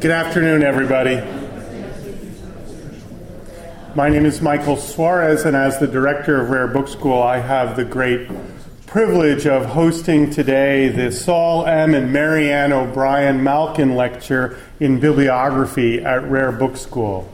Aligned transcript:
Good 0.00 0.12
afternoon, 0.12 0.62
everybody. 0.62 1.16
My 3.94 4.08
name 4.08 4.24
is 4.24 4.40
Michael 4.40 4.78
Suarez, 4.78 5.44
and 5.44 5.54
as 5.54 5.78
the 5.78 5.86
director 5.86 6.40
of 6.40 6.48
Rare 6.48 6.68
Book 6.68 6.88
School, 6.88 7.22
I 7.22 7.40
have 7.40 7.76
the 7.76 7.84
great 7.84 8.30
privilege 8.86 9.46
of 9.46 9.66
hosting 9.66 10.30
today 10.30 10.88
the 10.88 11.12
Sol 11.12 11.66
M. 11.66 11.94
and 11.94 12.10
Mary 12.14 12.50
Ann 12.50 12.72
O'Brien 12.72 13.44
Malkin 13.44 13.94
Lecture 13.94 14.56
in 14.80 15.00
Bibliography 15.00 16.02
at 16.02 16.24
Rare 16.30 16.50
Book 16.50 16.78
School. 16.78 17.30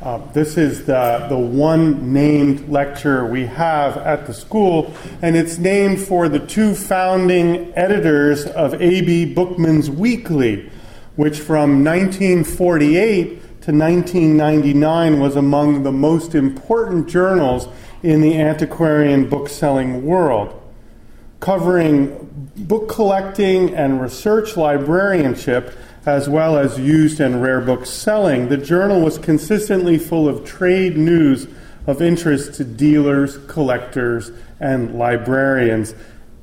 Uh, 0.00 0.26
this 0.32 0.56
is 0.56 0.86
the, 0.86 1.26
the 1.28 1.36
one 1.36 2.14
named 2.14 2.66
lecture 2.70 3.26
we 3.26 3.44
have 3.44 3.98
at 3.98 4.26
the 4.26 4.32
school, 4.32 4.94
and 5.20 5.36
it's 5.36 5.58
named 5.58 6.00
for 6.00 6.30
the 6.30 6.38
two 6.38 6.74
founding 6.74 7.70
editors 7.76 8.46
of 8.46 8.72
A.B. 8.80 9.34
Bookman's 9.34 9.90
Weekly, 9.90 10.70
which 11.20 11.38
from 11.38 11.84
1948 11.84 13.28
to 13.60 13.72
1999 13.72 15.20
was 15.20 15.36
among 15.36 15.82
the 15.82 15.92
most 15.92 16.34
important 16.34 17.06
journals 17.06 17.68
in 18.02 18.22
the 18.22 18.40
antiquarian 18.40 19.28
bookselling 19.28 20.02
world. 20.02 20.58
Covering 21.38 22.50
book 22.56 22.88
collecting 22.88 23.74
and 23.74 24.00
research 24.00 24.56
librarianship, 24.56 25.76
as 26.06 26.26
well 26.26 26.56
as 26.56 26.78
used 26.78 27.20
and 27.20 27.42
rare 27.42 27.60
book 27.60 27.84
selling, 27.84 28.48
the 28.48 28.56
journal 28.56 29.02
was 29.02 29.18
consistently 29.18 29.98
full 29.98 30.26
of 30.26 30.46
trade 30.46 30.96
news 30.96 31.46
of 31.86 32.00
interest 32.00 32.54
to 32.54 32.64
dealers, 32.64 33.36
collectors, 33.46 34.30
and 34.58 34.98
librarians. 34.98 35.94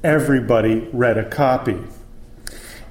Everybody 0.03 0.87
read 0.93 1.17
a 1.17 1.27
copy. 1.27 1.79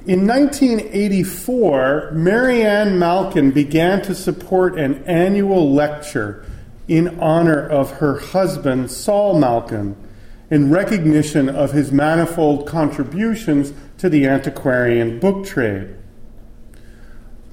In 0.06 0.24
1984, 0.24 2.12
Mary 2.12 2.62
Ann 2.62 2.96
Malkin 2.96 3.50
began 3.50 4.02
to 4.02 4.14
support 4.14 4.78
an 4.78 5.02
annual 5.02 5.72
lecture 5.72 6.46
in 6.86 7.18
honor 7.18 7.66
of 7.68 7.90
her 7.98 8.20
husband, 8.20 8.88
Sol 8.92 9.36
Malkin, 9.36 9.96
in 10.48 10.70
recognition 10.70 11.48
of 11.48 11.72
his 11.72 11.90
manifold 11.90 12.68
contributions 12.68 13.72
to 13.98 14.08
the 14.08 14.28
antiquarian 14.28 15.18
book 15.18 15.44
trade. 15.44 15.96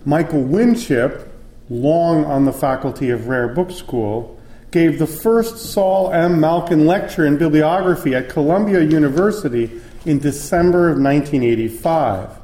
Michael 0.06 0.44
Winship, 0.44 1.34
long 1.72 2.24
on 2.24 2.46
the 2.46 2.54
faculty 2.54 3.10
of 3.10 3.28
Rare 3.28 3.48
Book 3.48 3.72
School, 3.72 4.40
gave 4.70 5.00
the 5.00 5.08
first 5.08 5.58
Sol 5.58 6.12
M. 6.12 6.40
Malkin 6.40 6.86
lecture 6.86 7.26
in 7.26 7.40
bibliography 7.40 8.14
at 8.14 8.30
Columbia 8.30 8.82
University 8.82 9.82
in 10.06 10.20
December 10.20 10.90
of 10.90 11.00
1985. 11.00 12.43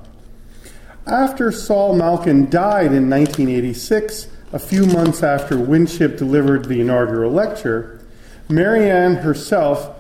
After 1.09 1.51
Sol 1.51 1.95
Malkin 1.95 2.51
died 2.51 2.93
in 2.93 3.09
1986, 3.09 4.27
a 4.53 4.59
few 4.59 4.85
months 4.85 5.23
after 5.23 5.57
Winship 5.57 6.17
delivered 6.17 6.65
the 6.65 6.81
inaugural 6.81 7.31
lecture, 7.31 8.05
Mary 8.47 8.91
Ann 8.91 9.15
herself, 9.15 9.95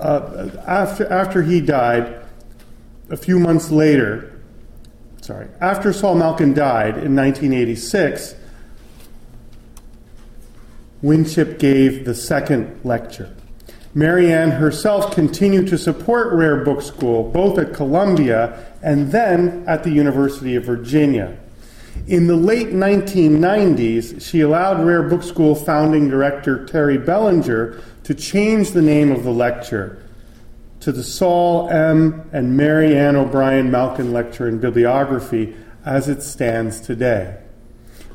uh, 0.00 0.48
after, 0.66 1.06
after 1.06 1.42
he 1.42 1.60
died, 1.60 2.16
a 3.10 3.16
few 3.16 3.38
months 3.38 3.70
later, 3.70 4.40
sorry, 5.22 5.46
after 5.60 5.92
Sol 5.92 6.16
Malkin 6.16 6.52
died 6.52 6.98
in 6.98 7.14
1986, 7.14 8.34
Winship 11.00 11.60
gave 11.60 12.04
the 12.04 12.14
second 12.14 12.80
lecture. 12.84 13.32
Mary 13.92 14.32
Ann 14.32 14.52
herself 14.52 15.12
continued 15.12 15.66
to 15.68 15.76
support 15.76 16.32
Rare 16.32 16.64
Book 16.64 16.80
School, 16.80 17.24
both 17.30 17.58
at 17.58 17.74
Columbia 17.74 18.72
and 18.82 19.10
then 19.10 19.64
at 19.66 19.82
the 19.82 19.90
University 19.90 20.54
of 20.54 20.64
Virginia. 20.64 21.36
In 22.06 22.28
the 22.28 22.36
late 22.36 22.68
1990s, 22.68 24.24
she 24.24 24.42
allowed 24.42 24.84
Rare 24.84 25.02
Book 25.02 25.24
School 25.24 25.56
founding 25.56 26.08
director 26.08 26.64
Terry 26.66 26.98
Belanger 26.98 27.82
to 28.04 28.14
change 28.14 28.70
the 28.70 28.82
name 28.82 29.10
of 29.10 29.24
the 29.24 29.32
lecture 29.32 30.00
to 30.80 30.92
the 30.92 31.02
Sol 31.02 31.68
M. 31.68 32.28
and 32.32 32.56
Mary 32.56 32.96
Ann 32.96 33.16
O'Brien 33.16 33.72
Malkin 33.72 34.12
Lecture 34.12 34.48
in 34.48 34.58
Bibliography 34.58 35.54
as 35.84 36.08
it 36.08 36.22
stands 36.22 36.80
today. 36.80 37.36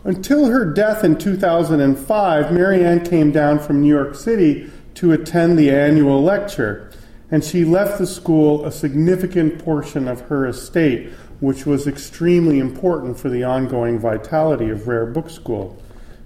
Until 0.06 0.46
her 0.46 0.66
death 0.66 1.04
in 1.04 1.18
2005, 1.18 2.52
Mary 2.52 2.84
Ann 2.84 3.04
came 3.06 3.32
down 3.32 3.60
from 3.60 3.82
New 3.82 3.90
York 3.90 4.16
City 4.16 4.72
to 4.96 5.12
attend 5.12 5.58
the 5.58 5.70
annual 5.70 6.24
lecture, 6.24 6.92
and 7.30 7.44
she 7.44 7.66
left 7.66 7.98
the 7.98 8.08
school 8.08 8.66
a 8.66 8.72
significant 8.72 9.64
portion 9.64 10.08
of 10.08 10.22
her 10.22 10.48
estate, 10.48 11.10
which 11.40 11.66
was 11.66 11.88
extremely 11.88 12.60
important 12.60 13.18
for 13.18 13.30
the 13.30 13.44
ongoing 13.44 14.00
vitality 14.00 14.70
of 14.70 14.88
Rare 14.88 15.06
Book 15.06 15.30
School. 15.30 15.82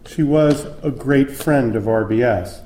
She 0.05 0.23
was 0.23 0.65
a 0.83 0.91
great 0.91 1.31
friend 1.31 1.75
of 1.75 1.83
RBS. 1.83 2.61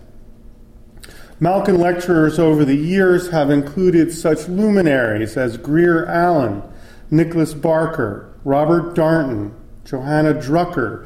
Malkin 1.40 1.78
lecturers 1.78 2.40
over 2.40 2.64
the 2.64 2.76
years 2.76 3.30
have 3.30 3.50
included 3.50 4.14
such 4.14 4.48
luminaries 4.48 5.36
as 5.36 5.58
Grier 5.58 6.06
Allen, 6.06 6.62
Nicholas 7.12 7.54
Barker, 7.54 8.34
Robert 8.46 8.96
Darnton, 8.96 9.54
Johanna 9.84 10.34
Drucker, 10.34 11.06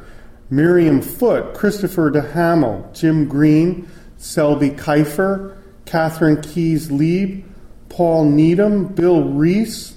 Miriam 0.50 1.02
Foot, 1.02 1.54
Christopher 1.54 2.10
DeHamel, 2.10 2.92
Jim 2.94 3.26
Green, 3.26 3.88
Selby 4.18 4.70
Kiefer, 4.70 5.56
Katharine 5.86 6.36
Kyes 6.36 6.88
Leab, 6.88 7.44
Paul 7.88 8.26
Needham, 8.26 8.86
Bill 8.86 9.24
Reese, 9.24 9.96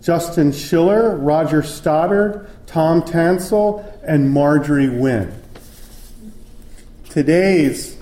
Justin 0.00 0.52
Schiller, 0.52 1.16
Roger 1.16 1.62
Stoddard, 1.62 2.48
Tom 2.66 3.02
Tanselle, 3.02 3.84
and 4.04 4.30
Marjorie 4.30 4.88
Wynne. 4.88 5.32
Today's 7.08 7.98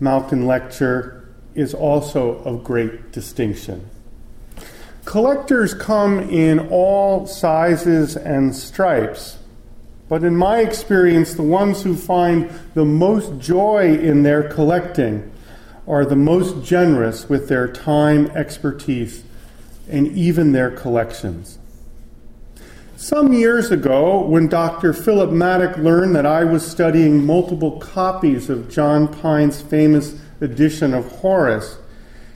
Malkin 0.00 0.46
lecture 0.46 1.28
is 1.54 1.74
also 1.74 2.38
of 2.44 2.64
great 2.64 3.12
distinction. 3.12 3.88
Collectors 5.04 5.74
come 5.74 6.20
in 6.30 6.68
all 6.70 7.26
sizes 7.26 8.16
and 8.16 8.54
stripes, 8.54 9.38
but 10.12 10.24
in 10.24 10.36
my 10.36 10.58
experience, 10.58 11.32
the 11.32 11.42
ones 11.42 11.82
who 11.82 11.96
find 11.96 12.50
the 12.74 12.84
most 12.84 13.38
joy 13.38 13.96
in 13.96 14.22
their 14.22 14.42
collecting 14.42 15.32
are 15.88 16.04
the 16.04 16.14
most 16.14 16.62
generous 16.62 17.30
with 17.30 17.48
their 17.48 17.66
time, 17.66 18.26
expertise, 18.32 19.24
and 19.88 20.06
even 20.08 20.52
their 20.52 20.70
collections. 20.70 21.58
Some 22.94 23.32
years 23.32 23.70
ago, 23.70 24.20
when 24.26 24.48
Dr. 24.48 24.92
Philip 24.92 25.30
Maddock 25.30 25.78
learned 25.78 26.14
that 26.14 26.26
I 26.26 26.44
was 26.44 26.62
studying 26.70 27.24
multiple 27.24 27.80
copies 27.80 28.50
of 28.50 28.68
John 28.68 29.08
Pine's 29.08 29.62
famous 29.62 30.20
edition 30.42 30.92
of 30.92 31.10
Horace, 31.10 31.78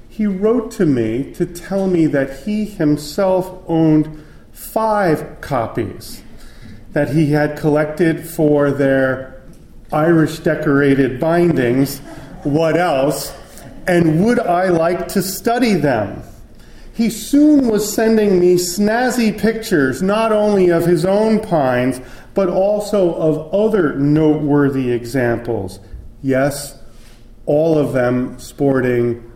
he 0.09 0.25
wrote 0.25 0.71
to 0.71 0.87
me 0.87 1.31
to 1.35 1.45
tell 1.45 1.89
me 1.89 2.07
that 2.07 2.45
he 2.47 2.65
himself 2.65 3.63
owned 3.69 4.25
five 4.51 5.43
copies 5.43 6.23
that 6.97 7.11
he 7.11 7.31
had 7.31 7.59
collected 7.59 8.27
for 8.27 8.71
their 8.71 9.43
Irish 9.93 10.39
decorated 10.39 11.21
bindings. 11.21 11.99
What 12.43 12.79
else? 12.79 13.37
And 13.87 14.25
would 14.25 14.39
I 14.39 14.71
like 14.71 15.07
to 15.09 15.21
study 15.21 15.75
them? 15.75 16.23
He 16.95 17.11
soon 17.11 17.69
was 17.69 17.93
sending 17.93 18.41
me 18.41 18.55
snazzy 18.55 19.39
pictures, 19.39 20.01
not 20.01 20.33
only 20.33 20.71
of 20.71 20.87
his 20.87 21.05
own 21.05 21.39
pines, 21.39 22.01
but 22.33 22.49
also 22.49 23.13
of 23.17 23.53
other 23.53 23.97
noteworthy 23.97 24.91
examples. 24.91 25.81
Yes, 26.23 26.79
all 27.45 27.77
of 27.77 27.93
them 27.93 28.39
sporting 28.39 29.31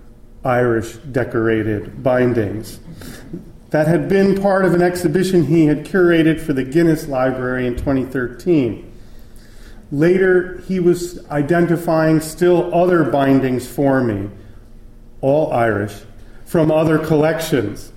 Irish 0.47 0.95
decorated 1.13 2.03
bindings. 2.03 2.81
That 3.71 3.87
had 3.87 4.09
been 4.09 4.41
part 4.41 4.65
of 4.65 4.75
an 4.75 4.83
exhibition 4.83 5.47
he 5.47 5.67
had 5.67 5.87
curated 5.87 6.41
for 6.41 6.53
the 6.53 6.65
Guinness 6.65 7.07
Library 7.07 7.67
in 7.67 7.77
2013. 7.77 8.91
Later, 9.93 10.59
he 10.67 10.81
was 10.81 11.25
identifying 11.31 12.21
still 12.21 12.75
other 12.75 13.05
bindings 13.05 13.67
for 13.67 14.03
me, 14.03 14.29
all 15.21 15.53
Irish, 15.53 15.95
from 16.45 16.71
other 16.71 16.99
collections. 16.99 17.93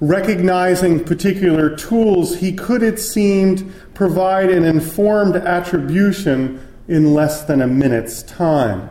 Recognizing 0.00 1.04
particular 1.04 1.74
tools, 1.74 2.36
he 2.36 2.52
could, 2.52 2.82
it 2.82 2.98
seemed, 2.98 3.72
provide 3.94 4.50
an 4.50 4.64
informed 4.64 5.36
attribution 5.36 6.66
in 6.88 7.14
less 7.14 7.44
than 7.44 7.62
a 7.62 7.66
minute's 7.66 8.22
time. 8.22 8.90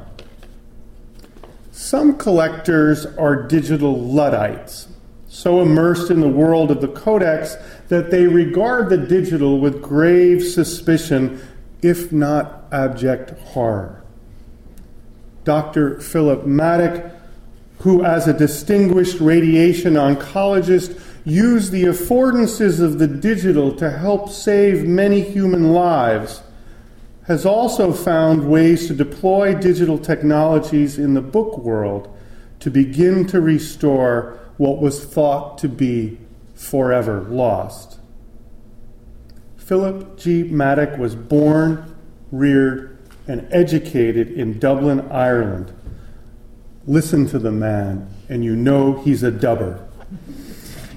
Some 1.72 2.18
collectors 2.18 3.06
are 3.06 3.36
digital 3.36 4.00
Luddites, 4.00 4.88
so 5.34 5.62
immersed 5.64 6.12
in 6.12 6.20
the 6.20 6.28
world 6.28 6.70
of 6.70 6.80
the 6.80 6.88
codex 6.88 7.58
that 7.88 8.12
they 8.12 8.28
regard 8.28 8.88
the 8.88 8.98
digital 8.98 9.60
with 9.60 9.82
grave 9.82 10.44
suspicion, 10.44 11.42
if 11.82 12.12
not 12.12 12.66
abject 12.72 13.32
horror. 13.40 14.04
Dr. 15.44 16.00
Philip 16.00 16.46
Maddock, 16.46 17.12
who, 17.80 18.04
as 18.04 18.28
a 18.28 18.38
distinguished 18.38 19.20
radiation 19.20 19.96
oncologist, 19.96 21.02
use 21.26 21.72
the 21.72 21.86
affordances 21.86 22.80
of 22.80 23.00
the 23.00 23.08
digital 23.08 23.76
to 23.76 23.90
help 23.90 24.30
save 24.30 24.86
many 24.86 25.22
human 25.22 25.74
lives, 25.74 26.44
has 27.26 27.44
also 27.44 27.92
found 27.92 28.48
ways 28.48 28.86
to 28.86 28.94
deploy 28.94 29.56
digital 29.56 29.98
technologies 29.98 31.00
in 31.00 31.16
the 31.16 31.22
book 31.22 31.58
world 31.58 32.16
to 32.60 32.70
begin 32.70 33.26
to 33.26 33.42
restore 33.42 34.40
what 34.58 34.80
was 34.80 35.04
thought 35.04 35.58
to 35.60 35.68
be 35.68 36.18
forever 36.54 37.22
lost. 37.30 38.00
Philip 39.58 40.18
G. 40.18 40.44
Maddock 40.44 40.98
was 40.98 41.16
born, 41.16 41.96
reared, 42.32 42.98
and 43.28 43.48
educated 43.52 44.32
in 44.32 44.60
Dublin, 44.60 45.10
Ireland. 45.10 45.74
Listen 46.86 47.26
to 47.28 47.40
the 47.40 47.52
man, 47.52 48.14
and 48.28 48.44
you 48.44 48.56
know 48.56 49.02
he's 49.04 49.24
a 49.24 49.32
dubber. 49.32 49.88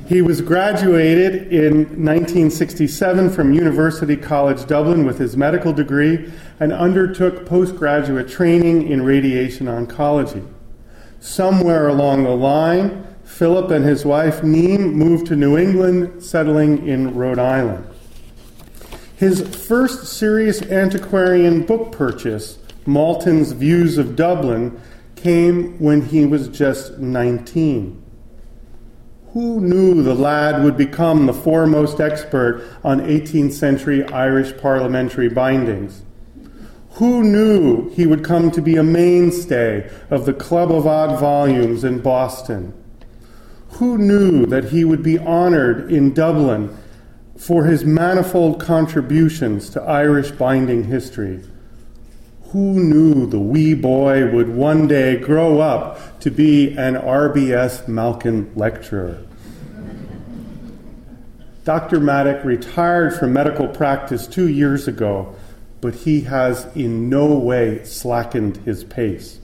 He 0.08 0.22
was 0.22 0.40
graduated 0.40 1.52
in 1.52 1.78
1967 2.04 3.30
from 3.30 3.52
University 3.52 4.16
College 4.16 4.64
Dublin 4.66 5.04
with 5.04 5.18
his 5.18 5.36
medical 5.36 5.72
degree 5.72 6.32
and 6.60 6.72
undertook 6.72 7.44
postgraduate 7.44 8.28
training 8.28 8.86
in 8.88 9.02
radiation 9.02 9.66
oncology. 9.66 10.46
Somewhere 11.18 11.88
along 11.88 12.22
the 12.22 12.36
line, 12.36 13.15
Philip 13.26 13.70
and 13.70 13.84
his 13.84 14.06
wife 14.06 14.42
Neem 14.42 14.94
moved 14.94 15.26
to 15.26 15.36
New 15.36 15.58
England, 15.58 16.22
settling 16.22 16.86
in 16.86 17.14
Rhode 17.14 17.38
Island. 17.38 17.86
His 19.16 19.42
first 19.66 20.06
serious 20.06 20.62
antiquarian 20.62 21.66
book 21.66 21.92
purchase, 21.92 22.58
Malton's 22.86 23.52
Views 23.52 23.98
of 23.98 24.16
Dublin, 24.16 24.80
came 25.16 25.78
when 25.78 26.02
he 26.02 26.24
was 26.24 26.48
just 26.48 26.98
19. 26.98 28.02
Who 29.32 29.60
knew 29.60 30.02
the 30.02 30.14
lad 30.14 30.62
would 30.64 30.76
become 30.76 31.26
the 31.26 31.34
foremost 31.34 32.00
expert 32.00 32.62
on 32.84 33.00
18th 33.00 33.52
century 33.52 34.04
Irish 34.04 34.56
parliamentary 34.56 35.28
bindings? 35.28 36.02
Who 36.92 37.22
knew 37.22 37.90
he 37.90 38.06
would 38.06 38.24
come 38.24 38.50
to 38.52 38.62
be 38.62 38.76
a 38.76 38.82
mainstay 38.82 39.90
of 40.10 40.24
the 40.24 40.32
Club 40.32 40.72
of 40.72 40.86
Odd 40.86 41.20
Volumes 41.20 41.84
in 41.84 42.00
Boston? 42.00 42.72
Who 43.76 43.98
knew 43.98 44.46
that 44.46 44.70
he 44.70 44.86
would 44.86 45.02
be 45.02 45.18
honored 45.18 45.92
in 45.92 46.14
Dublin 46.14 46.74
for 47.36 47.66
his 47.66 47.84
manifold 47.84 48.58
contributions 48.58 49.68
to 49.70 49.82
Irish 49.82 50.30
binding 50.30 50.84
history? 50.84 51.42
Who 52.52 52.82
knew 52.82 53.26
the 53.26 53.38
wee 53.38 53.74
boy 53.74 54.32
would 54.32 54.48
one 54.48 54.88
day 54.88 55.18
grow 55.18 55.60
up 55.60 56.20
to 56.20 56.30
be 56.30 56.70
an 56.78 56.94
RBS 56.94 57.86
Malkin 57.86 58.50
lecturer? 58.54 59.22
Dr. 61.64 62.00
Maddock 62.00 62.46
retired 62.46 63.12
from 63.14 63.34
medical 63.34 63.68
practice 63.68 64.26
two 64.26 64.48
years 64.48 64.88
ago, 64.88 65.34
but 65.82 65.94
he 65.94 66.22
has 66.22 66.66
in 66.74 67.10
no 67.10 67.26
way 67.34 67.84
slackened 67.84 68.56
his 68.58 68.84
pace. 68.84 69.38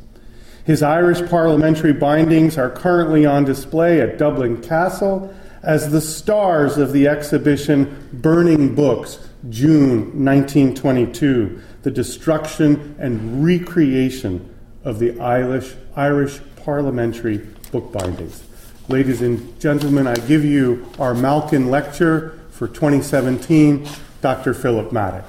His 0.64 0.82
Irish 0.82 1.28
parliamentary 1.28 1.92
bindings 1.92 2.56
are 2.56 2.70
currently 2.70 3.26
on 3.26 3.44
display 3.44 4.00
at 4.00 4.16
Dublin 4.16 4.62
Castle 4.62 5.34
as 5.62 5.90
the 5.90 6.00
stars 6.00 6.78
of 6.78 6.92
the 6.92 7.08
exhibition 7.08 8.08
Burning 8.12 8.74
Books, 8.74 9.18
June 9.48 10.24
1922, 10.24 11.60
the 11.82 11.90
destruction 11.90 12.94
and 13.00 13.44
recreation 13.44 14.54
of 14.84 15.00
the 15.00 15.18
Irish, 15.20 15.74
Irish 15.96 16.40
parliamentary 16.64 17.38
bookbindings. 17.72 18.44
Ladies 18.88 19.20
and 19.20 19.58
gentlemen, 19.60 20.06
I 20.06 20.14
give 20.14 20.44
you 20.44 20.86
our 21.00 21.14
Malkin 21.14 21.70
Lecture 21.70 22.38
for 22.50 22.68
2017, 22.68 23.88
Dr. 24.20 24.54
Philip 24.54 24.92
Maddock. 24.92 25.24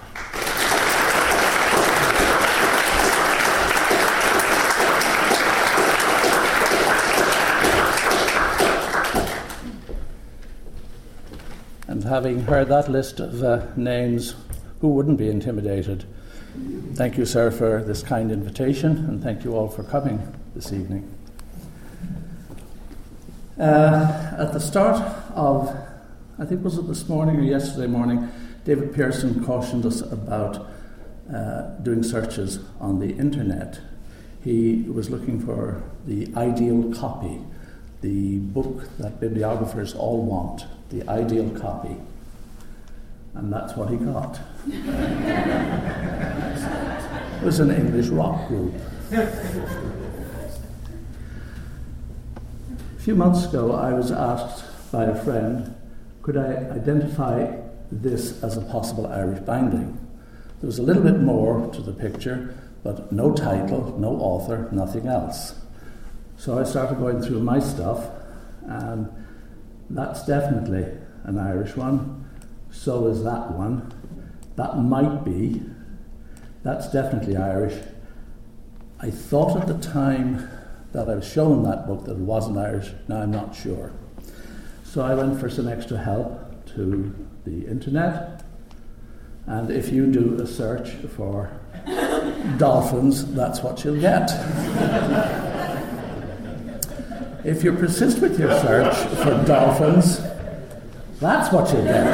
And 11.93 12.01
having 12.13 12.43
heard 12.43 12.67
that 12.67 12.87
list 12.87 13.19
of 13.19 13.41
uh, 13.41 13.65
names, 13.75 14.35
who 14.81 14.87
wouldn't 14.87 15.17
be 15.17 15.29
intimidated? 15.29 16.05
Thank 16.93 17.17
you, 17.17 17.25
sir, 17.25 17.49
for 17.49 17.81
this 17.81 18.03
kind 18.03 18.31
invitation, 18.31 18.91
and 19.07 19.23
thank 19.23 19.43
you 19.43 19.55
all 19.55 19.67
for 19.67 19.81
coming 19.81 20.21
this 20.53 20.71
evening. 20.71 21.11
Uh, 23.59 24.35
at 24.37 24.53
the 24.53 24.59
start 24.59 25.01
of, 25.33 25.75
I 26.37 26.45
think 26.45 26.63
was 26.63 26.77
it 26.77 26.85
this 26.85 27.09
morning 27.09 27.37
or 27.37 27.41
yesterday 27.41 27.87
morning, 27.87 28.29
David 28.63 28.93
Pearson 28.93 29.43
cautioned 29.43 29.83
us 29.83 30.01
about 30.01 30.67
uh, 31.33 31.61
doing 31.81 32.03
searches 32.03 32.59
on 32.79 32.99
the 32.99 33.09
internet. 33.17 33.79
He 34.43 34.83
was 34.83 35.09
looking 35.09 35.43
for 35.43 35.81
the 36.05 36.31
ideal 36.37 36.93
copy, 36.93 37.39
the 38.01 38.37
book 38.37 38.87
that 38.99 39.19
bibliographers 39.19 39.95
all 39.95 40.21
want, 40.21 40.67
the 40.93 41.09
ideal 41.09 41.49
copy. 41.59 41.97
And 43.33 43.51
that's 43.51 43.75
what 43.75 43.89
he 43.89 43.97
got. 43.97 44.39
it 47.41 47.43
was 47.43 47.59
an 47.59 47.71
English 47.71 48.09
rock 48.09 48.47
group. 48.47 48.75
A 49.11 49.27
few 52.99 53.15
months 53.15 53.45
ago, 53.45 53.73
I 53.73 53.91
was 53.91 54.11
asked 54.11 54.63
by 54.91 55.05
a 55.05 55.15
friend, 55.23 55.75
could 56.21 56.37
I 56.37 56.69
identify 56.75 57.57
this 57.91 58.43
as 58.43 58.55
a 58.55 58.61
possible 58.61 59.07
Irish 59.07 59.39
binding? 59.39 59.97
There 60.61 60.67
was 60.67 60.77
a 60.77 60.83
little 60.83 61.01
bit 61.01 61.19
more 61.19 61.67
to 61.73 61.81
the 61.81 61.91
picture, 61.91 62.55
but 62.83 63.11
no 63.11 63.33
title, 63.33 63.97
no 63.97 64.09
author, 64.09 64.69
nothing 64.71 65.07
else. 65.07 65.55
So 66.37 66.59
I 66.59 66.63
started 66.63 66.99
going 66.99 67.19
through 67.21 67.39
my 67.39 67.59
stuff, 67.59 68.05
and 68.67 69.09
that's 69.93 70.25
definitely 70.25 70.85
an 71.23 71.37
Irish 71.37 71.75
one. 71.75 72.29
So 72.71 73.07
is 73.07 73.23
that 73.23 73.51
one. 73.51 73.93
That 74.55 74.77
might 74.79 75.23
be. 75.23 75.61
That's 76.63 76.91
definitely 76.91 77.37
Irish. 77.37 77.79
I 78.99 79.11
thought 79.11 79.57
at 79.57 79.67
the 79.67 79.77
time 79.77 80.49
that 80.93 81.09
I 81.09 81.15
was 81.15 81.27
shown 81.27 81.63
that 81.63 81.87
book 81.87 82.05
that 82.05 82.13
it 82.13 82.17
wasn't 82.17 82.57
Irish. 82.57 82.91
Now 83.07 83.21
I'm 83.21 83.31
not 83.31 83.55
sure. 83.55 83.91
So 84.83 85.01
I 85.01 85.13
went 85.13 85.39
for 85.39 85.49
some 85.49 85.67
extra 85.67 85.97
help 85.97 86.65
to 86.75 87.13
the 87.45 87.67
internet. 87.67 88.43
And 89.45 89.69
if 89.69 89.91
you 89.91 90.11
do 90.11 90.41
a 90.41 90.47
search 90.47 90.89
for 91.15 91.51
dolphins, 92.57 93.33
that's 93.33 93.61
what 93.61 93.83
you'll 93.83 93.99
get. 93.99 94.29
if 97.43 97.63
you 97.63 97.73
persist 97.73 98.19
with 98.19 98.39
your 98.39 98.57
search 98.61 98.95
for 99.17 99.43
dolphins, 99.45 100.21
that's 101.19 101.51
what 101.51 101.71
you'll 101.73 101.83
get. 101.83 102.13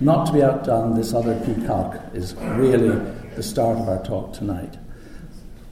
Not 0.00 0.26
to 0.26 0.32
be 0.32 0.42
outdone, 0.42 0.94
this 0.94 1.12
other 1.12 1.38
peacock 1.40 2.00
is 2.14 2.34
really 2.34 2.98
the 3.34 3.42
start 3.42 3.78
of 3.78 3.88
our 3.88 4.02
talk 4.02 4.32
tonight. 4.32 4.78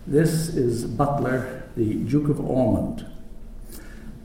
This 0.06 0.49
is 0.49 0.84
Butler, 0.84 1.62
the 1.76 1.94
Duke 1.94 2.28
of 2.28 2.40
Ormond. 2.40 3.06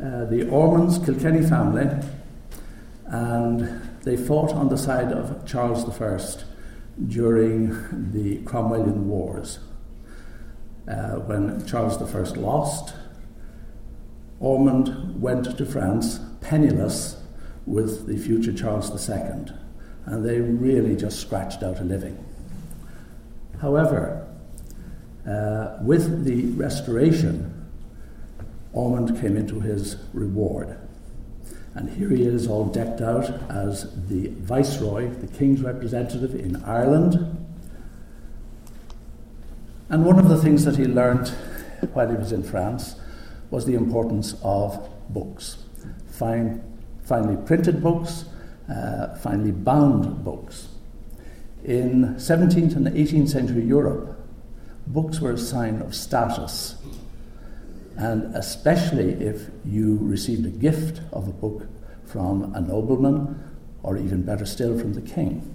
Uh, 0.01 0.25
the 0.25 0.47
Ormonds, 0.49 0.97
Kilkenny 0.99 1.45
family, 1.45 1.89
and 3.05 3.81
they 4.03 4.15
fought 4.15 4.51
on 4.53 4.69
the 4.69 4.77
side 4.77 5.11
of 5.11 5.45
Charles 5.45 5.83
I 6.01 6.17
during 7.07 7.69
the 8.11 8.37
Cromwellian 8.43 9.03
Wars. 9.03 9.59
Uh, 10.89 11.19
when 11.19 11.65
Charles 11.67 12.01
I 12.01 12.39
lost, 12.39 12.95
Ormond 14.39 15.21
went 15.21 15.57
to 15.57 15.65
France 15.65 16.19
penniless 16.41 17.17
with 17.65 18.07
the 18.07 18.17
future 18.17 18.53
Charles 18.53 19.09
II 19.09 19.53
and 20.05 20.25
they 20.25 20.39
really 20.39 20.95
just 20.95 21.19
scratched 21.19 21.61
out 21.61 21.79
a 21.79 21.83
living. 21.83 22.17
However, 23.61 24.27
uh, 25.27 25.77
with 25.81 26.25
the 26.25 26.45
restoration, 26.53 27.69
Ormond 28.73 29.19
came 29.21 29.37
into 29.37 29.59
his 29.59 29.97
reward. 30.13 30.77
And 31.75 31.89
here 31.89 32.09
he 32.09 32.23
is, 32.23 32.47
all 32.47 32.65
decked 32.65 33.01
out 33.01 33.29
as 33.51 33.87
the 34.07 34.29
Viceroy, 34.29 35.09
the 35.09 35.27
King's 35.27 35.61
representative 35.61 36.33
in 36.33 36.63
Ireland. 36.63 37.45
And 39.89 40.05
one 40.05 40.19
of 40.19 40.29
the 40.29 40.37
things 40.37 40.65
that 40.65 40.77
he 40.77 40.85
learned 40.85 41.29
while 41.93 42.09
he 42.09 42.15
was 42.15 42.31
in 42.31 42.43
France 42.43 42.95
was 43.49 43.65
the 43.65 43.73
importance 43.73 44.35
of 44.43 44.87
books. 45.09 45.57
Fine, 46.11 46.61
finely 47.03 47.35
printed 47.47 47.81
books, 47.81 48.25
uh, 48.69 49.15
finely 49.15 49.51
bound 49.51 50.23
books. 50.23 50.67
In 51.63 52.15
17th 52.15 52.75
and 52.75 52.87
18th 52.87 53.29
century 53.29 53.63
Europe, 53.63 54.15
books 54.85 55.19
were 55.19 55.31
a 55.31 55.37
sign 55.37 55.81
of 55.81 55.95
status. 55.95 56.75
and 57.97 58.33
especially 58.33 59.11
if 59.11 59.49
you 59.65 59.97
received 60.01 60.45
a 60.45 60.49
gift 60.49 61.01
of 61.11 61.27
a 61.27 61.33
book 61.33 61.67
from 62.05 62.55
a 62.55 62.61
nobleman, 62.61 63.35
or 63.83 63.97
even 63.97 64.21
better 64.21 64.45
still, 64.45 64.79
from 64.79 64.93
the 64.93 65.01
king. 65.01 65.53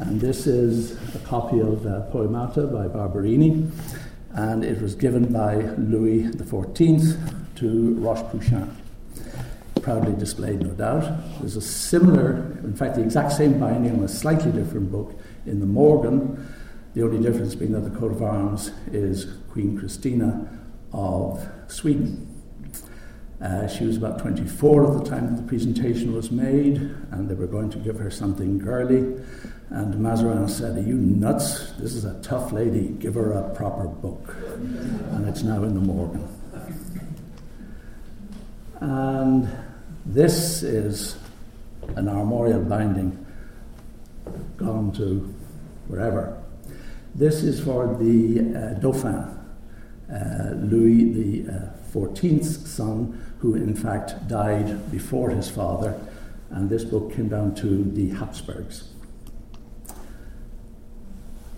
And 0.00 0.18
this 0.18 0.46
is 0.46 0.92
a 1.14 1.18
copy 1.20 1.60
of 1.60 1.86
uh, 1.86 2.06
Poemata 2.10 2.72
by 2.72 2.88
Barberini, 2.88 3.70
and 4.32 4.64
it 4.64 4.80
was 4.80 4.94
given 4.94 5.30
by 5.30 5.56
Louis 5.76 6.22
XIV 6.22 7.56
to 7.56 7.94
Roche 7.96 8.22
Pouchin. 8.32 8.74
Proudly 9.82 10.14
displayed, 10.18 10.62
no 10.62 10.70
doubt. 10.70 11.04
There's 11.40 11.56
a 11.56 11.60
similar, 11.60 12.58
in 12.64 12.74
fact, 12.74 12.94
the 12.94 13.02
exact 13.02 13.32
same 13.32 13.60
binding 13.60 13.92
on 13.92 14.02
a 14.02 14.08
slightly 14.08 14.50
different 14.52 14.90
book 14.90 15.20
in 15.44 15.60
the 15.60 15.66
Morgan, 15.66 16.48
the 16.94 17.02
only 17.02 17.20
difference 17.22 17.54
being 17.54 17.72
that 17.72 17.80
the 17.80 17.98
coat 17.98 18.10
of 18.10 18.22
arms 18.22 18.72
is 18.90 19.26
Queen 19.50 19.78
Christina 19.78 20.48
of 20.94 21.46
Sweden. 21.68 22.29
Uh, 23.40 23.66
she 23.66 23.86
was 23.86 23.96
about 23.96 24.18
24 24.18 24.86
at 24.86 25.02
the 25.02 25.10
time 25.10 25.34
that 25.34 25.40
the 25.40 25.48
presentation 25.48 26.12
was 26.14 26.30
made, 26.30 26.76
and 27.10 27.28
they 27.28 27.34
were 27.34 27.46
going 27.46 27.70
to 27.70 27.78
give 27.78 27.98
her 27.98 28.10
something 28.10 28.58
girly. 28.58 29.18
And 29.70 29.94
Mazarin 29.94 30.48
said, 30.48 30.76
Are 30.76 30.82
you 30.82 30.96
nuts? 30.96 31.72
This 31.78 31.94
is 31.94 32.04
a 32.04 32.20
tough 32.22 32.52
lady. 32.52 32.88
Give 32.98 33.14
her 33.14 33.32
a 33.32 33.54
proper 33.54 33.86
book. 33.86 34.36
And 35.12 35.26
it's 35.26 35.42
now 35.42 35.62
in 35.62 35.74
the 35.74 35.80
Morgan. 35.80 36.28
And 38.80 39.48
this 40.04 40.62
is 40.62 41.16
an 41.96 42.08
armorial 42.08 42.62
binding 42.62 43.26
gone 44.56 44.92
to 44.92 45.32
wherever. 45.88 46.42
This 47.14 47.42
is 47.42 47.60
for 47.60 47.86
the 47.96 48.40
uh, 48.40 48.80
Dauphin, 48.80 49.14
uh, 50.12 50.54
Louis 50.56 51.44
the 51.44 51.52
uh, 51.52 51.70
son, 52.42 53.29
who 53.40 53.54
in 53.54 53.74
fact 53.74 54.28
died 54.28 54.90
before 54.90 55.30
his 55.30 55.50
father, 55.50 55.98
and 56.50 56.68
this 56.68 56.84
book 56.84 57.14
came 57.14 57.28
down 57.28 57.54
to 57.54 57.84
the 57.84 58.10
Habsburgs. 58.10 58.88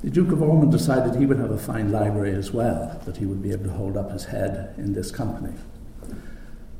The 0.02 0.10
Duke 0.10 0.32
of 0.32 0.42
Ormond 0.42 0.72
decided 0.72 1.14
he 1.14 1.26
would 1.26 1.38
have 1.38 1.52
a 1.52 1.58
fine 1.58 1.92
library 1.92 2.34
as 2.34 2.52
well, 2.52 3.00
that 3.04 3.16
he 3.16 3.26
would 3.26 3.42
be 3.42 3.52
able 3.52 3.64
to 3.64 3.70
hold 3.70 3.96
up 3.96 4.10
his 4.10 4.24
head 4.24 4.74
in 4.76 4.92
this 4.94 5.10
company. 5.12 5.54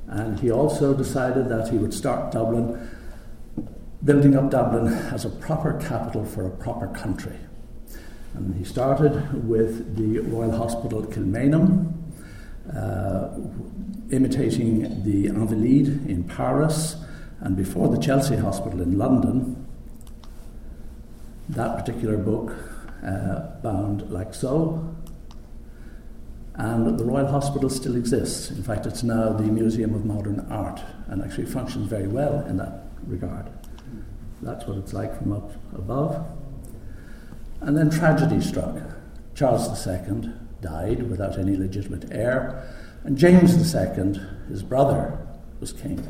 And 0.08 0.40
he 0.40 0.50
also 0.50 0.92
decided 0.92 1.48
that 1.48 1.68
he 1.68 1.78
would 1.78 1.94
start 1.94 2.32
Dublin, 2.32 2.90
building 4.04 4.36
up 4.36 4.50
Dublin 4.50 4.88
as 4.88 5.24
a 5.24 5.30
proper 5.30 5.80
capital 5.80 6.24
for 6.24 6.46
a 6.46 6.50
proper 6.50 6.88
country. 6.88 7.38
And 8.34 8.56
he 8.56 8.64
started 8.64 9.48
with 9.48 9.96
the 9.96 10.20
Royal 10.20 10.56
Hospital 10.56 11.02
Kilmainham, 11.04 11.88
uh, 11.88 12.01
imitating 14.10 15.02
the 15.04 15.26
Invalides 15.26 15.88
in 16.08 16.24
Paris, 16.24 16.96
and 17.40 17.56
before 17.56 17.88
the 17.88 18.00
Chelsea 18.00 18.36
Hospital 18.36 18.80
in 18.80 18.96
London. 18.98 19.66
That 21.48 21.76
particular 21.76 22.16
book, 22.16 22.54
uh, 23.04 23.60
bound 23.62 24.10
like 24.10 24.32
so. 24.32 24.94
And 26.54 26.98
the 26.98 27.04
Royal 27.04 27.26
Hospital 27.26 27.68
still 27.68 27.96
exists. 27.96 28.50
In 28.50 28.62
fact, 28.62 28.86
it's 28.86 29.02
now 29.02 29.32
the 29.32 29.44
Museum 29.44 29.94
of 29.94 30.04
Modern 30.04 30.40
Art 30.50 30.80
and 31.08 31.22
actually 31.22 31.46
functions 31.46 31.88
very 31.88 32.06
well 32.06 32.44
in 32.46 32.58
that 32.58 32.84
regard. 33.06 33.50
That's 34.42 34.66
what 34.66 34.76
it's 34.76 34.92
like 34.92 35.16
from 35.18 35.32
up 35.32 35.52
above. 35.74 36.24
And 37.60 37.76
then 37.76 37.90
tragedy 37.90 38.40
struck. 38.40 38.76
Charles 39.34 39.86
II 39.86 40.32
died 40.62 41.10
without 41.10 41.38
any 41.38 41.56
legitimate 41.56 42.10
heir, 42.10 42.66
and 43.04 43.18
James 43.18 43.52
II, 43.74 44.20
his 44.48 44.62
brother, 44.62 45.18
was 45.60 45.72
king. 45.72 46.02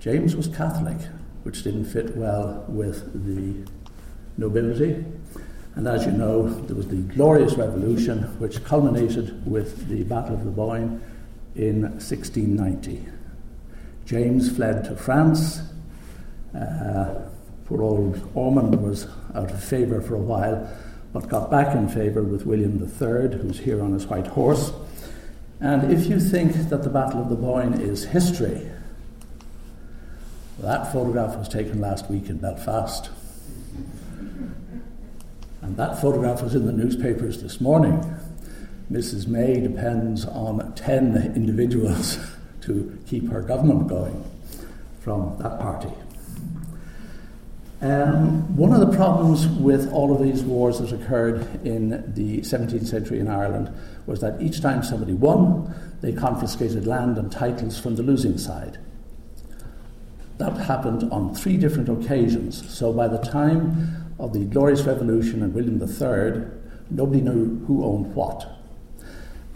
James 0.00 0.34
was 0.34 0.48
Catholic, 0.48 0.96
which 1.44 1.62
didn't 1.62 1.84
fit 1.84 2.16
well 2.16 2.64
with 2.66 3.12
the 3.24 3.70
nobility. 4.36 5.04
And 5.74 5.86
as 5.86 6.04
you 6.04 6.12
know, 6.12 6.48
there 6.48 6.76
was 6.76 6.88
the 6.88 6.96
Glorious 6.96 7.54
Revolution, 7.54 8.22
which 8.38 8.64
culminated 8.64 9.46
with 9.46 9.88
the 9.88 10.02
Battle 10.02 10.34
of 10.34 10.44
the 10.44 10.50
Boyne 10.50 11.00
in 11.54 11.82
1690. 11.82 13.06
James 14.04 14.54
fled 14.54 14.84
to 14.84 14.96
France. 14.96 15.60
Uh, 16.54 17.28
poor 17.66 17.82
old 17.82 18.30
Ormond 18.34 18.82
was 18.82 19.06
out 19.34 19.50
of 19.50 19.62
favour 19.62 20.02
for 20.02 20.14
a 20.14 20.18
while, 20.18 20.68
but 21.12 21.28
got 21.28 21.50
back 21.50 21.76
in 21.76 21.88
favour 21.88 22.22
with 22.22 22.46
William 22.46 22.82
III, 22.82 23.38
who's 23.38 23.58
here 23.58 23.82
on 23.82 23.92
his 23.92 24.06
white 24.06 24.28
horse. 24.28 24.72
And 25.60 25.92
if 25.92 26.06
you 26.06 26.18
think 26.18 26.70
that 26.70 26.82
the 26.82 26.90
Battle 26.90 27.22
of 27.22 27.28
the 27.28 27.36
Boyne 27.36 27.74
is 27.74 28.04
history, 28.04 28.68
that 30.58 30.92
photograph 30.92 31.36
was 31.36 31.48
taken 31.48 31.80
last 31.80 32.10
week 32.10 32.28
in 32.28 32.38
Belfast. 32.38 33.10
And 35.60 35.76
that 35.76 36.00
photograph 36.00 36.42
was 36.42 36.54
in 36.54 36.66
the 36.66 36.72
newspapers 36.72 37.42
this 37.42 37.60
morning. 37.60 38.02
Mrs. 38.90 39.26
May 39.26 39.60
depends 39.60 40.24
on 40.24 40.74
10 40.74 41.34
individuals 41.36 42.18
to 42.62 42.98
keep 43.06 43.30
her 43.30 43.42
government 43.42 43.88
going 43.88 44.24
from 45.00 45.36
that 45.38 45.60
party. 45.60 45.92
Um, 47.82 48.56
one 48.56 48.72
of 48.72 48.78
the 48.78 48.96
problems 48.96 49.48
with 49.48 49.92
all 49.92 50.14
of 50.14 50.22
these 50.22 50.44
wars 50.44 50.78
that 50.78 50.92
occurred 50.92 51.66
in 51.66 52.14
the 52.14 52.38
17th 52.42 52.86
century 52.86 53.18
in 53.18 53.26
Ireland 53.26 53.74
was 54.06 54.20
that 54.20 54.40
each 54.40 54.60
time 54.60 54.84
somebody 54.84 55.14
won, 55.14 55.74
they 56.00 56.12
confiscated 56.12 56.86
land 56.86 57.18
and 57.18 57.30
titles 57.32 57.80
from 57.80 57.96
the 57.96 58.04
losing 58.04 58.38
side. 58.38 58.78
That 60.38 60.56
happened 60.58 61.10
on 61.12 61.34
three 61.34 61.56
different 61.56 61.88
occasions. 61.88 62.70
So 62.72 62.92
by 62.92 63.08
the 63.08 63.18
time 63.18 64.14
of 64.20 64.32
the 64.32 64.44
Glorious 64.44 64.82
Revolution 64.82 65.42
and 65.42 65.52
William 65.52 65.82
III, 65.82 66.46
nobody 66.88 67.20
knew 67.20 67.64
who 67.66 67.84
owned 67.84 68.14
what. 68.14 68.48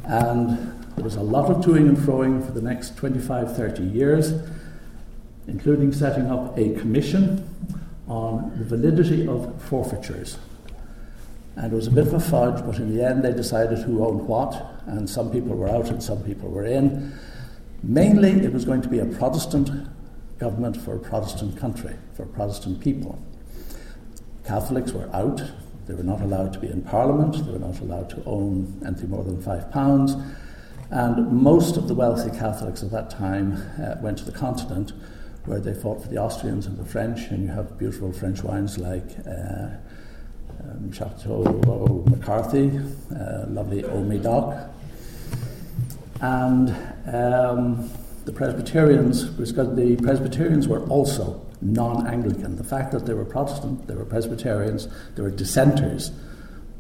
And 0.04 0.84
there 0.96 1.04
was 1.04 1.14
a 1.14 1.22
lot 1.22 1.48
of 1.48 1.64
toing 1.64 1.88
and 1.88 1.96
froing 1.96 2.44
for 2.44 2.50
the 2.50 2.62
next 2.62 2.96
25, 2.96 3.56
30 3.56 3.84
years, 3.84 4.32
including 5.46 5.92
setting 5.92 6.28
up 6.28 6.58
a 6.58 6.74
commission 6.74 7.48
on 8.06 8.56
the 8.58 8.64
validity 8.64 9.26
of 9.26 9.60
forfeitures. 9.62 10.38
And 11.56 11.72
it 11.72 11.76
was 11.76 11.86
a 11.86 11.90
bit 11.90 12.06
of 12.06 12.14
a 12.14 12.20
fudge, 12.20 12.64
but 12.64 12.76
in 12.76 12.94
the 12.94 13.04
end 13.04 13.24
they 13.24 13.32
decided 13.32 13.78
who 13.78 14.04
owned 14.04 14.26
what, 14.26 14.82
and 14.86 15.08
some 15.08 15.30
people 15.30 15.56
were 15.56 15.68
out 15.68 15.88
and 15.88 16.02
some 16.02 16.22
people 16.22 16.50
were 16.50 16.64
in. 16.66 17.12
Mainly 17.82 18.30
it 18.30 18.52
was 18.52 18.64
going 18.64 18.82
to 18.82 18.88
be 18.88 18.98
a 18.98 19.06
Protestant 19.06 19.70
government 20.38 20.76
for 20.76 20.94
a 20.94 20.98
Protestant 20.98 21.56
country, 21.56 21.94
for 22.14 22.26
Protestant 22.26 22.80
people. 22.80 23.18
Catholics 24.44 24.92
were 24.92 25.08
out, 25.14 25.42
they 25.86 25.94
were 25.94 26.02
not 26.02 26.20
allowed 26.20 26.52
to 26.52 26.58
be 26.58 26.68
in 26.68 26.82
Parliament, 26.82 27.44
they 27.44 27.52
were 27.52 27.58
not 27.58 27.80
allowed 27.80 28.10
to 28.10 28.22
own 28.26 28.80
anything 28.84 29.10
more 29.10 29.24
than 29.24 29.40
five 29.40 29.70
pounds, 29.72 30.14
and 30.90 31.32
most 31.32 31.76
of 31.76 31.88
the 31.88 31.94
wealthy 31.94 32.30
Catholics 32.36 32.82
at 32.82 32.90
that 32.90 33.10
time 33.10 33.54
uh, 33.80 33.96
went 34.00 34.18
to 34.18 34.24
the 34.24 34.32
continent 34.32 34.92
where 35.46 35.60
they 35.60 35.74
fought 35.74 36.02
for 36.02 36.08
the 36.08 36.18
Austrians 36.18 36.66
and 36.66 36.76
the 36.76 36.84
French, 36.84 37.30
and 37.30 37.44
you 37.44 37.48
have 37.48 37.78
beautiful 37.78 38.12
French 38.12 38.42
wines 38.42 38.78
like 38.78 39.08
uh, 39.26 39.68
um, 40.60 40.92
Chateau 40.92 42.04
McCarthy, 42.10 42.78
uh, 43.14 43.46
lovely 43.48 43.82
Medoc, 43.82 44.68
and 46.20 46.70
um, 47.12 47.90
the 48.24 48.32
Presbyterians, 48.32 49.24
because 49.24 49.74
the 49.76 49.96
Presbyterians 49.96 50.66
were 50.66 50.84
also 50.88 51.40
non 51.60 52.06
Anglican. 52.06 52.56
The 52.56 52.64
fact 52.64 52.92
that 52.92 53.06
they 53.06 53.14
were 53.14 53.24
Protestant, 53.24 53.86
they 53.86 53.94
were 53.94 54.04
Presbyterians, 54.04 54.88
they 55.14 55.22
were 55.22 55.30
dissenters, 55.30 56.10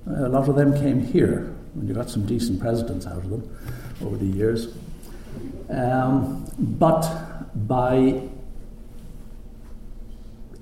a 0.06 0.28
lot 0.28 0.48
of 0.48 0.56
them 0.56 0.72
came 0.74 1.00
here, 1.00 1.52
and 1.74 1.88
you 1.88 1.94
got 1.94 2.10
some 2.10 2.26
decent 2.26 2.60
presidents 2.60 3.06
out 3.06 3.18
of 3.18 3.30
them 3.30 3.56
over 4.02 4.16
the 4.16 4.26
years. 4.26 4.74
Um, 5.68 6.46
but 6.58 7.02
by 7.66 8.28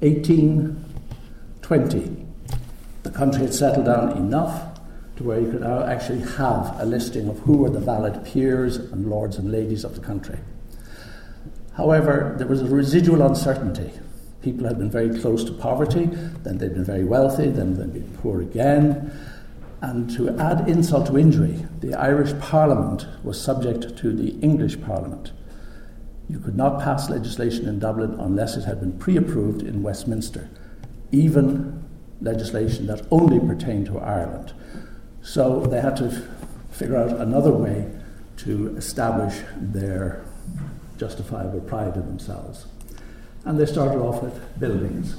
1820, 0.00 2.26
the 3.02 3.10
country 3.10 3.42
had 3.42 3.54
settled 3.54 3.86
down 3.86 4.16
enough 4.16 4.74
to 5.16 5.24
where 5.24 5.40
you 5.40 5.50
could 5.50 5.62
actually 5.62 6.20
have 6.20 6.80
a 6.80 6.84
listing 6.84 7.28
of 7.28 7.38
who 7.40 7.58
were 7.58 7.70
the 7.70 7.80
valid 7.80 8.24
peers 8.24 8.76
and 8.76 9.08
lords 9.08 9.38
and 9.38 9.52
ladies 9.52 9.84
of 9.84 9.94
the 9.94 10.00
country. 10.00 10.38
However, 11.76 12.34
there 12.38 12.46
was 12.46 12.62
a 12.62 12.66
residual 12.66 13.22
uncertainty. 13.22 13.92
People 14.42 14.66
had 14.66 14.78
been 14.78 14.90
very 14.90 15.18
close 15.20 15.44
to 15.44 15.52
poverty, 15.52 16.06
then 16.42 16.58
they'd 16.58 16.74
been 16.74 16.84
very 16.84 17.04
wealthy, 17.04 17.48
then 17.48 17.76
they'd 17.76 17.92
been 17.92 18.10
poor 18.18 18.42
again. 18.42 19.12
And 19.80 20.10
to 20.16 20.30
add 20.38 20.68
insult 20.68 21.06
to 21.06 21.18
injury, 21.18 21.64
the 21.80 21.94
Irish 21.94 22.32
Parliament 22.40 23.06
was 23.22 23.40
subject 23.40 23.96
to 23.98 24.12
the 24.12 24.30
English 24.40 24.80
Parliament. 24.80 25.32
You 26.28 26.38
could 26.38 26.56
not 26.56 26.80
pass 26.80 27.10
legislation 27.10 27.68
in 27.68 27.78
Dublin 27.78 28.16
unless 28.18 28.56
it 28.56 28.64
had 28.64 28.80
been 28.80 28.98
pre 28.98 29.16
approved 29.16 29.62
in 29.62 29.82
Westminster, 29.82 30.48
even 31.12 31.84
legislation 32.20 32.86
that 32.86 33.06
only 33.10 33.38
pertained 33.38 33.86
to 33.86 33.98
Ireland. 33.98 34.52
So 35.22 35.60
they 35.66 35.80
had 35.80 35.96
to 35.98 36.10
figure 36.70 36.96
out 36.96 37.20
another 37.20 37.52
way 37.52 37.90
to 38.38 38.76
establish 38.76 39.40
their 39.56 40.24
justifiable 40.98 41.60
pride 41.60 41.94
in 41.96 42.06
themselves. 42.06 42.66
And 43.44 43.58
they 43.58 43.66
started 43.66 43.98
off 43.98 44.22
with 44.22 44.58
buildings. 44.58 45.16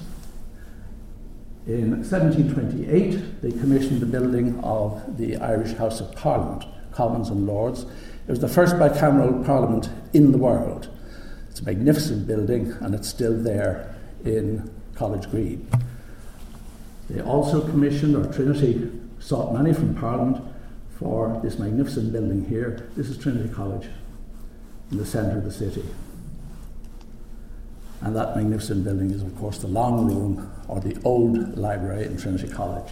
In 1.67 1.91
1728, 2.03 3.41
they 3.41 3.51
commissioned 3.51 4.00
the 4.00 4.05
building 4.05 4.59
of 4.63 5.17
the 5.17 5.38
Irish 5.38 5.74
House 5.74 6.00
of 6.00 6.13
Parliament, 6.15 6.65
Commons 6.91 7.29
and 7.29 7.47
Lords. 7.47 7.83
It 8.27 8.31
was 8.31 8.39
the 8.39 8.47
first 8.47 8.75
bicameral 8.75 9.45
parliament 9.45 9.89
in 10.13 10.31
the 10.31 10.38
world. 10.38 10.89
It's 11.55 11.62
a 11.62 11.65
magnificent 11.67 12.27
building 12.27 12.74
and 12.81 12.93
it's 12.93 13.07
still 13.07 13.31
there 13.31 13.95
in 14.25 14.69
College 14.93 15.31
Green. 15.31 15.65
They 17.09 17.21
also 17.21 17.62
commissioned, 17.62 18.13
or 18.13 18.29
Trinity 18.33 18.91
sought 19.19 19.53
money 19.53 19.71
from 19.71 19.95
Parliament 19.95 20.43
for 21.00 21.39
this 21.41 21.57
magnificent 21.57 22.12
building 22.12 22.43
here. 22.43 22.89
This 22.97 23.07
is 23.07 23.17
Trinity 23.17 23.47
College 23.53 23.88
in 24.91 24.97
the 24.97 25.05
centre 25.05 25.38
of 25.38 25.45
the 25.45 25.51
city. 25.51 25.85
And 28.01 28.13
that 28.17 28.35
magnificent 28.35 28.83
building 28.83 29.12
is, 29.12 29.21
of 29.21 29.33
course, 29.38 29.59
the 29.59 29.67
Long 29.67 30.07
Room 30.07 30.51
or 30.67 30.81
the 30.81 31.01
old 31.05 31.57
library 31.57 32.03
in 32.03 32.17
Trinity 32.17 32.50
College. 32.50 32.91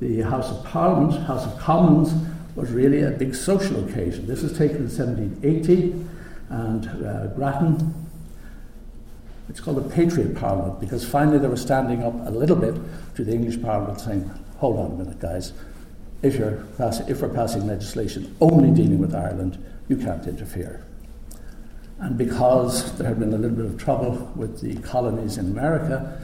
The 0.00 0.22
House 0.22 0.50
of 0.50 0.64
Parliament, 0.64 1.24
House 1.24 1.46
of 1.46 1.56
Commons, 1.60 2.12
was 2.56 2.72
really 2.72 3.02
a 3.02 3.12
big 3.12 3.36
social 3.36 3.88
occasion. 3.88 4.26
This 4.26 4.42
was 4.42 4.58
taken 4.58 4.78
in 4.78 4.88
1780, 4.88 6.08
and 6.52 7.06
uh, 7.06 7.26
Grattan, 7.28 7.94
it's 9.48 9.58
called 9.58 9.78
the 9.78 9.94
Patriot 9.94 10.36
Parliament 10.36 10.80
because 10.80 11.08
finally 11.08 11.38
they 11.38 11.48
were 11.48 11.56
standing 11.56 12.02
up 12.02 12.14
a 12.26 12.30
little 12.30 12.56
bit 12.56 12.74
to 13.16 13.24
the 13.24 13.32
English 13.32 13.60
Parliament 13.62 14.00
saying, 14.00 14.30
hold 14.58 14.78
on 14.78 14.92
a 14.92 14.94
minute, 15.02 15.18
guys, 15.18 15.54
if, 16.20 16.36
you're 16.36 16.62
pass- 16.76 17.00
if 17.08 17.22
we're 17.22 17.30
passing 17.30 17.66
legislation 17.66 18.36
only 18.40 18.70
dealing 18.70 18.98
with 18.98 19.14
Ireland, 19.14 19.64
you 19.88 19.96
can't 19.96 20.26
interfere. 20.26 20.84
And 22.00 22.18
because 22.18 22.96
there 22.98 23.08
had 23.08 23.18
been 23.18 23.32
a 23.32 23.38
little 23.38 23.56
bit 23.56 23.66
of 23.66 23.78
trouble 23.78 24.30
with 24.36 24.60
the 24.60 24.76
colonies 24.86 25.38
in 25.38 25.46
America, 25.46 26.20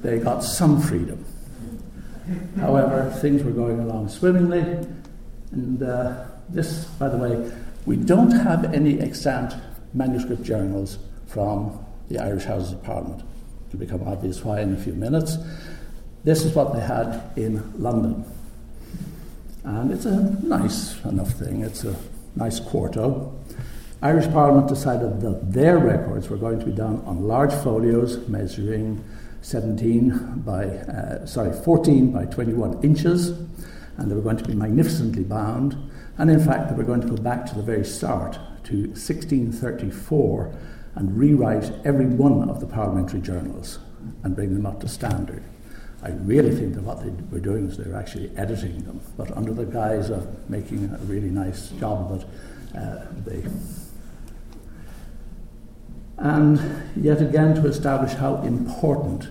they 0.00 0.18
got 0.18 0.44
some 0.44 0.80
freedom. 0.80 1.24
However, 2.56 3.10
things 3.20 3.42
were 3.42 3.50
going 3.50 3.80
along 3.80 4.10
swimmingly, 4.10 4.60
and 5.52 5.82
uh, 5.82 6.26
this, 6.50 6.84
by 6.84 7.08
the 7.08 7.16
way, 7.16 7.50
we 7.86 7.96
don't 7.96 8.30
have 8.30 8.72
any 8.74 9.00
extant 9.00 9.54
manuscript 9.94 10.42
journals 10.42 10.98
from 11.26 11.84
the 12.08 12.18
Irish 12.18 12.44
Houses 12.44 12.72
of 12.72 12.82
Parliament. 12.82 13.22
It'll 13.68 13.78
become 13.78 14.06
obvious 14.06 14.44
why 14.44 14.60
in 14.60 14.74
a 14.74 14.76
few 14.76 14.94
minutes. 14.94 15.36
This 16.24 16.44
is 16.44 16.54
what 16.54 16.74
they 16.74 16.80
had 16.80 17.30
in 17.36 17.62
London. 17.80 18.24
And 19.64 19.90
it's 19.90 20.06
a 20.06 20.22
nice 20.44 21.02
enough 21.04 21.30
thing, 21.32 21.62
it's 21.62 21.84
a 21.84 21.94
nice 22.34 22.60
quarto. 22.60 23.36
Irish 24.02 24.30
Parliament 24.30 24.68
decided 24.68 25.20
that 25.20 25.52
their 25.52 25.78
records 25.78 26.30
were 26.30 26.38
going 26.38 26.58
to 26.58 26.64
be 26.64 26.72
done 26.72 27.02
on 27.04 27.28
large 27.28 27.52
folios 27.52 28.26
measuring 28.28 29.04
17 29.42 30.42
by, 30.44 30.64
uh, 30.64 31.26
sorry, 31.26 31.52
14 31.64 32.10
by 32.10 32.24
21 32.26 32.82
inches, 32.82 33.28
and 33.96 34.10
they 34.10 34.14
were 34.14 34.22
going 34.22 34.38
to 34.38 34.44
be 34.44 34.54
magnificently 34.54 35.22
bound. 35.22 35.76
And 36.18 36.30
in 36.30 36.40
fact, 36.40 36.70
they 36.70 36.74
were 36.74 36.84
going 36.84 37.02
to 37.02 37.08
go 37.08 37.16
back 37.16 37.46
to 37.46 37.54
the 37.54 37.62
very 37.62 37.84
start, 37.84 38.38
to 38.64 38.88
1634, 38.88 40.54
and 40.96 41.16
rewrite 41.16 41.72
every 41.84 42.06
one 42.06 42.48
of 42.48 42.60
the 42.60 42.66
parliamentary 42.66 43.20
journals 43.20 43.78
and 44.22 44.34
bring 44.34 44.54
them 44.54 44.66
up 44.66 44.80
to 44.80 44.88
standard. 44.88 45.42
I 46.02 46.10
really 46.10 46.54
think 46.54 46.74
that 46.74 46.82
what 46.82 47.02
they 47.02 47.10
were 47.30 47.40
doing 47.40 47.66
was 47.66 47.76
they 47.76 47.88
were 47.88 47.96
actually 47.96 48.30
editing 48.36 48.82
them, 48.84 49.00
but 49.16 49.36
under 49.36 49.52
the 49.52 49.66
guise 49.66 50.10
of 50.10 50.48
making 50.48 50.84
a 50.92 50.98
really 51.04 51.30
nice 51.30 51.68
job 51.70 52.10
of 52.10 52.22
it, 52.22 52.26
uh, 52.76 53.06
they. 53.24 53.44
And 56.16 56.82
yet 56.96 57.20
again, 57.20 57.54
to 57.56 57.66
establish 57.66 58.12
how 58.12 58.36
important 58.42 59.28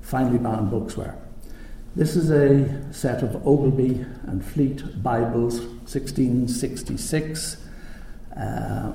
finely 0.00 0.38
bound 0.38 0.70
books 0.70 0.96
were. 0.96 1.14
This 1.94 2.16
is 2.16 2.30
a 2.30 2.92
set 2.92 3.22
of 3.22 3.46
Ogilby 3.46 4.04
and 4.24 4.44
Fleet 4.44 5.02
Bibles, 5.02 5.60
1666, 5.60 7.56
uh, 8.36 8.92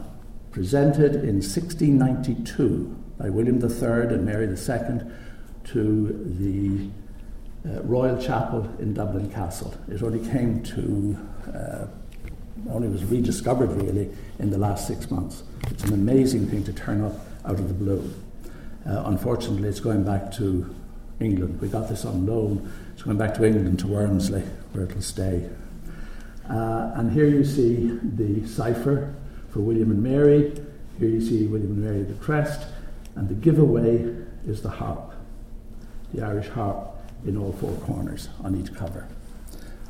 presented 0.52 1.16
in 1.16 1.42
1692 1.42 3.04
by 3.18 3.30
William 3.30 3.62
III 3.62 4.14
and 4.14 4.26
Mary 4.26 4.48
II 4.48 5.02
to 5.66 6.36
the 6.40 6.90
uh, 7.68 7.82
Royal 7.84 8.22
Chapel 8.22 8.70
in 8.80 8.94
Dublin 8.94 9.30
Castle. 9.30 9.74
It 9.90 10.02
only 10.04 10.26
came 10.30 10.62
to, 10.64 11.18
uh, 11.54 11.88
only 12.70 12.88
was 12.88 13.04
rediscovered 13.06 13.72
really 13.72 14.10
in 14.40 14.50
the 14.50 14.58
last 14.58 14.88
six 14.88 15.10
months. 15.10 15.44
It's 15.72 15.84
an 15.84 15.94
amazing 15.94 16.48
thing 16.48 16.64
to 16.66 16.74
turn 16.74 17.04
up 17.04 17.14
out 17.44 17.60
of 17.60 17.68
the 17.68 17.74
blue. 17.74 18.14
Uh, 18.88 19.04
unfortunately, 19.08 19.68
it's 19.68 19.80
going 19.80 20.04
back 20.04 20.32
to 20.34 20.74
England. 21.20 21.60
We 21.60 21.70
got 21.70 21.90
this 21.90 22.06
on 22.06 22.26
loan. 22.26 22.72
It's 22.94 23.04
going 23.04 23.18
back 23.18 23.34
to 23.36 23.46
England 23.46 23.80
to 23.80 23.88
Wormsley, 23.88 24.48
where 24.74 24.86
it'll 24.86 25.02
stay. 25.02 25.50
Uh, 26.50 26.92
and 26.96 27.12
here 27.12 27.28
you 27.28 27.44
see 27.44 27.98
the 28.04 28.48
cipher 28.48 29.16
for 29.56 29.62
William 29.62 29.90
and 29.90 30.04
Mary. 30.04 30.52
Here 31.00 31.08
you 31.08 31.22
see 31.22 31.48
William 31.48 31.72
and 31.72 31.82
Mary 31.82 32.04
the 32.04 32.14
crest, 32.16 32.68
and 33.16 33.30
the 33.30 33.34
giveaway 33.36 34.14
is 34.46 34.62
the 34.62 34.70
harp 34.70 35.14
the 36.14 36.26
Irish 36.26 36.48
harp 36.50 36.96
in 37.26 37.38
all 37.38 37.52
four 37.54 37.74
corners 37.86 38.30
on 38.44 38.56
each 38.56 38.74
cover. 38.74 39.08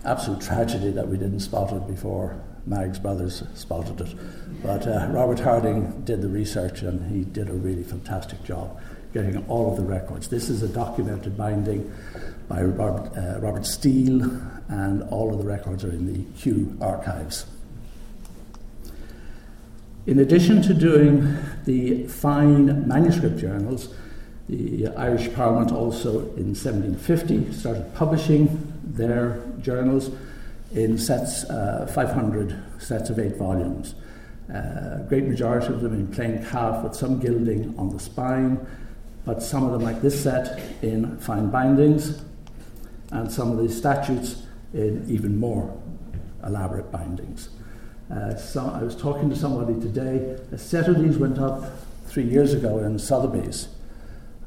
Absolute 0.03 0.41
tragedy 0.41 0.91
that 0.91 1.07
we 1.07 1.17
didn't 1.17 1.39
spot 1.39 1.71
it 1.73 1.87
before 1.87 2.39
Maggs 2.65 2.97
Brothers 2.97 3.43
spotted 3.53 4.01
it. 4.01 4.15
But 4.63 4.87
uh, 4.87 5.07
Robert 5.11 5.39
Harding 5.39 6.01
did 6.03 6.21
the 6.21 6.29
research 6.29 6.81
and 6.81 7.11
he 7.11 7.25
did 7.25 7.49
a 7.49 7.53
really 7.53 7.83
fantastic 7.83 8.43
job 8.43 8.79
getting 9.13 9.45
all 9.47 9.71
of 9.71 9.77
the 9.77 9.83
records. 9.83 10.27
This 10.29 10.49
is 10.49 10.63
a 10.63 10.67
documented 10.67 11.37
binding 11.37 11.91
by 12.47 12.63
Robert, 12.63 13.15
uh, 13.17 13.39
Robert 13.39 13.65
Steele, 13.65 14.23
and 14.67 15.03
all 15.09 15.31
of 15.31 15.37
the 15.37 15.45
records 15.45 15.83
are 15.83 15.91
in 15.91 16.11
the 16.11 16.23
Kew 16.39 16.75
archives. 16.81 17.45
In 20.07 20.19
addition 20.19 20.61
to 20.61 20.73
doing 20.75 21.35
the 21.65 22.05
fine 22.05 22.87
manuscript 22.87 23.37
journals, 23.37 23.93
the 24.47 24.87
Irish 24.89 25.33
Parliament 25.33 25.71
also 25.71 26.19
in 26.35 26.53
1750 26.53 27.51
started 27.51 27.91
publishing 27.95 28.71
their 28.83 29.41
journals 29.61 30.11
in 30.75 30.99
sets, 30.99 31.45
uh, 31.45 31.91
500 31.91 32.55
sets 32.77 33.09
of 33.09 33.17
eight 33.17 33.37
volumes. 33.37 33.95
Uh, 34.53 34.97
great 35.09 35.23
majority 35.23 35.67
of 35.67 35.81
them 35.81 35.95
in 35.95 36.07
plain 36.07 36.45
calf 36.45 36.83
with 36.83 36.93
some 36.93 37.19
gilding 37.19 37.73
on 37.79 37.89
the 37.89 37.99
spine, 37.99 38.63
but 39.25 39.41
some 39.41 39.63
of 39.63 39.71
them, 39.71 39.81
like 39.81 40.03
this 40.03 40.21
set, 40.21 40.61
in 40.83 41.17
fine 41.17 41.49
bindings, 41.49 42.21
and 43.11 43.31
some 43.31 43.51
of 43.51 43.57
these 43.57 43.75
statutes 43.75 44.43
in 44.71 45.03
even 45.09 45.39
more 45.39 45.75
elaborate 46.43 46.91
bindings. 46.91 47.49
Uh, 48.11 48.35
so 48.35 48.71
I 48.73 48.83
was 48.83 48.95
talking 48.95 49.29
to 49.29 49.35
somebody 49.35 49.79
today. 49.79 50.37
A 50.51 50.57
set 50.57 50.87
of 50.87 51.01
these 51.01 51.17
went 51.17 51.39
up 51.39 51.63
three 52.05 52.23
years 52.23 52.53
ago 52.53 52.79
in 52.79 52.99
Sotheby's 52.99 53.67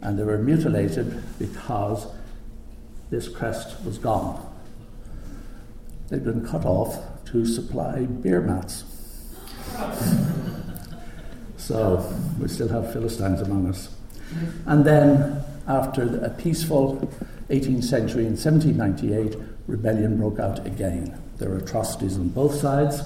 and 0.01 0.19
they 0.19 0.23
were 0.23 0.39
mutilated 0.39 1.23
because 1.39 2.07
this 3.11 3.29
crest 3.29 3.83
was 3.85 3.99
gone. 3.99 4.45
They'd 6.09 6.25
been 6.25 6.47
cut 6.47 6.65
off 6.65 6.99
to 7.27 7.45
supply 7.45 8.05
beer 8.05 8.41
mats. 8.41 8.85
so 11.57 12.13
we 12.41 12.49
still 12.49 12.69
have 12.69 12.93
Philistines 12.93 13.41
among 13.41 13.69
us. 13.69 13.95
And 14.67 14.85
then, 14.85 15.43
after 15.67 16.25
a 16.25 16.31
peaceful 16.31 17.11
18th 17.51 17.85
century 17.85 18.27
in 18.27 18.37
1798, 18.37 19.37
rebellion 19.67 20.17
broke 20.19 20.39
out 20.39 20.65
again. 20.67 21.21
There 21.39 21.51
were 21.51 21.59
atrocities 21.59 22.17
on 22.17 22.29
both 22.29 22.55
sides. 22.55 23.03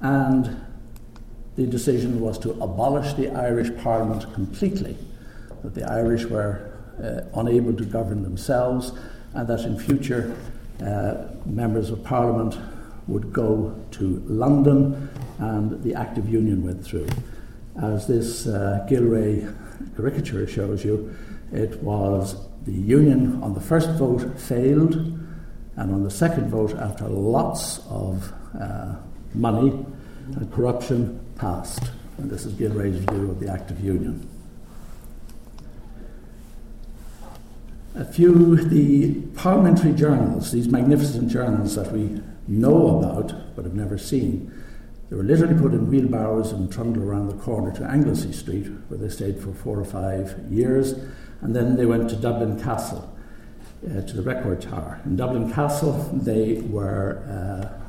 And 0.00 0.64
the 1.56 1.66
decision 1.66 2.20
was 2.20 2.38
to 2.38 2.52
abolish 2.62 3.12
the 3.14 3.30
Irish 3.30 3.70
Parliament 3.82 4.32
completely, 4.32 4.96
that 5.62 5.74
the 5.74 5.90
Irish 5.90 6.24
were 6.24 6.70
uh, 7.02 7.38
unable 7.38 7.74
to 7.74 7.84
govern 7.84 8.22
themselves, 8.22 8.92
and 9.34 9.46
that 9.48 9.60
in 9.60 9.78
future 9.78 10.36
uh, 10.82 11.26
members 11.44 11.90
of 11.90 12.02
Parliament 12.04 12.56
would 13.06 13.32
go 13.32 13.74
to 13.90 14.22
London 14.26 15.10
and 15.38 15.82
the 15.82 15.94
Act 15.94 16.18
of 16.18 16.28
Union 16.28 16.64
went 16.64 16.84
through. 16.84 17.08
As 17.82 18.06
this 18.06 18.46
uh, 18.46 18.86
Gillray 18.88 19.54
caricature 19.96 20.46
shows 20.46 20.84
you, 20.84 21.14
it 21.52 21.82
was 21.82 22.36
the 22.64 22.72
Union 22.72 23.42
on 23.42 23.54
the 23.54 23.60
first 23.60 23.90
vote 23.92 24.38
failed, 24.38 24.94
and 25.76 25.92
on 25.92 26.02
the 26.04 26.10
second 26.10 26.50
vote, 26.50 26.74
after 26.74 27.08
lots 27.08 27.80
of 27.88 28.32
uh, 28.60 28.96
money 29.34 29.84
and 30.36 30.52
corruption, 30.52 31.20
passed. 31.36 31.90
And 32.18 32.30
this 32.30 32.44
is 32.44 32.52
Gillray's 32.54 32.98
view 32.98 33.30
of 33.30 33.40
the 33.40 33.48
Act 33.48 33.70
of 33.70 33.80
Union. 33.80 34.28
A 37.94 38.04
few, 38.04 38.56
the 38.56 39.20
parliamentary 39.36 39.92
journals, 39.92 40.52
these 40.52 40.68
magnificent 40.68 41.28
journals 41.28 41.74
that 41.74 41.90
we 41.92 42.20
know 42.46 42.98
about 42.98 43.56
but 43.56 43.64
have 43.64 43.74
never 43.74 43.98
seen, 43.98 44.52
they 45.08 45.16
were 45.16 45.24
literally 45.24 45.60
put 45.60 45.72
in 45.72 45.90
wheelbarrows 45.90 46.52
and 46.52 46.72
trundled 46.72 47.04
around 47.04 47.28
the 47.28 47.36
corner 47.42 47.72
to 47.72 47.84
Anglesey 47.84 48.32
Street, 48.32 48.68
where 48.88 48.98
they 48.98 49.08
stayed 49.08 49.42
for 49.42 49.52
four 49.52 49.78
or 49.78 49.84
five 49.84 50.38
years, 50.48 50.94
and 51.40 51.56
then 51.56 51.76
they 51.76 51.84
went 51.84 52.08
to 52.10 52.16
Dublin 52.16 52.60
Castle, 52.60 53.12
uh, 53.84 54.02
to 54.02 54.16
the 54.16 54.22
Record 54.22 54.60
Tower. 54.60 55.00
In 55.04 55.16
Dublin 55.16 55.52
Castle, 55.52 55.94
they 56.12 56.60
were 56.60 57.24
uh, 57.26 57.79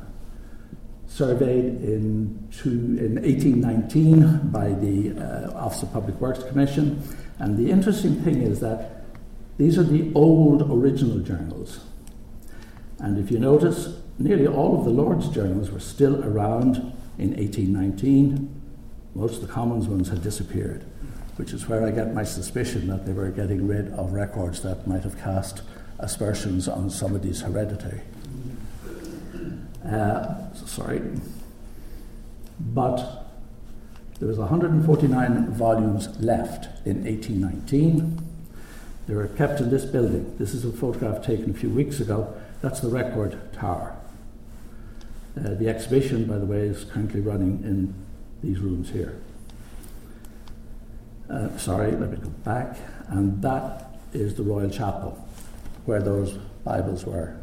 surveyed 1.12 1.82
in, 1.82 2.48
two, 2.50 2.70
in 2.70 3.16
1819 3.16 4.50
by 4.50 4.68
the 4.70 5.12
uh, 5.12 5.52
Office 5.52 5.82
of 5.82 5.92
Public 5.92 6.18
Works 6.20 6.42
Commission, 6.44 7.02
and 7.38 7.58
the 7.58 7.70
interesting 7.70 8.22
thing 8.22 8.40
is 8.40 8.60
that 8.60 9.04
these 9.58 9.76
are 9.76 9.82
the 9.82 10.10
old 10.14 10.62
original 10.62 11.18
journals. 11.18 11.80
And 12.98 13.18
if 13.18 13.30
you 13.30 13.38
notice, 13.38 13.98
nearly 14.18 14.46
all 14.46 14.78
of 14.78 14.86
the 14.86 14.90
Lord's 14.90 15.28
journals 15.28 15.70
were 15.70 15.80
still 15.80 16.24
around 16.24 16.76
in 17.18 17.36
1819. 17.36 18.48
Most 19.14 19.42
of 19.42 19.46
the 19.46 19.52
Commons 19.52 19.88
ones 19.88 20.08
had 20.08 20.22
disappeared, 20.22 20.86
which 21.36 21.52
is 21.52 21.68
where 21.68 21.84
I 21.86 21.90
get 21.90 22.14
my 22.14 22.24
suspicion 22.24 22.86
that 22.86 23.04
they 23.04 23.12
were 23.12 23.28
getting 23.28 23.66
rid 23.66 23.92
of 23.92 24.14
records 24.14 24.62
that 24.62 24.86
might 24.86 25.02
have 25.02 25.18
cast 25.18 25.60
aspersions 25.98 26.68
on 26.68 26.88
somebody's 26.88 27.42
heredity. 27.42 28.00
Uh, 29.84 30.54
sorry. 30.54 31.02
But 32.60 33.26
there 34.18 34.28
was 34.28 34.38
149 34.38 35.50
volumes 35.50 36.08
left 36.20 36.86
in 36.86 37.04
1819. 37.04 38.20
They 39.08 39.14
were 39.14 39.26
kept 39.26 39.60
in 39.60 39.70
this 39.70 39.84
building. 39.84 40.36
This 40.38 40.54
is 40.54 40.64
a 40.64 40.72
photograph 40.72 41.24
taken 41.24 41.50
a 41.50 41.54
few 41.54 41.70
weeks 41.70 41.98
ago. 41.98 42.32
That's 42.60 42.80
the 42.80 42.88
record 42.88 43.52
tower. 43.52 43.96
Uh, 45.36 45.54
the 45.54 45.68
exhibition, 45.68 46.26
by 46.26 46.38
the 46.38 46.46
way, 46.46 46.60
is 46.60 46.84
currently 46.84 47.20
running 47.20 47.62
in 47.64 47.94
these 48.42 48.60
rooms 48.60 48.90
here. 48.90 49.20
Uh, 51.28 51.56
sorry, 51.56 51.90
let 51.92 52.10
me 52.10 52.18
go 52.18 52.28
back. 52.28 52.76
And 53.08 53.42
that 53.42 53.96
is 54.12 54.34
the 54.36 54.42
Royal 54.42 54.70
Chapel, 54.70 55.18
where 55.86 56.00
those 56.00 56.34
Bibles 56.64 57.04
were 57.04 57.41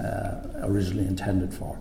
uh, 0.00 0.66
originally 0.66 1.06
intended 1.06 1.52
for. 1.52 1.78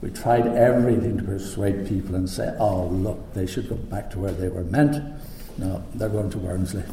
We 0.00 0.10
tried 0.10 0.46
everything 0.46 1.16
to 1.16 1.24
persuade 1.24 1.88
people 1.88 2.14
and 2.14 2.28
say, 2.28 2.54
oh, 2.58 2.86
look, 2.88 3.32
they 3.32 3.46
should 3.46 3.68
go 3.68 3.76
back 3.76 4.10
to 4.10 4.18
where 4.18 4.32
they 4.32 4.48
were 4.48 4.64
meant. 4.64 5.02
No, 5.56 5.82
they're 5.94 6.08
going 6.08 6.30
to 6.30 6.38
Wormsley. 6.38 6.84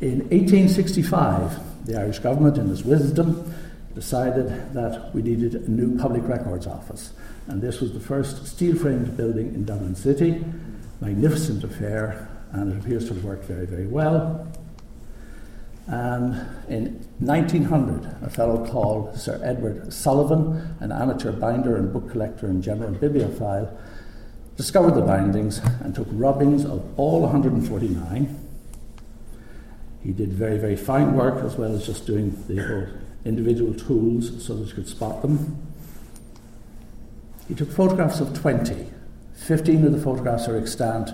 In 0.00 0.20
1865, 0.30 1.86
the 1.86 2.00
Irish 2.00 2.18
government, 2.20 2.58
in 2.58 2.70
its 2.70 2.82
wisdom, 2.82 3.52
decided 3.94 4.72
that 4.72 5.12
we 5.14 5.22
needed 5.22 5.54
a 5.54 5.70
new 5.70 5.98
public 5.98 6.22
records 6.28 6.66
office. 6.66 7.12
And 7.48 7.60
this 7.60 7.80
was 7.80 7.92
the 7.92 8.00
first 8.00 8.46
steel 8.46 8.76
framed 8.76 9.16
building 9.16 9.54
in 9.54 9.64
Dublin 9.64 9.94
City. 9.94 10.44
Magnificent 11.00 11.64
affair, 11.64 12.28
and 12.52 12.72
it 12.72 12.84
appears 12.84 13.08
to 13.08 13.14
have 13.14 13.24
worked 13.24 13.44
very, 13.44 13.66
very 13.66 13.86
well. 13.86 14.46
And 15.88 16.34
in 16.68 17.08
1900, 17.18 18.18
a 18.22 18.28
fellow 18.28 18.66
called 18.66 19.16
Sir 19.16 19.40
Edward 19.42 19.90
Sullivan, 19.90 20.76
an 20.80 20.92
amateur 20.92 21.32
binder 21.32 21.76
and 21.76 21.90
book 21.90 22.10
collector 22.10 22.46
and 22.46 22.62
general 22.62 22.88
and 22.88 23.00
bibliophile, 23.00 23.74
discovered 24.56 24.94
the 24.94 25.00
bindings 25.00 25.58
and 25.80 25.94
took 25.94 26.08
rubbings 26.10 26.66
of 26.66 26.84
all 26.98 27.22
149. 27.22 28.38
He 30.02 30.12
did 30.12 30.32
very, 30.32 30.58
very 30.58 30.76
fine 30.76 31.14
work 31.14 31.42
as 31.42 31.56
well 31.56 31.74
as 31.74 31.86
just 31.86 32.06
doing 32.06 32.36
the 32.48 32.90
individual 33.24 33.72
tools 33.72 34.44
so 34.44 34.56
that 34.56 34.68
you 34.68 34.74
could 34.74 34.88
spot 34.88 35.22
them. 35.22 35.56
He 37.48 37.54
took 37.54 37.70
photographs 37.70 38.20
of 38.20 38.38
20. 38.38 38.90
15 39.34 39.86
of 39.86 39.92
the 39.92 40.00
photographs 40.00 40.48
are 40.48 40.58
extant, 40.58 41.10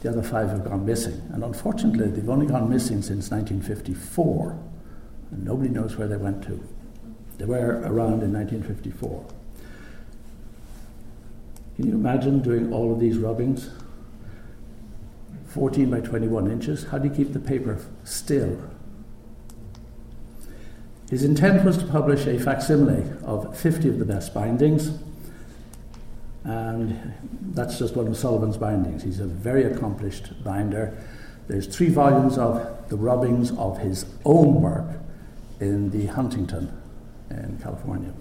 the 0.00 0.10
other 0.10 0.22
five 0.22 0.50
have 0.50 0.64
gone 0.64 0.84
missing. 0.84 1.22
And 1.32 1.42
unfortunately, 1.42 2.08
they've 2.08 2.28
only 2.28 2.46
gone 2.46 2.68
missing 2.68 3.02
since 3.02 3.30
1954. 3.30 4.58
And 5.30 5.44
nobody 5.44 5.68
knows 5.68 5.96
where 5.96 6.08
they 6.08 6.16
went 6.16 6.42
to. 6.44 6.62
They 7.38 7.44
were 7.44 7.80
around 7.84 8.22
in 8.22 8.32
1954. 8.32 9.26
Can 11.76 11.86
you 11.88 11.94
imagine 11.94 12.40
doing 12.40 12.72
all 12.72 12.92
of 12.92 13.00
these 13.00 13.18
rubbings? 13.18 13.70
14 15.48 15.90
by 15.90 16.00
21 16.00 16.50
inches. 16.50 16.84
How 16.84 16.98
do 16.98 17.08
you 17.08 17.14
keep 17.14 17.32
the 17.32 17.40
paper 17.40 17.78
still? 18.04 18.58
His 21.10 21.22
intent 21.22 21.64
was 21.64 21.78
to 21.78 21.86
publish 21.86 22.26
a 22.26 22.38
facsimile 22.38 23.04
of 23.24 23.56
50 23.56 23.88
of 23.90 23.98
the 23.98 24.04
best 24.04 24.34
bindings, 24.34 24.98
and 26.46 27.12
that's 27.54 27.76
just 27.76 27.96
one 27.96 28.06
of 28.06 28.16
Sullivan's 28.16 28.56
bindings. 28.56 29.02
He's 29.02 29.18
a 29.18 29.26
very 29.26 29.64
accomplished 29.64 30.44
binder. 30.44 30.96
There's 31.48 31.66
three 31.66 31.88
volumes 31.88 32.38
of 32.38 32.88
the 32.88 32.96
rubbings 32.96 33.50
of 33.52 33.78
his 33.78 34.06
own 34.24 34.62
work 34.62 35.00
in 35.58 35.90
the 35.90 36.06
Huntington 36.06 36.72
in 37.30 37.58
California. 37.60 38.12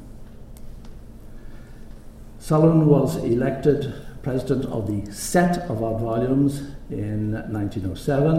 Sullivan 2.40 2.88
was 2.88 3.18
elected 3.18 3.94
president 4.24 4.66
of 4.66 4.88
the 4.88 5.12
Sette 5.12 5.60
of 5.70 5.84
Odd 5.84 6.02
Volumes 6.02 6.62
in 6.90 7.34
1907. 7.52 8.34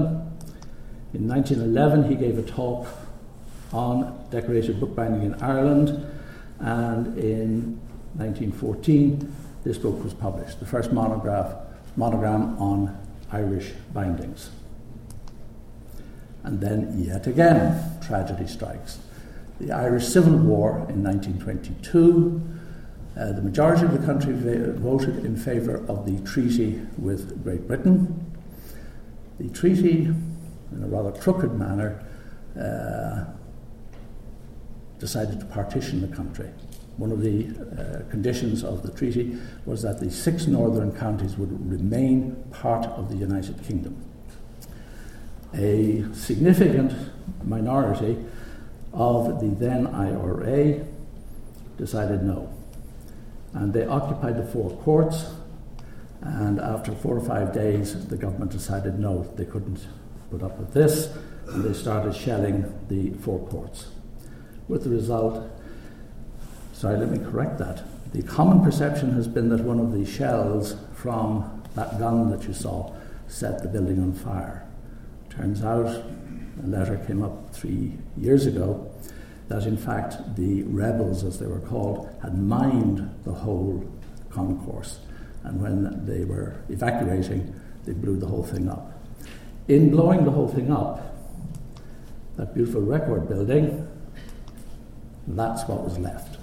In 1.14 1.28
1911, 1.28 2.10
he 2.10 2.16
gave 2.16 2.38
a 2.38 2.42
talk 2.42 2.88
on 3.72 4.26
decorated 4.30 4.80
bookbinding 4.80 5.22
in 5.22 5.34
Ireland, 5.34 6.04
and 6.58 7.16
in 7.18 7.80
1914, 8.16 9.32
this 9.66 9.78
book 9.78 10.02
was 10.04 10.14
published, 10.14 10.60
the 10.60 10.66
first 10.66 10.92
monograph, 10.92 11.52
monogram 11.96 12.56
on 12.60 12.96
Irish 13.32 13.72
bindings. 13.92 14.50
And 16.44 16.60
then, 16.60 16.94
yet 16.96 17.26
again, 17.26 17.98
tragedy 18.00 18.46
strikes. 18.46 19.00
The 19.60 19.72
Irish 19.72 20.06
Civil 20.06 20.36
War 20.36 20.86
in 20.88 21.02
1922, 21.02 22.40
uh, 23.18 23.32
the 23.32 23.42
majority 23.42 23.84
of 23.84 23.92
the 23.92 24.06
country 24.06 24.34
voted 24.34 25.24
in 25.24 25.36
favour 25.36 25.84
of 25.88 26.06
the 26.06 26.24
treaty 26.24 26.80
with 26.96 27.42
Great 27.42 27.66
Britain. 27.66 28.24
The 29.40 29.48
treaty, 29.48 30.04
in 30.04 30.82
a 30.84 30.86
rather 30.86 31.10
crooked 31.10 31.52
manner, 31.58 32.04
uh, 32.56 33.24
decided 35.00 35.40
to 35.40 35.46
partition 35.46 36.08
the 36.08 36.16
country. 36.16 36.50
One 36.96 37.12
of 37.12 37.20
the 37.20 37.48
uh, 37.48 38.10
conditions 38.10 38.64
of 38.64 38.82
the 38.82 38.90
treaty 38.90 39.38
was 39.66 39.82
that 39.82 40.00
the 40.00 40.10
six 40.10 40.46
northern 40.46 40.92
counties 40.92 41.36
would 41.36 41.70
remain 41.70 42.42
part 42.52 42.86
of 42.86 43.10
the 43.10 43.16
United 43.16 43.62
Kingdom. 43.62 44.02
A 45.54 46.04
significant 46.14 46.92
minority 47.44 48.16
of 48.92 49.40
the 49.40 49.48
then 49.48 49.86
IRA 49.88 50.86
decided 51.76 52.22
no. 52.22 52.52
And 53.52 53.72
they 53.72 53.84
occupied 53.84 54.36
the 54.38 54.46
four 54.46 54.70
courts, 54.78 55.26
and 56.22 56.58
after 56.60 56.92
four 56.92 57.16
or 57.16 57.24
five 57.24 57.52
days, 57.52 58.06
the 58.08 58.16
government 58.16 58.52
decided 58.52 58.98
no, 58.98 59.22
they 59.36 59.44
couldn't 59.44 59.86
put 60.30 60.42
up 60.42 60.58
with 60.58 60.72
this, 60.72 61.14
and 61.48 61.62
they 61.62 61.72
started 61.72 62.14
shelling 62.14 62.72
the 62.88 63.10
four 63.22 63.46
courts 63.48 63.86
with 64.68 64.84
the 64.84 64.90
result. 64.90 65.50
Sorry, 66.76 66.98
let 66.98 67.10
me 67.10 67.18
correct 67.18 67.56
that. 67.56 67.82
The 68.12 68.22
common 68.22 68.62
perception 68.62 69.12
has 69.12 69.26
been 69.26 69.48
that 69.48 69.62
one 69.62 69.80
of 69.80 69.92
the 69.92 70.04
shells 70.04 70.76
from 70.92 71.62
that 71.74 71.98
gun 71.98 72.28
that 72.30 72.46
you 72.46 72.52
saw 72.52 72.94
set 73.28 73.62
the 73.62 73.68
building 73.70 73.98
on 73.98 74.12
fire. 74.12 74.68
Turns 75.30 75.64
out, 75.64 75.86
a 75.86 76.66
letter 76.66 77.02
came 77.06 77.22
up 77.22 77.54
three 77.54 77.94
years 78.18 78.44
ago 78.44 78.92
that 79.48 79.64
in 79.64 79.78
fact 79.78 80.36
the 80.36 80.64
rebels, 80.64 81.24
as 81.24 81.38
they 81.38 81.46
were 81.46 81.60
called, 81.60 82.14
had 82.22 82.38
mined 82.38 83.10
the 83.24 83.32
whole 83.32 83.82
concourse. 84.28 84.98
And 85.44 85.62
when 85.62 86.04
they 86.04 86.26
were 86.26 86.56
evacuating, 86.68 87.58
they 87.86 87.94
blew 87.94 88.18
the 88.18 88.26
whole 88.26 88.44
thing 88.44 88.68
up. 88.68 88.92
In 89.68 89.90
blowing 89.90 90.26
the 90.26 90.30
whole 90.30 90.48
thing 90.48 90.70
up, 90.70 91.16
that 92.36 92.52
beautiful 92.54 92.82
record 92.82 93.30
building 93.30 93.88
that's 95.26 95.66
what 95.66 95.82
was 95.82 95.98
left. 95.98 96.36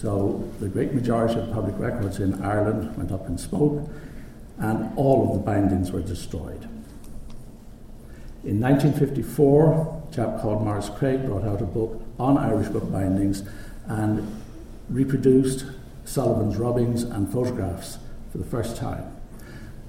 So 0.00 0.48
the 0.60 0.68
great 0.68 0.94
majority 0.94 1.40
of 1.40 1.52
public 1.52 1.76
records 1.76 2.20
in 2.20 2.40
Ireland 2.40 2.96
went 2.96 3.10
up 3.10 3.26
in 3.26 3.36
smoke, 3.36 3.90
and 4.58 4.96
all 4.96 5.26
of 5.26 5.32
the 5.34 5.44
bindings 5.44 5.90
were 5.90 6.02
destroyed. 6.02 6.68
In 8.44 8.60
1954, 8.60 10.04
a 10.08 10.14
chap 10.14 10.40
called 10.40 10.62
Maurice 10.62 10.88
Craig 10.88 11.26
brought 11.26 11.42
out 11.42 11.60
a 11.62 11.64
book 11.64 12.00
on 12.16 12.38
Irish 12.38 12.68
book 12.68 12.92
bindings 12.92 13.42
and 13.86 14.40
reproduced 14.88 15.64
Sullivan's 16.04 16.56
rubbings 16.58 17.02
and 17.02 17.28
photographs 17.32 17.98
for 18.30 18.38
the 18.38 18.44
first 18.44 18.76
time. 18.76 19.16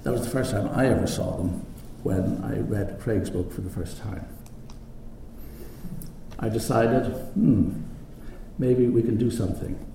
That 0.02 0.10
was 0.10 0.24
the 0.24 0.30
first 0.30 0.50
time 0.50 0.70
I 0.74 0.86
ever 0.88 1.06
saw 1.06 1.36
them, 1.36 1.64
when 2.02 2.42
I 2.42 2.58
read 2.58 2.98
Craig's 3.00 3.30
book 3.30 3.52
for 3.52 3.60
the 3.60 3.70
first 3.70 3.98
time. 3.98 4.26
I 6.40 6.48
decided, 6.48 7.04
hmm, 7.34 7.82
maybe 8.58 8.88
we 8.88 9.02
can 9.02 9.16
do 9.16 9.30
something. 9.30 9.86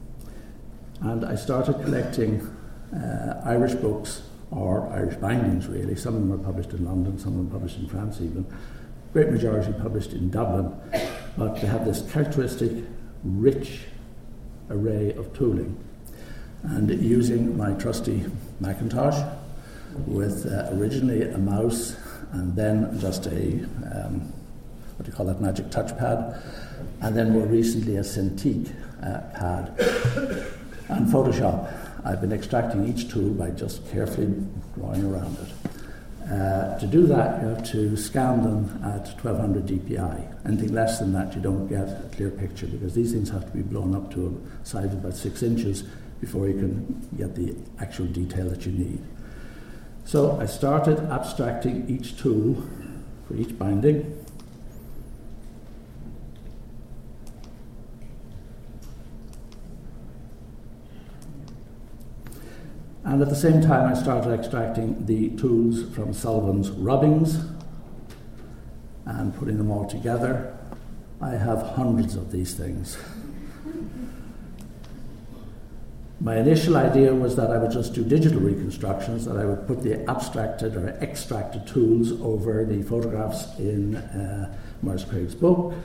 And 1.01 1.25
I 1.25 1.35
started 1.35 1.81
collecting 1.83 2.41
uh, 2.95 3.41
Irish 3.45 3.73
books, 3.73 4.21
or 4.51 4.87
Irish 4.93 5.15
bindings 5.15 5.67
really. 5.67 5.95
Some 5.95 6.15
of 6.15 6.21
them 6.21 6.31
are 6.31 6.43
published 6.43 6.71
in 6.71 6.85
London, 6.85 7.17
some 7.19 7.33
of 7.33 7.37
them 7.37 7.49
published 7.49 7.77
in 7.77 7.87
France 7.87 8.21
even. 8.21 8.45
Great 9.13 9.29
majority 9.29 9.73
published 9.73 10.13
in 10.13 10.29
Dublin, 10.29 10.73
but 11.37 11.55
they 11.55 11.67
have 11.67 11.85
this 11.85 12.09
characteristic, 12.11 12.71
rich 13.23 13.81
array 14.69 15.13
of 15.13 15.33
tooling. 15.33 15.77
And 16.63 16.89
using 17.01 17.55
my 17.57 17.73
trusty 17.73 18.25
Macintosh 18.59 19.21
with 20.05 20.45
uh, 20.45 20.69
originally 20.73 21.23
a 21.23 21.37
mouse 21.37 21.95
and 22.31 22.55
then 22.55 22.99
just 22.99 23.27
a, 23.27 23.63
um, 23.93 24.33
what 24.97 25.05
do 25.05 25.11
you 25.11 25.13
call 25.13 25.27
that, 25.27 25.39
magic 25.39 25.67
touchpad, 25.67 26.41
and 27.01 27.15
then 27.15 27.31
more 27.31 27.45
recently 27.45 27.97
a 27.97 28.01
Cintiq 28.01 28.73
uh, 29.01 29.21
pad. 29.37 30.45
And 30.89 31.07
Photoshop, 31.07 31.71
I've 32.05 32.21
been 32.21 32.31
extracting 32.31 32.87
each 32.87 33.09
tool 33.09 33.31
by 33.31 33.49
just 33.51 33.89
carefully 33.91 34.33
drawing 34.75 35.05
around 35.05 35.37
it. 35.39 35.71
Uh, 36.31 36.77
to 36.79 36.87
do 36.87 37.05
that, 37.05 37.41
you 37.41 37.49
have 37.49 37.63
to 37.71 37.95
scan 37.95 38.41
them 38.41 38.65
at 38.83 39.07
1200 39.23 39.65
dpi. 39.67 40.47
Anything 40.47 40.73
less 40.73 40.99
than 40.99 41.13
that, 41.13 41.35
you 41.35 41.41
don't 41.41 41.67
get 41.67 41.87
a 41.87 42.09
clear 42.15 42.31
picture 42.31 42.65
because 42.65 42.95
these 42.95 43.11
things 43.11 43.29
have 43.29 43.45
to 43.45 43.51
be 43.51 43.61
blown 43.61 43.95
up 43.95 44.11
to 44.13 44.27
a 44.27 44.65
size 44.65 44.85
of 44.85 44.93
about 44.93 45.15
six 45.15 45.43
inches 45.43 45.83
before 46.21 46.47
you 46.47 46.53
can 46.53 47.07
get 47.17 47.35
the 47.35 47.55
actual 47.79 48.07
detail 48.07 48.49
that 48.49 48.65
you 48.65 48.71
need. 48.71 49.03
So 50.05 50.39
I 50.39 50.47
started 50.47 50.99
abstracting 51.11 51.87
each 51.87 52.17
tool 52.17 52.63
for 53.27 53.35
each 53.35 53.57
binding. 53.57 54.24
And 63.05 63.21
at 63.21 63.29
the 63.29 63.35
same 63.35 63.61
time, 63.61 63.87
I 63.87 63.93
started 63.93 64.33
extracting 64.33 65.05
the 65.05 65.29
tools 65.37 65.93
from 65.93 66.11
Sullivan's 66.11 66.71
rubbings 66.71 67.37
and 69.05 69.33
putting 69.35 69.59
them 69.59 69.69
all 69.69 69.87
together. 69.87 70.57
I 71.21 71.29
have 71.29 71.61
hundreds 71.61 72.15
of 72.15 72.31
these 72.31 72.55
things. 72.55 72.97
My 76.19 76.37
initial 76.37 76.77
idea 76.77 77.13
was 77.13 77.35
that 77.35 77.51
I 77.51 77.59
would 77.59 77.69
just 77.69 77.93
do 77.93 78.03
digital 78.03 78.39
reconstructions, 78.39 79.25
that 79.25 79.37
I 79.37 79.45
would 79.45 79.67
put 79.67 79.83
the 79.83 80.09
abstracted 80.09 80.75
or 80.75 80.89
extracted 80.99 81.67
tools 81.67 82.11
over 82.21 82.65
the 82.65 82.81
photographs 82.81 83.59
in 83.59 83.97
uh, 83.97 84.57
Maurice 84.81 85.03
Craig's 85.03 85.35
book. 85.35 85.75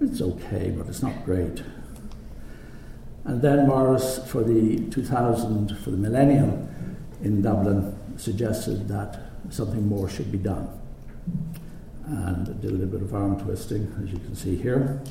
It's 0.00 0.22
okay, 0.22 0.70
but 0.70 0.86
it's 0.86 1.02
not 1.02 1.24
great. 1.26 1.62
And 3.24 3.40
then 3.40 3.66
Maurice, 3.66 4.18
for 4.26 4.42
the 4.42 4.80
2000, 4.90 5.78
for 5.78 5.90
the 5.90 5.96
millennium 5.96 6.68
in 7.22 7.40
Dublin, 7.40 7.98
suggested 8.16 8.86
that 8.88 9.18
something 9.50 9.86
more 9.86 10.08
should 10.08 10.30
be 10.30 10.38
done. 10.38 10.68
And 12.06 12.60
did 12.60 12.70
a 12.70 12.74
little 12.74 12.86
bit 12.86 13.02
of 13.02 13.14
arm 13.14 13.40
twisting, 13.40 13.90
as 14.02 14.12
you 14.12 14.18
can 14.18 14.34
see 14.34 14.56
here. 14.56 15.02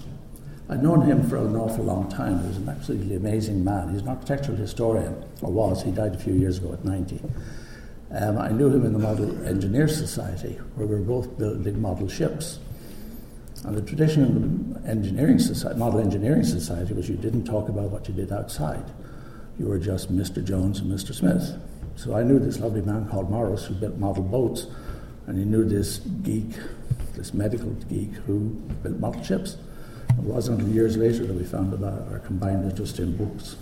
I'd 0.69 0.83
known 0.83 1.01
him 1.01 1.27
for 1.27 1.37
an 1.37 1.55
awful 1.55 1.83
long 1.83 2.09
time. 2.09 2.39
He 2.41 2.47
was 2.47 2.57
an 2.57 2.69
absolutely 2.69 3.15
amazing 3.15 3.63
man. 3.63 3.91
He's 3.91 4.01
an 4.01 4.09
architectural 4.09 4.57
historian, 4.57 5.23
or 5.41 5.51
was. 5.51 5.81
He 5.83 5.91
died 5.91 6.15
a 6.15 6.19
few 6.19 6.33
years 6.33 6.59
ago 6.59 6.71
at 6.71 6.85
90. 6.85 7.19
Um, 8.11 8.37
I 8.37 8.49
knew 8.49 8.67
him 8.67 8.85
in 8.85 8.93
the 8.93 8.99
Model 8.99 9.45
Engineers 9.45 9.97
Society, 9.97 10.53
where 10.75 10.87
we 10.87 10.95
were 10.95 11.01
both 11.01 11.37
building 11.37 11.81
model 11.81 12.07
ships. 12.07 12.59
And 13.65 13.77
the 13.77 13.81
tradition 13.81 14.23
in 14.23 14.73
the 14.73 14.89
engineering 14.89 15.39
society, 15.39 15.79
model 15.79 15.99
engineering 15.99 16.43
society 16.43 16.93
was 16.93 17.09
you 17.09 17.15
didn't 17.15 17.45
talk 17.45 17.69
about 17.69 17.91
what 17.91 18.07
you 18.07 18.13
did 18.13 18.31
outside. 18.31 18.83
You 19.57 19.67
were 19.67 19.79
just 19.79 20.13
Mr. 20.13 20.43
Jones 20.43 20.79
and 20.79 20.91
Mr. 20.91 21.13
Smith. 21.13 21.57
So 21.95 22.15
I 22.15 22.23
knew 22.23 22.39
this 22.39 22.59
lovely 22.59 22.81
man 22.81 23.07
called 23.07 23.29
Maurice 23.29 23.65
who 23.65 23.75
built 23.75 23.97
model 23.97 24.23
boats, 24.23 24.67
and 25.27 25.37
he 25.37 25.45
knew 25.45 25.63
this 25.63 25.99
geek, 25.99 26.57
this 27.15 27.33
medical 27.33 27.69
geek 27.89 28.11
who 28.25 28.49
built 28.81 28.99
model 28.99 29.23
ships. 29.23 29.57
It 30.09 30.23
wasn't 30.23 30.59
until 30.59 30.73
years 30.73 30.97
later 30.97 31.25
that 31.25 31.33
we 31.33 31.43
found 31.43 31.73
about 31.73 32.11
our 32.11 32.19
combined 32.19 32.69
interest 32.69 32.99
in 32.99 33.15
books. 33.15 33.55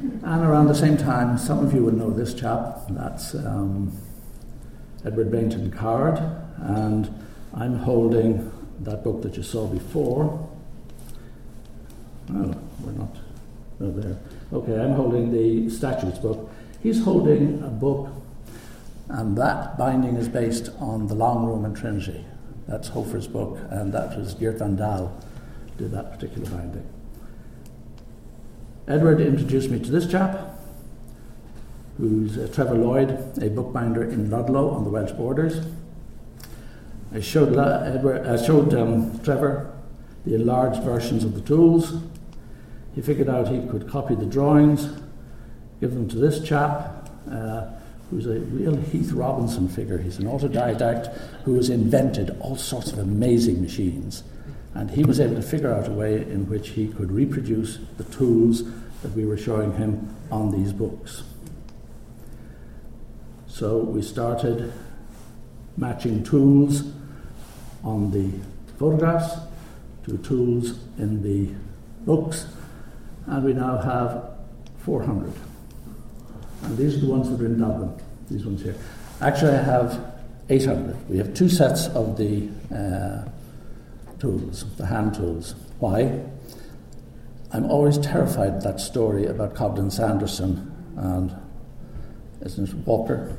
And 0.00 0.44
around 0.44 0.66
the 0.66 0.74
same 0.74 0.96
time, 0.96 1.38
some 1.38 1.64
of 1.64 1.72
you 1.72 1.84
would 1.84 1.94
know 1.94 2.10
this 2.10 2.34
chap. 2.34 2.80
That's 2.90 3.34
um, 3.34 3.96
Edward 5.04 5.30
Bayntun-Coward, 5.30 6.18
and 6.58 7.27
I'm 7.54 7.76
holding 7.78 8.52
that 8.80 9.02
book 9.02 9.22
that 9.22 9.36
you 9.36 9.42
saw 9.42 9.66
before. 9.66 10.48
Oh, 12.30 12.54
we're 12.80 12.92
not. 12.92 13.16
No, 13.80 13.90
there. 13.90 14.16
Okay, 14.52 14.78
I'm 14.78 14.92
holding 14.92 15.32
the 15.32 15.70
statutes 15.70 16.18
book. 16.18 16.50
He's 16.82 17.02
holding 17.02 17.62
a 17.62 17.68
book, 17.68 18.10
and 19.08 19.36
that 19.36 19.78
binding 19.78 20.16
is 20.16 20.28
based 20.28 20.70
on 20.78 21.06
the 21.06 21.14
Long 21.14 21.46
Room 21.46 21.64
in 21.64 21.74
Trinity. 21.74 22.24
That's 22.66 22.88
Hofer's 22.88 23.26
book, 23.26 23.58
and 23.70 23.92
that 23.94 24.16
was 24.18 24.34
Geert 24.34 24.58
van 24.58 24.76
Daal 24.76 25.18
did 25.78 25.92
that 25.92 26.12
particular 26.12 26.50
binding. 26.50 26.86
Edward 28.86 29.20
introduced 29.20 29.70
me 29.70 29.78
to 29.78 29.90
this 29.90 30.06
chap, 30.10 30.58
who's 31.98 32.36
uh, 32.36 32.48
Trevor 32.52 32.74
Lloyd, 32.74 33.10
a 33.42 33.48
bookbinder 33.48 34.02
in 34.02 34.30
Ludlow 34.30 34.70
on 34.70 34.84
the 34.84 34.90
Welsh 34.90 35.12
borders. 35.12 35.64
I 37.12 37.20
showed, 37.20 37.56
Edward, 37.56 38.26
I 38.26 38.36
showed 38.42 38.74
um, 38.74 39.18
Trevor 39.20 39.74
the 40.26 40.34
enlarged 40.34 40.82
versions 40.82 41.24
of 41.24 41.34
the 41.34 41.40
tools. 41.40 42.02
He 42.94 43.00
figured 43.00 43.28
out 43.28 43.48
he 43.48 43.66
could 43.68 43.88
copy 43.88 44.14
the 44.14 44.26
drawings, 44.26 44.88
give 45.80 45.94
them 45.94 46.08
to 46.08 46.16
this 46.16 46.42
chap, 46.42 47.08
uh, 47.30 47.66
who's 48.10 48.26
a 48.26 48.40
real 48.40 48.76
Heath 48.76 49.12
Robinson 49.12 49.68
figure. 49.68 49.98
He's 49.98 50.18
an 50.18 50.26
autodidact 50.26 51.16
who 51.44 51.54
has 51.54 51.70
invented 51.70 52.36
all 52.40 52.56
sorts 52.56 52.92
of 52.92 52.98
amazing 52.98 53.62
machines. 53.62 54.22
And 54.74 54.90
he 54.90 55.04
was 55.04 55.20
able 55.20 55.36
to 55.36 55.42
figure 55.42 55.72
out 55.72 55.88
a 55.88 55.92
way 55.92 56.16
in 56.16 56.48
which 56.48 56.70
he 56.70 56.88
could 56.88 57.10
reproduce 57.10 57.78
the 57.96 58.04
tools 58.04 58.64
that 59.02 59.12
we 59.14 59.24
were 59.24 59.38
showing 59.38 59.74
him 59.74 60.14
on 60.30 60.50
these 60.50 60.72
books. 60.72 61.22
So 63.46 63.78
we 63.78 64.02
started 64.02 64.72
matching 65.78 66.22
tools 66.24 66.82
on 67.84 68.10
the 68.10 68.30
photographs 68.78 69.36
to 70.04 70.18
tools 70.18 70.78
in 70.98 71.22
the 71.22 71.54
books, 72.04 72.46
and 73.26 73.44
we 73.44 73.52
now 73.52 73.78
have 73.78 74.30
400. 74.78 75.32
And 76.62 76.76
these 76.76 76.96
are 76.96 77.00
the 77.00 77.06
ones 77.06 77.30
that 77.30 77.40
are 77.40 77.46
in 77.46 77.58
Dublin, 77.58 77.94
these 78.28 78.44
ones 78.44 78.62
here. 78.62 78.76
Actually, 79.20 79.52
I 79.52 79.62
have 79.62 80.14
800. 80.48 81.08
We 81.08 81.18
have 81.18 81.34
two 81.34 81.48
sets 81.48 81.86
of 81.88 82.16
the 82.16 82.48
uh, 82.74 83.28
tools, 84.18 84.64
the 84.76 84.86
hand 84.86 85.14
tools. 85.14 85.54
Why? 85.78 86.20
I'm 87.52 87.66
always 87.66 87.98
terrified 87.98 88.62
that 88.62 88.80
story 88.80 89.26
about 89.26 89.54
Cobden 89.54 89.90
Sanderson 89.90 90.74
and, 90.96 91.34
isn't 92.42 92.68
it 92.68 92.74
Walker? 92.86 93.36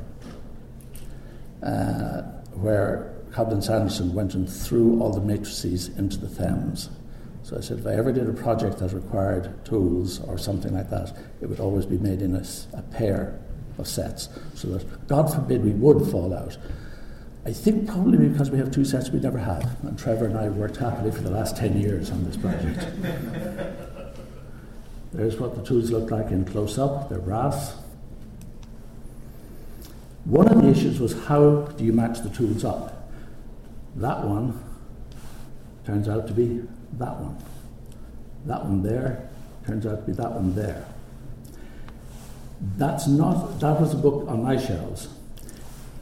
Uh, 1.62 2.22
where 2.54 3.14
Cobden 3.32 3.62
Sanderson 3.62 4.12
went 4.12 4.34
and 4.34 4.50
threw 4.50 5.00
all 5.00 5.12
the 5.12 5.20
matrices 5.20 5.88
into 5.88 6.18
the 6.18 6.28
Thames. 6.28 6.90
So 7.42 7.56
I 7.56 7.60
said, 7.60 7.78
if 7.78 7.86
I 7.86 7.94
ever 7.94 8.12
did 8.12 8.28
a 8.28 8.32
project 8.32 8.78
that 8.78 8.92
required 8.92 9.64
tools 9.64 10.20
or 10.24 10.36
something 10.36 10.74
like 10.74 10.90
that, 10.90 11.16
it 11.40 11.46
would 11.46 11.60
always 11.60 11.86
be 11.86 11.98
made 11.98 12.22
in 12.22 12.34
a, 12.34 12.44
a 12.74 12.82
pair 12.82 13.38
of 13.78 13.88
sets, 13.88 14.28
so 14.54 14.68
that 14.68 15.08
God 15.08 15.32
forbid 15.32 15.64
we 15.64 15.70
would 15.70 16.10
fall 16.10 16.34
out. 16.34 16.56
I 17.46 17.52
think 17.52 17.88
probably 17.88 18.28
because 18.28 18.50
we 18.50 18.58
have 18.58 18.70
two 18.70 18.84
sets 18.84 19.10
we 19.10 19.20
never 19.20 19.38
have, 19.38 19.76
and 19.82 19.98
Trevor 19.98 20.26
and 20.26 20.36
I 20.36 20.50
worked 20.50 20.76
happily 20.76 21.10
for 21.10 21.22
the 21.22 21.30
last 21.30 21.56
10 21.56 21.80
years 21.80 22.10
on 22.10 22.24
this 22.24 22.36
project. 22.36 22.86
There's 25.12 25.38
what 25.38 25.56
the 25.56 25.64
tools 25.64 25.90
look 25.90 26.10
like 26.10 26.30
in 26.30 26.44
close 26.44 26.78
up, 26.78 27.08
they're 27.08 27.18
brass. 27.18 27.74
One 30.24 30.48
of 30.48 30.62
the 30.62 30.68
issues 30.68 31.00
was 31.00 31.24
how 31.24 31.62
do 31.76 31.84
you 31.84 31.92
match 31.92 32.20
the 32.20 32.30
tools 32.30 32.64
up? 32.64 33.10
That 33.96 34.24
one 34.24 34.62
turns 35.84 36.08
out 36.08 36.26
to 36.28 36.32
be 36.32 36.62
that 36.98 37.16
one. 37.18 37.36
That 38.46 38.64
one 38.64 38.82
there 38.82 39.28
turns 39.66 39.86
out 39.86 40.00
to 40.00 40.02
be 40.02 40.12
that 40.12 40.32
one 40.32 40.54
there. 40.54 40.84
That's 42.76 43.06
not, 43.06 43.58
that 43.60 43.80
was 43.80 43.94
a 43.94 43.96
book 43.96 44.28
on 44.28 44.42
my 44.42 44.58
shelves. 44.58 45.08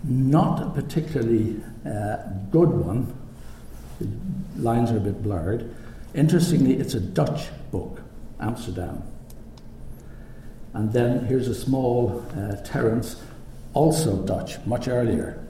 Not 0.05 0.63
a 0.63 0.71
particularly 0.71 1.63
uh, 1.87 2.17
good 2.51 2.71
one. 2.71 3.15
The 4.01 4.09
lines 4.61 4.91
are 4.91 4.97
a 4.97 5.01
bit 5.01 5.23
blurred. 5.23 5.75
Interestingly, 6.15 6.75
it's 6.75 6.95
a 6.95 7.01
Dutch 7.01 7.49
book, 7.71 8.03
Amsterdam. 8.41 9.03
And 10.73 10.93
then 10.93 11.27
here's 11.27 11.49
a 11.49 11.55
small 11.55 12.25
uh, 12.37 12.57
Terence 12.63 13.17
also 13.75 14.23
Dutch, 14.25 14.59
much 14.67 14.89
earlier. 14.89 15.45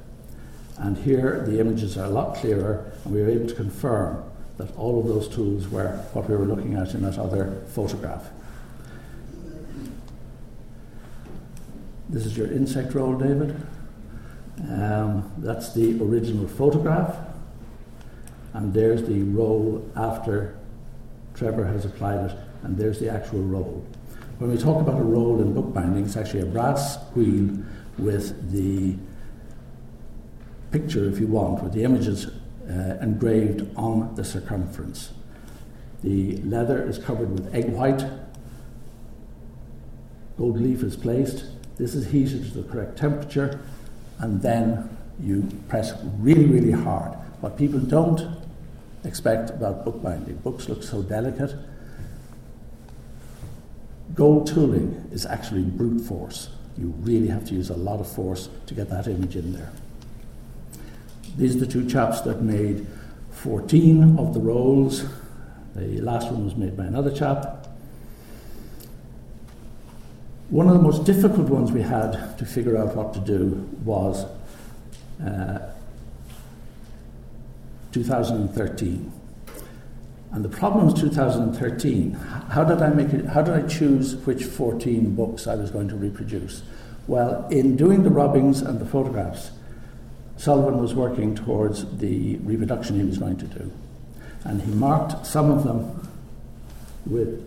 And 0.78 0.96
here 0.96 1.44
the 1.46 1.61
images 1.61 1.96
are 1.98 2.04
a 2.04 2.11
lot 2.11 2.37
clearer, 2.37 2.92
and 3.04 3.14
we 3.14 3.22
were 3.22 3.28
able 3.28 3.48
to 3.48 3.54
confirm 3.54 4.24
that 4.59 4.76
all 4.76 5.00
of 5.00 5.07
those 5.07 5.28
tools 5.28 5.68
were 5.68 5.96
what 6.12 6.28
we 6.28 6.37
were 6.37 6.44
looking 6.44 6.74
at 6.74 6.94
in 6.94 7.02
that 7.02 7.18
other 7.18 7.62
photograph. 7.74 8.31
This 12.09 12.24
is 12.26 12.37
your 12.37 12.50
insect 12.50 12.94
roll, 12.94 13.16
David. 13.16 13.54
Um, 14.70 15.31
that's 15.38 15.72
the 15.74 16.00
original 16.02 16.48
photograph, 16.48 17.16
and 18.54 18.72
there's 18.72 19.02
the 19.02 19.22
roll 19.22 19.88
after 19.94 20.59
Trevor 21.35 21.64
has 21.66 21.85
applied 21.85 22.31
it, 22.31 22.37
and 22.62 22.76
there's 22.76 22.98
the 22.98 23.09
actual 23.09 23.42
roll. 23.42 23.87
When 24.38 24.50
we 24.50 24.59
talk 24.59 24.81
about 24.81 25.00
a 25.00 25.04
roll 25.04 25.40
in 25.40 25.54
bookbinding, 25.54 26.04
it's 26.04 26.16
actually 26.16 26.40
a 26.40 26.46
brass 26.46 26.98
wheel 27.14 27.62
with 27.98 28.52
the 28.52 28.96
picture, 30.70 31.08
if 31.08 31.18
you 31.18 31.26
want, 31.26 31.62
with 31.62 31.72
the 31.72 31.84
images 31.84 32.26
uh, 32.68 32.98
engraved 33.00 33.66
on 33.76 34.14
the 34.14 34.24
circumference. 34.24 35.12
The 36.02 36.37
leather 36.38 36.87
is 36.87 36.98
covered 36.98 37.30
with 37.30 37.54
egg 37.54 37.70
white. 37.70 38.04
Gold 40.37 40.61
leaf 40.61 40.82
is 40.82 40.96
placed. 40.96 41.46
This 41.76 41.94
is 41.94 42.06
heated 42.08 42.44
to 42.52 42.62
the 42.62 42.68
correct 42.68 42.98
temperature, 42.98 43.61
and 44.18 44.40
then 44.42 44.96
you 45.20 45.48
press 45.68 45.92
really, 46.18 46.46
really 46.46 46.72
hard. 46.72 47.12
What 47.40 47.56
people 47.56 47.80
don't 47.80 48.37
expect 49.04 49.50
about 49.50 49.84
bookbinding, 49.84 50.37
books 50.38 50.68
look 50.68 50.82
so 50.82 51.02
delicate. 51.02 51.54
Gold 54.14 54.46
tooling 54.46 55.08
is 55.12 55.26
actually 55.26 55.62
brute 55.62 56.00
force. 56.00 56.50
You 56.78 56.94
really 57.00 57.28
have 57.28 57.44
to 57.46 57.54
use 57.54 57.70
a 57.70 57.76
lot 57.76 58.00
of 58.00 58.10
force 58.10 58.48
to 58.66 58.74
get 58.74 58.88
that 58.90 59.06
image 59.08 59.36
in 59.36 59.52
there. 59.52 59.72
These 61.36 61.56
are 61.56 61.60
the 61.60 61.66
two 61.66 61.88
chaps 61.88 62.20
that 62.22 62.42
made 62.42 62.86
14 63.32 64.18
of 64.18 64.34
the 64.34 64.40
rolls. 64.40 65.04
The 65.74 66.00
last 66.00 66.30
one 66.30 66.44
was 66.44 66.56
made 66.56 66.76
by 66.76 66.84
another 66.84 67.14
chap. 67.14 67.66
One 70.50 70.68
of 70.68 70.74
the 70.74 70.82
most 70.82 71.04
difficult 71.04 71.48
ones 71.48 71.70
we 71.72 71.82
had 71.82 72.38
to 72.38 72.46
figure 72.46 72.76
out 72.76 72.94
what 72.94 73.12
to 73.14 73.20
do 73.20 73.68
was 73.84 74.24
uh, 75.22 75.58
2013. 77.92 79.12
And 80.32 80.44
the 80.44 80.48
problem 80.48 80.84
was 80.84 80.94
2013. 81.00 82.12
How 82.50 82.64
did 82.64 82.82
I 82.82 82.90
make 82.90 83.12
it? 83.12 83.26
How 83.26 83.42
did 83.42 83.54
I 83.54 83.66
choose 83.66 84.16
which 84.26 84.44
14 84.44 85.14
books 85.14 85.46
I 85.46 85.54
was 85.54 85.70
going 85.70 85.88
to 85.88 85.96
reproduce? 85.96 86.62
Well, 87.06 87.46
in 87.48 87.76
doing 87.76 88.02
the 88.02 88.10
rubbings 88.10 88.60
and 88.60 88.78
the 88.78 88.84
photographs, 88.84 89.50
Sullivan 90.36 90.78
was 90.78 90.94
working 90.94 91.34
towards 91.34 91.98
the 91.98 92.36
reproduction 92.36 92.96
he 92.96 93.04
was 93.04 93.18
going 93.18 93.38
to 93.38 93.46
do. 93.46 93.72
And 94.44 94.60
he 94.60 94.70
marked 94.72 95.26
some 95.26 95.50
of 95.50 95.64
them 95.64 96.08
with 97.06 97.44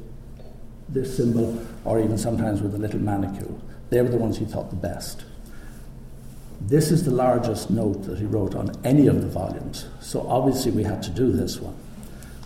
this 0.89 1.15
symbol, 1.15 1.65
or 1.85 1.99
even 1.99 2.17
sometimes 2.17 2.61
with 2.61 2.75
a 2.75 2.77
little 2.77 2.99
manicule. 2.99 3.59
They 3.91 4.01
were 4.01 4.09
the 4.09 4.17
ones 4.17 4.39
he 4.39 4.45
thought 4.45 4.71
the 4.71 4.75
best. 4.75 5.23
This 6.59 6.91
is 6.91 7.05
the 7.05 7.11
largest 7.11 7.69
note 7.69 8.03
that 8.05 8.19
he 8.19 8.25
wrote 8.25 8.55
on 8.55 8.71
any 8.83 9.07
of 9.07 9.21
the 9.21 9.27
volumes, 9.27 9.87
so 9.99 10.27
obviously 10.27 10.71
we 10.71 10.83
had 10.83 11.01
to 11.03 11.09
do 11.09 11.31
this 11.31 11.59
one. 11.59 11.75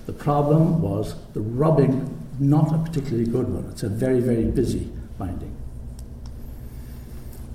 The 0.05 0.13
problem 0.13 0.81
was 0.81 1.15
the 1.33 1.41
rubbing, 1.41 2.15
not 2.39 2.73
a 2.73 2.77
particularly 2.77 3.25
good 3.25 3.49
one. 3.49 3.69
It's 3.71 3.83
a 3.83 3.89
very, 3.89 4.19
very 4.19 4.45
busy 4.45 4.89
binding. 5.17 5.55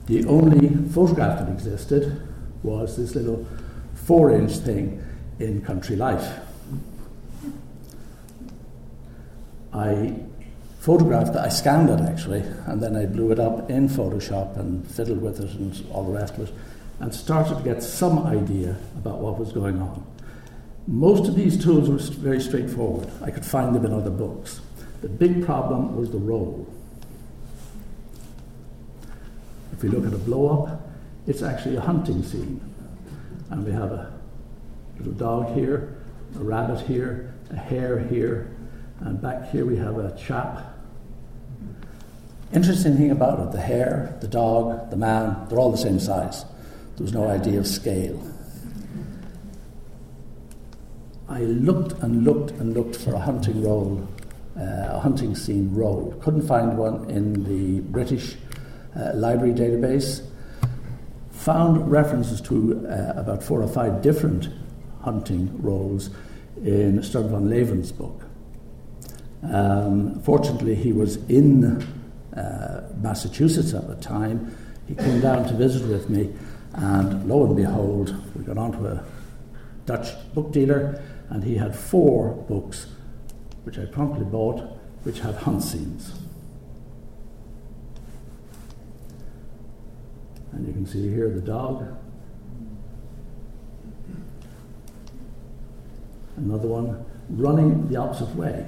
The 0.07 0.25
only 0.25 0.69
photograph 0.91 1.39
that 1.39 1.49
existed 1.49 2.21
was 2.63 2.97
this 2.97 3.15
little 3.15 3.47
four 3.95 4.33
inch 4.33 4.57
thing 4.57 5.03
in 5.39 5.63
Country 5.63 5.95
Life. 5.95 6.41
I 9.73 10.17
photographed 10.81 11.37
it, 11.37 11.37
I 11.37 11.49
scanned 11.49 11.91
it 11.91 12.01
actually, 12.01 12.41
and 12.67 12.83
then 12.83 12.97
I 12.97 13.07
blew 13.07 13.31
it 13.31 13.39
up 13.39 13.71
in 13.71 13.89
Photoshop 13.89 14.57
and 14.57 14.85
fiddled 14.91 15.23
with 15.23 15.39
it 15.41 15.51
and 15.53 15.87
all 15.93 16.05
the 16.05 16.19
rest 16.19 16.35
of 16.35 16.49
it, 16.49 16.55
and 16.99 17.15
started 17.15 17.59
to 17.59 17.63
get 17.63 17.83
some 17.83 18.27
idea 18.27 18.77
about 18.97 19.19
what 19.19 19.39
was 19.39 19.53
going 19.53 19.81
on. 19.81 20.05
Most 20.91 21.29
of 21.29 21.37
these 21.37 21.63
tools 21.63 21.89
were 21.89 21.99
very 22.21 22.41
straightforward. 22.41 23.09
I 23.23 23.31
could 23.31 23.47
find 23.47 23.73
them 23.73 23.87
in 23.87 23.93
other 23.93 24.11
books. 24.11 24.61
The 25.03 25.09
big 25.09 25.47
problem 25.47 25.95
was 25.97 26.11
the 26.11 26.19
roll. 26.19 26.67
If 29.73 29.85
we 29.85 29.89
look 29.89 30.05
at 30.05 30.13
a 30.13 30.19
blow 30.19 30.65
up, 30.65 30.91
it's 31.29 31.43
actually 31.43 31.77
a 31.77 31.81
hunting 31.81 32.25
scene. 32.25 32.61
And 33.51 33.65
we 33.65 33.71
have 33.71 33.93
a 33.93 34.13
little 34.99 35.13
dog 35.13 35.55
here, 35.55 36.03
a 36.35 36.43
rabbit 36.43 36.81
here, 36.81 37.35
a 37.51 37.57
hare 37.57 38.01
here, 38.01 38.51
and 38.99 39.23
back 39.23 39.49
here 39.51 39.65
we 39.65 39.77
have 39.77 39.97
a 39.97 40.17
chap. 40.19 40.75
Interesting 42.53 42.97
thing 42.97 43.13
about 43.13 43.39
it 43.39 43.53
the 43.53 43.61
hare, 43.61 44.19
the 44.21 44.27
dog, 44.27 44.91
the 44.91 44.97
man, 44.97 45.47
they're 45.49 45.61
all 45.61 45.71
the 45.71 45.79
same 45.79 46.01
size. 46.01 46.45
There 46.97 47.05
was 47.05 47.13
no 47.13 47.29
idea 47.29 47.61
of 47.61 47.69
scale. 47.69 48.21
I 51.31 51.43
looked 51.43 51.93
and 52.03 52.25
looked 52.25 52.51
and 52.51 52.75
looked 52.75 52.97
for 52.97 53.15
a 53.15 53.19
hunting 53.21 53.63
roll, 53.63 54.07
uh, 54.59 54.89
a 54.91 54.99
hunting 54.99 55.37
scene 55.37 55.73
roll. 55.73 56.13
Couldn't 56.21 56.43
find 56.43 56.77
one 56.77 57.09
in 57.09 57.45
the 57.45 57.81
British 57.83 58.37
uh, 58.97 59.13
library 59.15 59.55
database 59.55 60.27
found 61.31 61.91
references 61.91 62.41
to 62.41 62.85
uh, 62.87 63.13
about 63.17 63.45
four 63.45 63.63
or 63.63 63.69
five 63.69 64.03
different 64.03 64.49
hunting 65.03 65.51
rolls 65.63 66.11
in 66.65 67.01
Storm 67.03 67.31
van 67.31 67.49
Leeuwen's 67.49 67.93
book. 67.93 68.23
Um, 69.45 70.21
fortunately, 70.23 70.75
he 70.75 70.93
was 70.93 71.17
in 71.31 71.81
uh, 72.37 72.93
Massachusetts 73.01 73.73
at 73.73 73.87
the 73.87 73.95
time. 73.95 74.55
He 74.89 74.97
came 74.97 75.21
down 75.21 75.47
to 75.47 75.55
visit 75.55 75.87
with 75.87 76.11
me, 76.11 76.31
and 76.75 77.29
lo 77.29 77.47
and 77.47 77.57
behold, 77.57 78.15
we 78.37 78.43
got 78.43 78.59
onto 78.59 78.85
a 78.85 79.03
Dutch 79.87 80.09
book 80.35 80.53
dealer, 80.53 81.03
and 81.31 81.45
he 81.45 81.57
had 81.57 81.75
four 81.75 82.33
books, 82.49 82.89
which 83.63 83.79
I 83.79 83.87
promptly 83.87 84.25
bought, 84.25 84.61
which 85.05 85.21
had 85.21 85.37
hunt 85.37 85.63
scenes. 85.63 86.13
And 90.53 90.67
you 90.67 90.73
can 90.73 90.85
see 90.85 91.09
here 91.09 91.31
the 91.31 91.41
dog. 91.41 91.97
Another 96.37 96.67
one 96.67 97.05
running 97.29 97.89
the 97.89 97.97
opposite 97.97 98.35
way. 98.35 98.67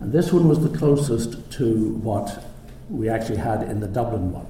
And 0.00 0.12
this 0.12 0.32
one 0.32 0.48
was 0.48 0.60
the 0.68 0.76
closest 0.76 1.52
to 1.52 1.90
what 1.94 2.44
we 2.90 3.08
actually 3.08 3.36
had 3.36 3.62
in 3.62 3.78
the 3.78 3.86
Dublin 3.86 4.32
one. 4.32 4.46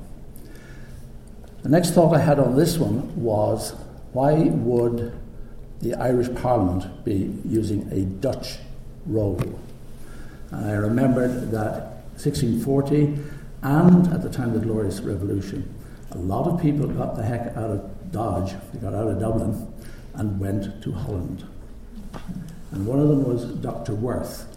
The 1.62 1.68
next 1.68 1.90
thought 1.90 2.14
I 2.14 2.20
had 2.20 2.38
on 2.38 2.56
this 2.56 2.78
one 2.78 3.14
was 3.22 3.74
why 4.12 4.32
would 4.34 5.12
the 5.82 5.94
Irish 5.96 6.32
Parliament 6.36 7.04
be 7.04 7.34
using 7.46 7.88
a 7.92 8.00
Dutch 8.00 8.58
roll? 9.06 9.40
And 10.50 10.70
I 10.70 10.74
remembered 10.74 11.50
that 11.50 12.04
1640 12.16 13.18
and 13.62 14.12
at 14.12 14.22
the 14.22 14.28
time 14.28 14.54
of 14.54 14.60
the 14.60 14.66
Glorious 14.66 15.00
Revolution, 15.00 15.72
a 16.10 16.18
lot 16.18 16.46
of 16.46 16.60
people 16.60 16.86
got 16.88 17.16
the 17.16 17.22
heck 17.22 17.56
out 17.56 17.70
of 17.70 18.12
Dodge, 18.12 18.54
they 18.72 18.80
got 18.80 18.92
out 18.92 19.08
of 19.08 19.18
Dublin, 19.18 19.72
and 20.14 20.38
went 20.38 20.82
to 20.82 20.92
Holland. 20.92 21.44
And 22.72 22.86
one 22.86 22.98
of 22.98 23.08
them 23.08 23.24
was 23.24 23.44
Dr. 23.44 23.94
Worth. 23.94 24.48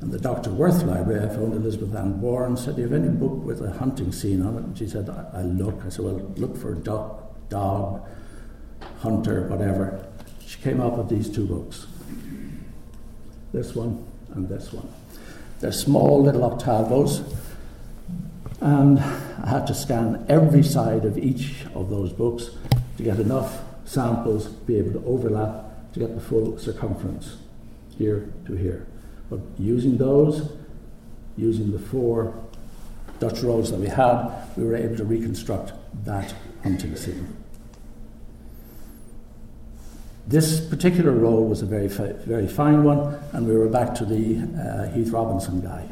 And 0.00 0.12
the 0.12 0.18
Dr. 0.18 0.50
Worth 0.50 0.82
Library, 0.82 1.24
I 1.24 1.28
found 1.28 1.54
Elizabeth 1.54 1.94
Ann 1.94 2.20
Boran, 2.20 2.58
said, 2.58 2.76
Do 2.76 2.82
you 2.82 2.88
have 2.88 3.02
any 3.02 3.08
book 3.08 3.44
with 3.44 3.62
a 3.62 3.72
hunting 3.72 4.12
scene 4.12 4.42
on 4.42 4.56
it? 4.56 4.64
And 4.64 4.78
she 4.78 4.86
said, 4.86 5.08
I, 5.08 5.40
I 5.40 5.42
look. 5.42 5.82
I 5.84 5.88
said, 5.88 6.04
Well, 6.04 6.32
look 6.36 6.56
for 6.56 6.74
duck, 6.74 7.48
dog, 7.48 8.06
hunter, 9.00 9.48
whatever. 9.48 10.06
She 10.48 10.58
came 10.62 10.80
up 10.80 10.96
with 10.96 11.10
these 11.10 11.28
two 11.28 11.44
books 11.44 11.86
this 13.52 13.74
one 13.74 14.06
and 14.30 14.48
this 14.48 14.72
one. 14.72 14.88
They're 15.60 15.72
small 15.72 16.22
little 16.22 16.42
octavos 16.42 17.22
and 18.60 18.98
I 18.98 19.48
had 19.48 19.66
to 19.66 19.74
scan 19.74 20.24
every 20.28 20.62
side 20.62 21.04
of 21.04 21.18
each 21.18 21.66
of 21.74 21.90
those 21.90 22.12
books 22.12 22.50
to 22.96 23.02
get 23.02 23.20
enough 23.20 23.60
samples 23.84 24.46
to 24.46 24.52
be 24.52 24.76
able 24.76 24.92
to 24.92 25.06
overlap 25.06 25.92
to 25.92 26.00
get 26.00 26.14
the 26.14 26.20
full 26.20 26.58
circumference 26.58 27.36
here 27.98 28.32
to 28.46 28.54
here. 28.54 28.86
But 29.28 29.40
using 29.58 29.98
those, 29.98 30.50
using 31.36 31.72
the 31.72 31.78
four 31.78 32.42
Dutch 33.18 33.42
rolls 33.42 33.70
that 33.70 33.80
we 33.80 33.88
had, 33.88 34.30
we 34.56 34.64
were 34.64 34.76
able 34.76 34.96
to 34.96 35.04
reconstruct 35.04 35.72
that 36.04 36.32
hunting 36.62 36.96
scene. 36.96 37.36
This 40.28 40.60
particular 40.60 41.12
roll 41.12 41.46
was 41.46 41.62
a 41.62 41.64
very, 41.64 41.88
fi- 41.88 42.12
very 42.12 42.46
fine 42.46 42.84
one, 42.84 43.18
and 43.32 43.48
we 43.48 43.56
were 43.56 43.66
back 43.66 43.94
to 43.94 44.04
the 44.04 44.36
uh, 44.60 44.94
Heath 44.94 45.08
Robinson 45.08 45.62
guy. 45.62 45.88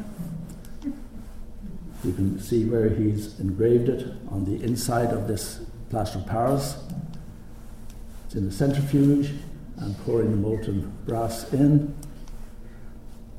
You 2.03 2.13
can 2.13 2.39
see 2.39 2.63
where 2.65 2.87
he's 2.87 3.39
engraved 3.39 3.89
it 3.89 4.13
on 4.29 4.45
the 4.45 4.63
inside 4.63 5.11
of 5.11 5.27
this 5.27 5.61
plaster 5.89 6.19
of 6.19 6.27
Paris. 6.27 6.77
It's 8.27 8.35
in 8.35 8.45
the 8.45 8.51
centrifuge 8.51 9.31
and 9.77 9.97
pouring 10.05 10.29
the 10.29 10.37
molten 10.37 10.95
brass 11.07 11.51
in. 11.51 11.95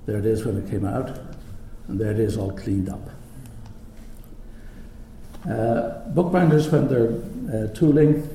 There 0.07 0.19
it 0.19 0.27
is 0.27 0.45
when 0.45 0.57
it 0.57 0.69
came 0.69 0.85
out, 0.85 1.17
and 1.87 2.01
there 2.01 2.11
it 2.11 2.19
is 2.19 2.37
all 2.37 2.51
cleaned 2.51 2.89
up. 2.89 3.09
Uh, 5.49 6.09
bookbinders, 6.09 6.69
when 6.71 6.89
they're 6.89 7.13
uh, 7.55 7.73
tooling, 7.73 8.29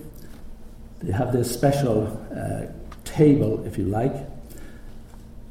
they 1.04 1.12
have 1.12 1.34
this 1.34 1.51
special 1.54 2.08
uh, 2.36 2.72
table, 3.04 3.66
if 3.66 3.78
you 3.78 3.86
like, 3.86 4.14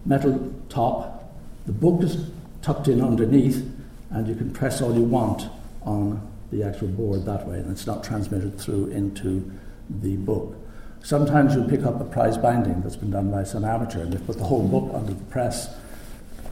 metal 0.04 0.52
top. 0.68 1.32
The 1.66 1.72
book 1.72 2.02
is 2.02 2.30
tucked 2.62 2.88
in 2.88 3.02
underneath, 3.02 3.62
and 4.10 4.26
you 4.26 4.34
can 4.34 4.52
press 4.52 4.80
all 4.80 4.94
you 4.94 5.02
want 5.02 5.48
on 5.82 6.26
the 6.50 6.62
actual 6.62 6.88
board 6.88 7.24
that 7.26 7.46
way, 7.46 7.56
and 7.58 7.70
it's 7.70 7.86
not 7.86 8.02
transmitted 8.02 8.58
through 8.58 8.86
into 8.88 9.50
the 9.88 10.16
book. 10.16 10.56
Sometimes 11.02 11.54
you'll 11.54 11.68
pick 11.68 11.82
up 11.82 12.00
a 12.00 12.04
prize 12.04 12.38
binding 12.38 12.80
that's 12.82 12.96
been 12.96 13.10
done 13.10 13.30
by 13.30 13.44
some 13.44 13.64
amateur, 13.64 14.02
and 14.02 14.12
they 14.12 14.24
put 14.24 14.38
the 14.38 14.44
whole 14.44 14.66
book 14.66 14.90
under 14.94 15.12
the 15.12 15.24
press, 15.24 15.68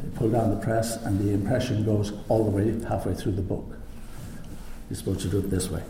they 0.02 0.08
pull 0.14 0.30
down 0.30 0.50
the 0.50 0.60
press, 0.60 0.96
and 1.04 1.18
the 1.20 1.32
impression 1.32 1.84
goes 1.84 2.12
all 2.28 2.44
the 2.44 2.50
way 2.50 2.80
halfway 2.88 3.14
through 3.14 3.32
the 3.32 3.42
book. 3.42 3.64
You're 4.88 4.96
supposed 4.96 5.20
to 5.20 5.28
do 5.28 5.38
it 5.38 5.50
this 5.50 5.70
way. 5.70 5.82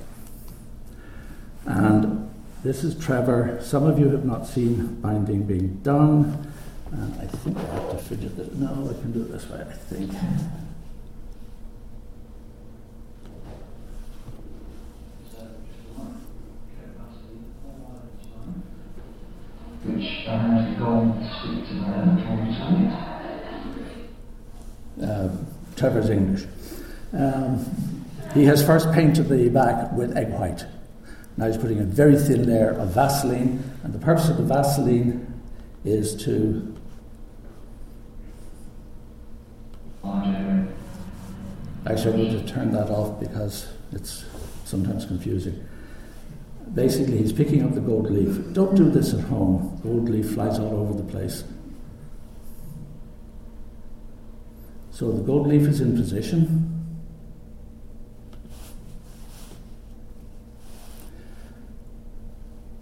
And 1.67 2.30
this 2.63 2.85
is 2.85 2.95
Trevor. 3.03 3.59
Some 3.63 3.85
of 3.85 3.99
you 3.99 4.11
have 4.11 4.25
not 4.25 4.47
seen 4.47 5.01
binding 5.01 5.45
being 5.45 5.77
done. 5.83 6.53
And 6.93 7.21
I 7.21 7.27
think 7.27 7.57
I 7.57 7.63
have 7.63 7.91
to 7.91 7.99
fidget 7.99 8.37
this. 8.37 8.53
No, 8.55 8.69
I 8.69 9.01
can 9.01 9.13
do 9.13 9.23
it 9.23 9.31
this 9.31 9.49
way, 9.49 9.61
I 9.61 9.73
think. 9.73 10.13
Which 19.85 20.29
I 20.29 20.37
have 20.37 20.75
to 20.75 20.79
go 20.79 21.01
and 21.01 21.15
speak 21.41 21.69
to 21.69 21.75
the 24.99 25.07
uh, 25.07 25.29
Trevor's 25.77 26.11
English. 26.11 26.45
Um, 27.13 27.65
he 28.35 28.45
has 28.45 28.65
first 28.65 28.93
painted 28.93 29.29
the 29.29 29.49
back 29.49 29.93
with 29.93 30.17
egg 30.17 30.29
white. 30.31 30.65
Now 31.41 31.47
he's 31.47 31.57
putting 31.57 31.81
a 31.81 31.85
very 31.85 32.19
thin 32.19 32.47
layer 32.47 32.73
of 32.73 32.91
Vaseline, 32.91 33.65
and 33.83 33.95
the 33.95 33.99
purpose 33.99 34.29
of 34.29 34.37
the 34.37 34.43
Vaseline 34.43 35.41
is 35.87 36.15
to. 36.25 36.77
Actually, 41.87 42.13
I'm 42.13 42.31
going 42.31 42.47
to 42.47 42.53
turn 42.53 42.73
that 42.73 42.91
off 42.91 43.19
because 43.19 43.73
it's 43.91 44.27
sometimes 44.67 45.07
confusing. 45.07 45.67
Basically, 46.75 47.17
he's 47.17 47.33
picking 47.33 47.65
up 47.65 47.73
the 47.73 47.81
gold 47.81 48.11
leaf. 48.11 48.53
Don't 48.53 48.77
do 48.77 48.91
this 48.91 49.15
at 49.15 49.21
home. 49.21 49.81
Gold 49.83 50.11
leaf 50.11 50.35
flies 50.35 50.59
all 50.59 50.79
over 50.79 50.93
the 50.93 51.11
place. 51.11 51.43
So 54.91 55.11
the 55.11 55.23
gold 55.23 55.47
leaf 55.47 55.63
is 55.63 55.81
in 55.81 55.97
position. 55.97 56.80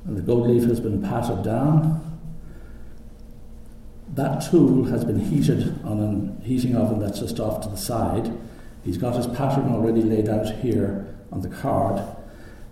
And 0.09 0.17
the 0.17 0.23
gold 0.23 0.49
leaf 0.49 0.65
has 0.65 0.81
been 0.81 1.03
patted 1.03 1.45
down. 1.45 2.03
That 4.15 4.41
tool 4.51 4.85
has 4.85 5.05
been 5.05 5.21
heated 5.21 5.85
on 5.85 6.41
a 6.41 6.45
heating 6.45 6.75
oven 6.75 6.99
that's 6.99 7.21
just 7.21 7.39
off 7.39 7.61
to 7.63 7.69
the 7.69 7.77
side. 7.77 8.33
He's 8.85 8.97
got 8.97 9.15
his 9.15 9.27
pattern 9.27 9.71
already 9.71 10.03
laid 10.03 10.31
out 10.31 10.47
here 10.57 11.15
on 11.31 11.43
the 11.43 11.49
card. 11.49 12.03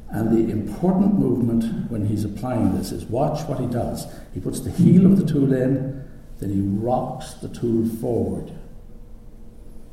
And 0.09 0.33
the 0.33 0.51
important 0.51 1.19
movement 1.19 1.91
when 1.91 2.07
he's 2.07 2.25
applying 2.25 2.77
this 2.77 2.91
is 2.91 3.05
watch 3.05 3.47
what 3.47 3.61
he 3.61 3.67
does. 3.67 4.07
He 4.33 4.41
puts 4.41 4.61
the 4.61 4.71
heel 4.71 5.05
of 5.05 5.19
the 5.19 5.31
tool 5.31 5.53
in, 5.53 6.09
then 6.39 6.51
he 6.51 6.61
rocks 6.61 7.35
the 7.35 7.49
tool 7.49 7.87
forward. 8.01 8.51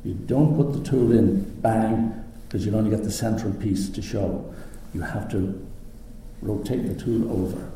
You 0.02 0.14
don't 0.14 0.56
put 0.56 0.72
the 0.72 0.88
tool 0.88 1.12
in 1.12 1.60
bang, 1.60 2.24
because 2.48 2.64
you'll 2.64 2.76
only 2.76 2.90
get 2.90 3.04
the 3.04 3.12
central 3.12 3.52
piece 3.52 3.90
to 3.90 4.00
show. 4.00 4.54
You 4.94 5.02
have 5.02 5.30
to 5.32 5.66
rotate 6.44 6.86
the 6.86 6.94
tool 6.94 7.30
over. 7.32 7.70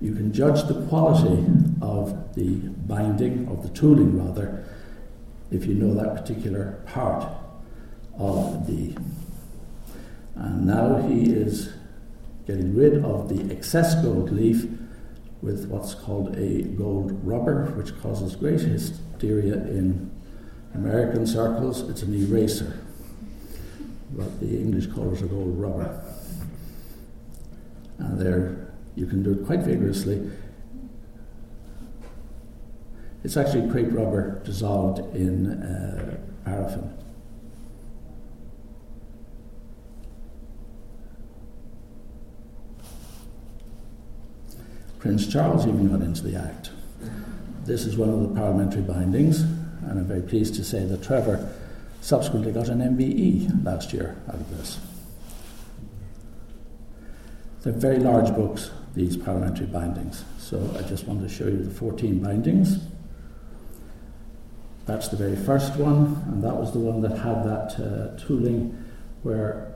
You 0.00 0.14
can 0.14 0.32
judge 0.32 0.66
the 0.68 0.86
quality 0.86 1.44
of 1.80 2.34
the 2.34 2.54
binding, 2.86 3.48
of 3.48 3.62
the 3.62 3.68
tooling 3.70 4.22
rather, 4.24 4.64
if 5.50 5.66
you 5.66 5.74
know 5.74 5.94
that 5.94 6.16
particular 6.16 6.82
part 6.86 7.32
of 8.16 8.66
the. 8.66 8.96
And 10.34 10.66
now 10.66 10.98
he 11.08 11.30
is 11.30 11.72
getting 12.46 12.76
rid 12.76 13.04
of 13.04 13.28
the 13.28 13.52
excess 13.52 13.94
gold 14.02 14.30
leaf 14.30 14.66
with 15.42 15.68
what's 15.68 15.94
called 15.94 16.36
a 16.36 16.62
gold 16.62 17.24
rubber, 17.24 17.66
which 17.76 17.96
causes 18.00 18.36
great 18.36 18.60
hysteria 18.60 19.54
in 19.54 20.10
American 20.74 21.26
circles. 21.26 21.88
It's 21.88 22.02
an 22.02 22.14
eraser 22.14 22.87
what 24.12 24.40
the 24.40 24.46
English 24.46 24.86
colours 24.86 25.22
are 25.22 25.26
gold 25.26 25.58
rubber. 25.58 26.02
And 27.98 28.20
there, 28.20 28.72
you 28.94 29.06
can 29.06 29.22
do 29.22 29.32
it 29.32 29.46
quite 29.46 29.60
vigorously. 29.60 30.30
It's 33.24 33.36
actually 33.36 33.68
crepe 33.70 33.92
rubber 33.92 34.40
dissolved 34.44 35.00
in 35.14 35.62
uh, 35.62 36.18
paraffin. 36.44 36.94
Prince 44.98 45.26
Charles 45.26 45.66
even 45.66 45.88
got 45.88 46.00
into 46.00 46.22
the 46.22 46.36
act. 46.36 46.70
This 47.64 47.84
is 47.84 47.96
one 47.96 48.08
of 48.08 48.20
the 48.20 48.28
parliamentary 48.34 48.82
bindings, 48.82 49.40
and 49.40 49.98
I'm 49.98 50.06
very 50.06 50.22
pleased 50.22 50.54
to 50.54 50.64
say 50.64 50.84
that 50.86 51.02
Trevor 51.02 51.52
subsequently 52.08 52.50
got 52.50 52.68
an 52.70 52.80
MBE 52.80 53.66
last 53.66 53.92
year 53.92 54.16
out 54.28 54.36
of 54.36 54.56
this. 54.56 54.80
They're 57.60 57.72
very 57.74 57.98
large 57.98 58.34
books, 58.34 58.70
these 58.94 59.14
parliamentary 59.14 59.66
bindings. 59.66 60.24
So 60.38 60.74
I 60.78 60.88
just 60.88 61.06
wanted 61.06 61.28
to 61.28 61.34
show 61.34 61.44
you 61.44 61.62
the 61.62 61.70
14 61.70 62.18
bindings. 62.20 62.78
That's 64.86 65.08
the 65.08 65.18
very 65.18 65.36
first 65.36 65.76
one, 65.76 66.24
and 66.28 66.42
that 66.42 66.56
was 66.56 66.72
the 66.72 66.78
one 66.78 67.02
that 67.02 67.14
had 67.18 67.44
that 67.44 67.78
uh, 67.78 68.18
tooling 68.26 68.82
where 69.22 69.74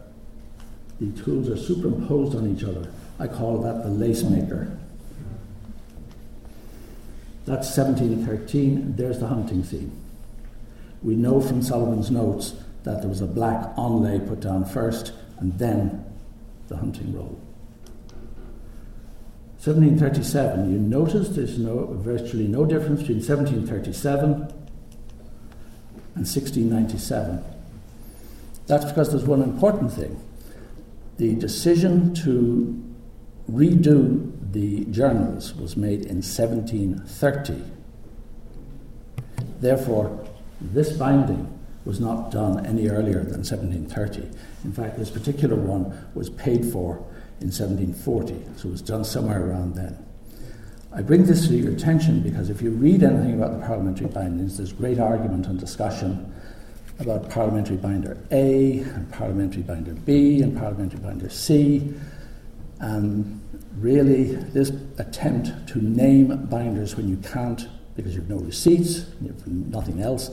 the 1.03 1.11
tools 1.23 1.51
are 1.51 1.57
superimposed 1.59 2.35
on 2.35 2.57
each 2.57 2.65
other. 2.65 2.91
I 3.19 3.27
call 3.27 3.61
that 3.61 3.83
the 3.83 3.91
lace 3.91 4.23
maker. 4.23 4.75
That's 7.45 7.77
1713. 7.77 8.97
There's 8.97 9.19
the 9.19 9.27
hunting 9.27 9.63
scene. 9.65 10.02
We 11.03 11.17
know 11.17 11.41
from 11.41 11.63
Sullivan's 11.63 12.11
notes 12.11 12.55
that 12.85 13.01
there 13.01 13.09
was 13.09 13.21
a 13.21 13.27
black 13.27 13.75
onlay 13.77 14.27
put 14.27 14.41
down 14.41 14.65
first 14.65 15.13
and 15.39 15.59
then 15.59 16.05
the 16.69 16.77
hunting 16.77 17.15
roll. 17.15 17.41
1737, 19.65 20.73
you 20.73 20.79
notice 20.79 21.29
there's 21.31 21.59
no, 21.59 21.87
virtually 22.01 22.49
no 22.49 22.65
difference 22.65 23.01
between 23.01 23.19
1737 23.19 24.33
and 26.15 26.27
1697. 26.27 27.45
That's 28.67 28.85
because 28.85 29.11
there's 29.11 29.25
one 29.25 29.43
important 29.43 29.93
thing. 29.93 30.21
The 31.19 31.35
decision 31.37 32.15
to 32.17 32.83
redo 33.51 34.33
the 34.53 34.85
journals 34.87 35.55
was 35.55 35.77
made 35.77 36.03
in 36.03 36.23
1730. 36.23 37.63
Therefore, 39.61 40.22
this 40.73 40.93
binding 40.93 41.49
was 41.85 42.01
not 42.01 42.31
done 42.31 42.65
any 42.65 42.89
earlier 42.89 43.25
than 43.25 43.43
1730. 43.43 44.31
In 44.65 44.73
fact, 44.73 44.99
this 44.99 45.11
particular 45.11 45.57
one 45.57 46.07
was 46.15 46.31
paid 46.31 46.65
for 46.67 46.97
in 47.41 47.49
1740, 47.49 48.35
so 48.57 48.69
it 48.69 48.73
was 48.73 48.83
done 48.83 49.05
somewhere 49.05 49.51
around 49.51 49.75
then. 49.75 49.99
I 50.95 51.03
bring 51.03 51.25
this 51.25 51.49
to 51.49 51.55
your 51.55 51.73
attention 51.73 52.21
because 52.21 52.51
if 52.51 52.61
you 52.63 52.71
read 52.71 53.03
anything 53.03 53.35
about 53.35 53.59
the 53.59 53.67
parliamentary 53.67 54.09
bindings, 54.09 54.59
there's 54.59 54.73
great 54.73 55.01
argument 55.01 55.47
and 55.47 55.59
discussion 55.59 56.33
about 56.99 57.31
parliamentary 57.31 57.79
binder 57.79 58.19
A 58.31 58.81
and 58.81 59.11
parliamentary 59.11 59.63
binder 59.63 59.95
B 59.95 60.43
and 60.43 60.57
parliamentary 60.57 61.01
binder 61.01 61.31
C. 61.31 61.95
And 62.81 63.41
really, 63.79 64.35
this 64.35 64.71
attempt 64.99 65.69
to 65.69 65.79
name 65.81 66.47
binders 66.47 66.95
when 66.97 67.09
you 67.09 67.17
can't 67.17 67.67
because 67.97 68.15
you've 68.15 68.29
no 68.29 68.39
receipts, 68.39 69.07
you've 69.21 69.47
nothing 69.47 70.01
else, 70.01 70.31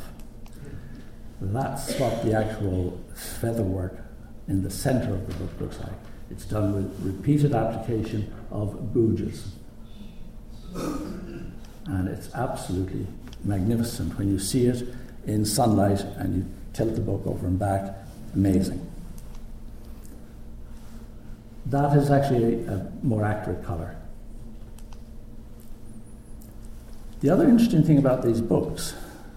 That's 1.41 1.93
what 1.99 2.23
the 2.23 2.33
actual 2.33 2.99
feather 3.13 3.63
work 3.63 3.99
in 4.47 4.63
the 4.63 4.69
centre 4.69 5.13
of 5.13 5.27
the 5.27 5.33
book 5.35 5.61
looks 5.61 5.79
like. 5.79 5.91
It's 6.31 6.45
done 6.45 6.73
with 6.73 6.99
repeated 7.01 7.53
application 7.53 8.33
of 8.49 8.93
gouges. 8.93 9.51
And 10.73 12.07
it's 12.07 12.33
absolutely 12.33 13.07
magnificent 13.43 14.17
when 14.17 14.29
you 14.29 14.39
see 14.39 14.67
it 14.67 14.87
in 15.25 15.45
sunlight 15.45 16.01
and 16.17 16.35
you 16.35 16.45
tilt 16.73 16.95
the 16.95 17.01
book 17.01 17.23
over 17.25 17.45
and 17.45 17.59
back. 17.59 17.95
Amazing. 18.33 18.85
That 21.69 21.97
is 21.97 22.09
actually 22.09 22.65
a, 22.65 22.89
more 23.03 23.25
accurate 23.25 23.63
colour. 23.65 23.97
The 27.19 27.29
other 27.29 27.47
interesting 27.47 27.83
thing 27.83 27.97
about 27.97 28.23
these 28.23 28.39
books, 28.39 28.95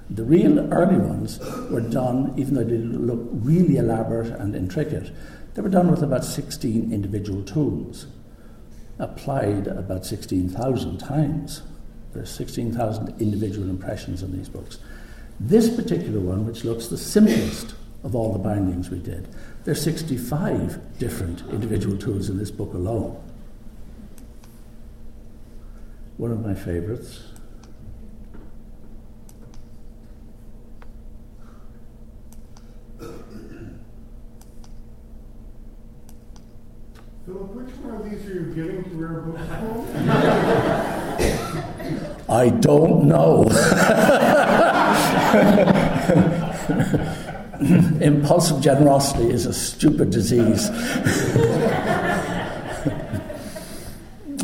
the 0.08 0.22
real 0.22 0.60
early 0.72 0.98
ones 0.98 1.40
were 1.70 1.80
done, 1.80 2.34
even 2.36 2.54
though 2.54 2.64
they 2.64 2.78
look 2.78 3.20
really 3.32 3.78
elaborate 3.78 4.28
and 4.28 4.54
intricate, 4.54 5.10
they 5.54 5.62
were 5.62 5.68
done 5.68 5.90
with 5.90 6.02
about 6.02 6.24
16 6.24 6.92
individual 6.92 7.42
tools, 7.42 8.06
applied 9.00 9.66
about 9.66 10.06
16,000 10.06 10.98
times. 10.98 11.62
There 12.12 12.22
are 12.22 12.26
16,000 12.26 13.20
individual 13.20 13.68
impressions 13.68 14.22
in 14.22 14.36
these 14.36 14.48
books. 14.48 14.78
This 15.40 15.74
particular 15.74 16.20
one, 16.20 16.46
which 16.46 16.64
looks 16.64 16.86
the 16.88 16.98
simplest 16.98 17.74
of 18.02 18.14
all 18.14 18.32
the 18.32 18.38
bindings 18.38 18.90
we 18.90 18.98
did, 18.98 19.28
there's 19.64 19.82
65 19.82 20.98
different 20.98 21.42
individual 21.50 21.96
tools 21.96 22.28
in 22.28 22.38
this 22.38 22.50
book 22.50 22.72
alone. 22.74 23.20
One 26.16 26.32
of 26.32 26.44
my 26.44 26.54
favorites 26.54 27.20
Philip, 37.30 37.54
which 37.54 37.74
one 37.76 37.94
of 37.94 38.10
these 38.10 38.26
are 38.26 38.34
you 38.34 38.52
giving 38.54 38.82
to 38.82 38.90
Rare 38.96 39.20
Book 39.20 39.38
I 42.28 42.48
don't 42.48 43.04
know. 43.04 43.44
Impulsive 48.00 48.62
generosity 48.62 49.28
is 49.30 49.44
a 49.46 49.52
stupid 49.52 50.10
disease. 50.10 50.70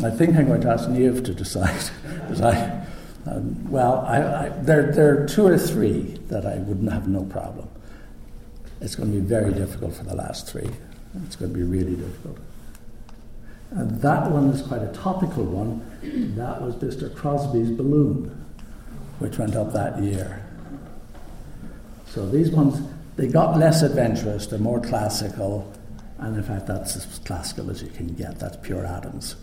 I 0.03 0.11
think 0.11 0.35
I'm 0.35 0.45
going 0.45 0.61
to 0.61 0.69
ask 0.69 0.87
Niamh 0.87 1.25
to 1.25 1.33
decide. 1.33 1.89
Because 2.21 2.41
I, 2.41 2.85
um, 3.25 3.71
well, 3.71 4.01
I, 4.01 4.45
I, 4.45 4.49
there, 4.49 4.91
there 4.91 5.23
are 5.23 5.27
two 5.27 5.47
or 5.47 5.57
three 5.57 6.19
that 6.27 6.45
I 6.45 6.57
wouldn't 6.57 6.91
have 6.91 7.07
no 7.07 7.23
problem. 7.23 7.67
It's 8.81 8.95
going 8.95 9.11
to 9.11 9.19
be 9.19 9.25
very 9.25 9.51
difficult 9.53 9.95
for 9.95 10.03
the 10.03 10.15
last 10.15 10.47
three. 10.47 10.69
It's 11.25 11.35
going 11.35 11.51
to 11.51 11.57
be 11.57 11.63
really 11.63 11.95
difficult. 11.95 12.37
And 13.71 13.99
that 14.01 14.29
one 14.29 14.49
is 14.49 14.61
quite 14.61 14.83
a 14.83 14.93
topical 14.93 15.43
one. 15.43 15.81
That 16.35 16.61
was 16.61 16.75
Mr. 16.75 17.13
Crosbie's 17.13 17.71
balloon, 17.71 18.45
which 19.17 19.39
went 19.39 19.55
up 19.55 19.73
that 19.73 20.01
year. 20.01 20.45
So 22.07 22.27
these 22.29 22.51
ones, 22.51 22.81
they 23.17 23.27
got 23.27 23.57
less 23.57 23.81
adventurous, 23.81 24.47
they're 24.47 24.59
more 24.59 24.79
classical, 24.79 25.73
and 26.19 26.37
in 26.37 26.43
fact, 26.43 26.67
that's 26.67 26.95
as 26.95 27.19
classical 27.25 27.69
as 27.69 27.81
you 27.81 27.89
can 27.89 28.07
get. 28.13 28.39
That's 28.39 28.57
pure 28.57 28.85
Adams. 28.85 29.35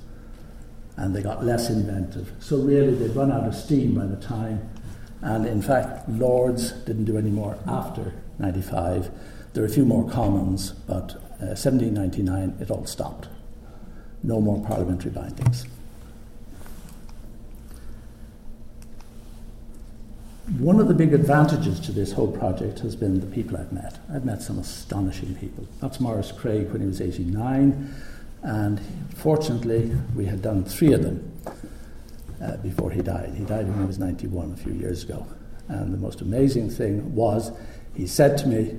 And 0.97 1.15
they 1.15 1.23
got 1.23 1.45
less 1.45 1.71
inventive. 1.71 2.33
So 2.39 2.57
really, 2.59 2.95
they'd 2.95 3.15
run 3.15 3.33
out 3.33 3.45
of 3.45 3.55
steam 3.55 3.95
by 3.95 4.07
the 4.07 4.17
time. 4.17 4.69
And 5.21 5.47
in 5.47 5.61
fact, 5.61 6.09
Lords 6.09 6.73
didn't 6.85 7.05
do 7.05 7.19
any 7.19 7.31
more 7.31 7.59
after 7.67 8.15
95. 8.39 9.11
There 9.53 9.63
were 9.63 9.69
a 9.69 9.73
few 9.73 9.85
more 9.85 10.09
commons, 10.09 10.71
but 10.71 11.15
uh, 11.41 11.55
1799, 11.55 12.57
it 12.61 12.71
all 12.71 12.87
stopped 12.87 13.29
no 14.23 14.41
more 14.41 14.65
parliamentary 14.65 15.11
bindings. 15.11 15.67
One 20.59 20.79
of 20.79 20.89
the 20.89 20.95
big 20.95 21.15
advantages 21.15 21.81
to 21.81 21.93
this 21.93 22.13
whole 22.13 22.31
project 22.31 22.81
has 22.81 22.95
been 22.95 23.19
the 23.19 23.27
people 23.27 23.57
I've 23.57 23.73
met. 23.73 23.99
I've 24.13 24.27
met 24.27 24.43
some 24.43 24.59
astonishing 24.59 25.35
people. 25.37 25.67
That's 25.81 26.01
Maurice 26.01 26.33
Craig 26.33 26.71
when 26.71 26.83
he 26.83 26.87
was 26.87 27.01
89, 27.01 27.95
and 28.43 28.81
fortunately, 29.17 29.97
we 30.15 30.27
had 30.27 30.43
done 30.43 30.63
three 30.63 30.93
of 30.93 31.03
them 31.03 31.33
uh, 32.43 32.59
before 32.59 32.91
he 32.91 33.01
died. 33.01 33.33
He 33.35 33.45
died 33.45 33.67
when 33.69 33.79
he 33.79 33.87
was 33.87 33.99
91 33.99 34.53
a 34.53 34.57
few 34.57 34.75
years 34.75 35.03
ago. 35.03 35.27
And 35.69 35.95
the 35.95 35.99
most 35.99 36.21
amazing 36.21 36.69
thing 36.69 37.15
was, 37.15 37.51
he 37.95 38.07
said 38.07 38.37
to 38.39 38.47
me, 38.47 38.79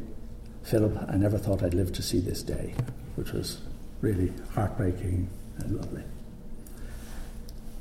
Philip, 0.61 0.95
I 1.09 1.15
never 1.17 1.39
thought 1.39 1.63
I'd 1.63 1.73
live 1.73 1.91
to 1.93 2.03
see 2.03 2.19
this 2.19 2.43
day, 2.43 2.75
which 3.15 3.31
was 3.31 3.61
really 4.01 4.31
heartbreaking 4.53 5.29
and 5.57 5.77
lovely. 5.77 6.03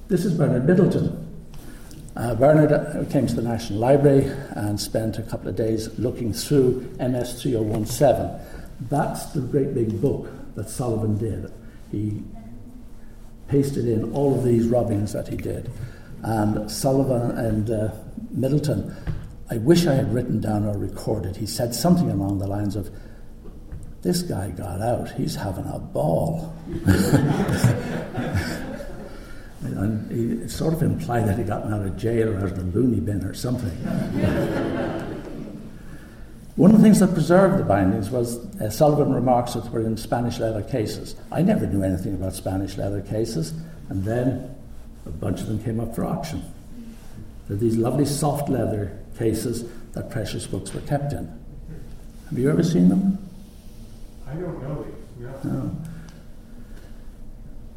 This 0.09 0.25
is 0.25 0.33
Bernard 0.33 0.67
Middleton. 0.67 1.24
Uh, 2.17 2.33
Bernard 2.35 3.11
came 3.11 3.27
to 3.27 3.35
the 3.35 3.43
National 3.43 3.81
Library 3.81 4.31
and 4.51 4.81
spent 4.81 5.19
a 5.19 5.23
couple 5.23 5.49
of 5.49 5.57
days 5.57 5.99
looking 5.99 6.33
through 6.33 6.83
MS 7.01 7.43
3017. 7.43 8.41
That's 8.89 9.27
the 9.27 9.41
great 9.41 9.75
big 9.75 10.01
book 10.01 10.29
that 10.55 10.71
Sullivan 10.71 11.19
did. 11.19 11.53
He 11.91 12.23
pasted 13.49 13.89
in 13.89 14.13
all 14.13 14.39
of 14.39 14.45
these 14.45 14.67
rubbings 14.69 15.13
that 15.13 15.27
he 15.27 15.37
did. 15.37 15.71
And 16.23 16.71
Sullivan 16.71 17.37
and 17.37 17.71
uh, 17.71 17.91
Middleton, 18.31 18.95
I 19.51 19.59
wish 19.59 19.87
I 19.87 19.95
had 19.95 20.15
written 20.15 20.41
down 20.41 20.67
or 20.67 20.79
recorded, 20.79 21.37
he 21.37 21.47
said 21.47 21.75
something 21.75 22.11
along 22.11 22.39
the 22.39 22.47
lines 22.47 22.77
of, 22.77 22.91
this 24.03 24.23
guy 24.23 24.51
got 24.51 24.81
out. 24.81 25.11
He's 25.13 25.35
having 25.35 25.65
a 25.67 25.79
ball. 25.79 26.55
and 29.65 30.43
he 30.43 30.49
sort 30.49 30.75
of 30.75 30.83
implied 30.83 31.27
that 31.27 31.39
he'd 31.39 31.47
gotten 31.47 31.73
out 31.73 31.87
of 31.87 31.97
jail 31.97 32.29
or 32.31 32.37
out 32.39 32.45
of 32.45 32.57
the 32.57 32.79
loony 32.79 33.01
bin 33.01 33.25
or 33.25 33.35
something. 33.35 33.71
One 36.57 36.71
of 36.71 36.77
the 36.77 36.83
things 36.85 37.01
that 37.01 37.15
preserved 37.15 37.59
the 37.59 37.65
bindings 37.65 38.11
was 38.11 38.39
uh, 38.61 38.71
Sullivan 38.71 39.13
remarks 39.13 39.55
that 39.55 39.69
were 39.73 39.81
in 39.81 39.97
Spanish 39.97 40.39
leather 40.39 40.63
cases. 40.63 41.17
I 41.33 41.43
never 41.43 41.67
knew 41.67 41.83
anything 41.83 42.15
about 42.15 42.35
Spanish 42.35 42.77
leather 42.77 43.01
cases, 43.01 43.53
and 43.89 44.05
then 44.05 44.55
a 45.05 45.11
bunch 45.11 45.41
of 45.41 45.49
them 45.49 45.63
came 45.65 45.81
up 45.81 45.97
for 45.97 46.05
auction. 46.05 46.45
They're 47.49 47.57
these 47.57 47.77
lovely 47.77 48.07
soft 48.07 48.49
leather 48.49 48.97
cases 49.19 49.65
that 49.95 50.11
precious 50.11 50.47
books 50.47 50.73
were 50.73 50.81
kept 50.83 51.13
in. 51.13 51.27
Have 52.31 52.39
you 52.39 52.49
ever 52.51 52.63
seen 52.63 52.89
them? 52.89 53.19
I 54.27 54.35
don't 54.35 54.63
know 54.63 54.85
these. 54.85 54.95
No. 55.45 55.77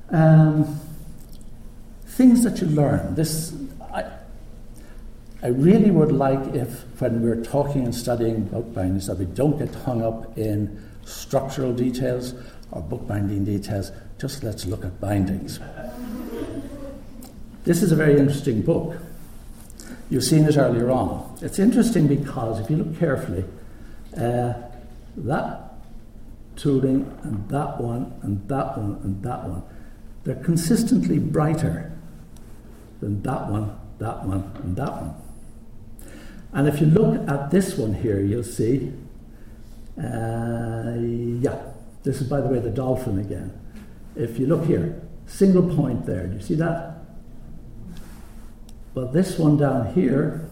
Um, 0.10 0.80
things 2.18 2.44
that 2.44 2.60
you 2.60 2.68
learn. 2.68 3.14
This, 3.14 3.54
I, 3.94 4.04
I 5.44 5.50
really 5.50 5.92
would 5.92 6.12
like 6.12 6.56
if, 6.56 6.84
when 7.00 7.22
we're 7.22 7.44
talking 7.44 7.86
and 7.86 7.94
studying 7.94 8.46
bookbindings, 8.46 9.06
that 9.06 9.20
we 9.20 9.26
don't 9.26 9.60
get 9.60 9.74
hung 9.86 10.02
up 10.02 10.36
in 10.36 10.84
structural 11.06 11.74
details 11.74 12.34
or 12.72 12.82
bookbinding 12.82 13.46
details. 13.46 13.92
Just 14.18 14.44
let's 14.44 14.66
look 14.66 14.84
at 14.84 15.00
bindings. 15.00 15.60
This 17.66 17.84
is 17.84 17.92
a 17.92 17.96
very 17.96 18.18
interesting 18.18 18.64
book. 18.64 18.98
You've 20.10 20.24
seen 20.24 20.46
it 20.46 20.58
earlier 20.58 20.90
on. 20.90 21.38
It's 21.44 21.60
interesting 21.60 22.08
because 22.08 22.60
if 22.60 22.70
you 22.72 22.78
look 22.78 22.98
carefully, 22.98 23.46
uh, 24.16 24.54
that 25.18 25.74
tooling 26.56 27.16
and 27.22 27.48
that 27.50 27.80
one 27.80 28.20
and 28.24 28.48
that 28.48 28.76
one 28.76 29.00
and 29.04 29.22
that 29.22 29.44
one. 29.44 29.62
they're 30.24 30.44
consistently 30.44 31.20
brighter 31.20 31.97
than 33.00 33.22
that 33.24 33.50
one, 33.50 33.78
that 34.00 34.26
one, 34.26 34.52
and 34.64 34.76
that 34.76 34.92
one. 34.92 35.16
And 36.54 36.68
if 36.68 36.80
you 36.80 36.88
look 36.88 37.28
at 37.30 37.52
this 37.52 37.78
one 37.78 37.94
here, 37.94 38.22
you'll 38.22 38.44
see, 38.44 38.94
uh, 39.98 40.96
yeah, 40.98 41.62
this 42.04 42.22
is, 42.22 42.28
by 42.28 42.42
the 42.42 42.48
way, 42.48 42.60
the 42.60 42.70
dolphin 42.70 43.20
again. 43.20 43.60
If 44.16 44.40
you 44.40 44.48
look 44.48 44.66
here, 44.66 45.02
single 45.26 45.76
point 45.76 46.06
there, 46.06 46.28
do 46.28 46.36
you 46.36 46.42
see 46.42 46.56
that? 46.56 46.96
But 48.94 49.14
this 49.14 49.38
one 49.38 49.58
down 49.58 49.94
here, 49.94 50.50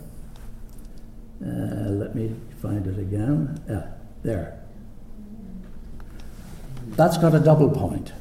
uh, 1.43 1.89
let 1.89 2.13
me 2.13 2.35
find 2.61 2.85
it 2.85 2.99
again. 2.99 3.59
Yeah, 3.67 3.87
there. 4.23 4.61
That's 6.89 7.17
got 7.17 7.33
a 7.33 7.39
double 7.39 7.71
point. 7.71 8.13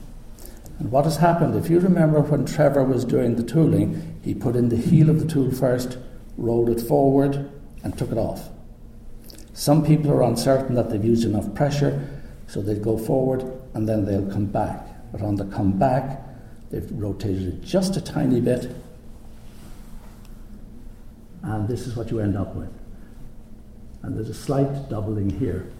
And 0.78 0.90
what 0.90 1.04
has 1.04 1.18
happened, 1.18 1.54
if 1.54 1.70
you 1.70 1.78
remember 1.78 2.20
when 2.20 2.44
Trevor 2.44 2.84
was 2.84 3.04
doing 3.04 3.36
the 3.36 3.42
tooling, 3.44 4.18
he 4.22 4.34
put 4.34 4.56
in 4.56 4.68
the 4.68 4.76
heel 4.76 5.08
of 5.08 5.20
the 5.20 5.26
tool 5.26 5.52
first, 5.52 5.98
rolled 6.36 6.68
it 6.68 6.80
forward, 6.80 7.50
and 7.82 7.96
took 7.96 8.10
it 8.10 8.18
off. 8.18 8.48
Some 9.52 9.84
people 9.84 10.10
are 10.10 10.22
uncertain 10.22 10.74
that 10.74 10.90
they've 10.90 11.04
used 11.04 11.24
enough 11.24 11.54
pressure, 11.54 12.08
so 12.48 12.60
they 12.60 12.74
go 12.74 12.98
forward 12.98 13.42
and 13.74 13.88
then 13.88 14.04
they'll 14.04 14.30
come 14.30 14.46
back. 14.46 14.84
But 15.12 15.22
on 15.22 15.36
the 15.36 15.44
come 15.44 15.78
back, 15.78 16.20
they've 16.70 16.90
rotated 16.90 17.46
it 17.46 17.62
just 17.62 17.96
a 17.96 18.00
tiny 18.00 18.40
bit, 18.40 18.74
and 21.42 21.68
this 21.68 21.86
is 21.86 21.94
what 21.94 22.10
you 22.10 22.18
end 22.18 22.36
up 22.36 22.54
with. 22.56 22.72
And 24.02 24.16
there's 24.16 24.28
a 24.28 24.34
slight 24.34 24.88
doubling 24.88 25.30
here. 25.30 25.70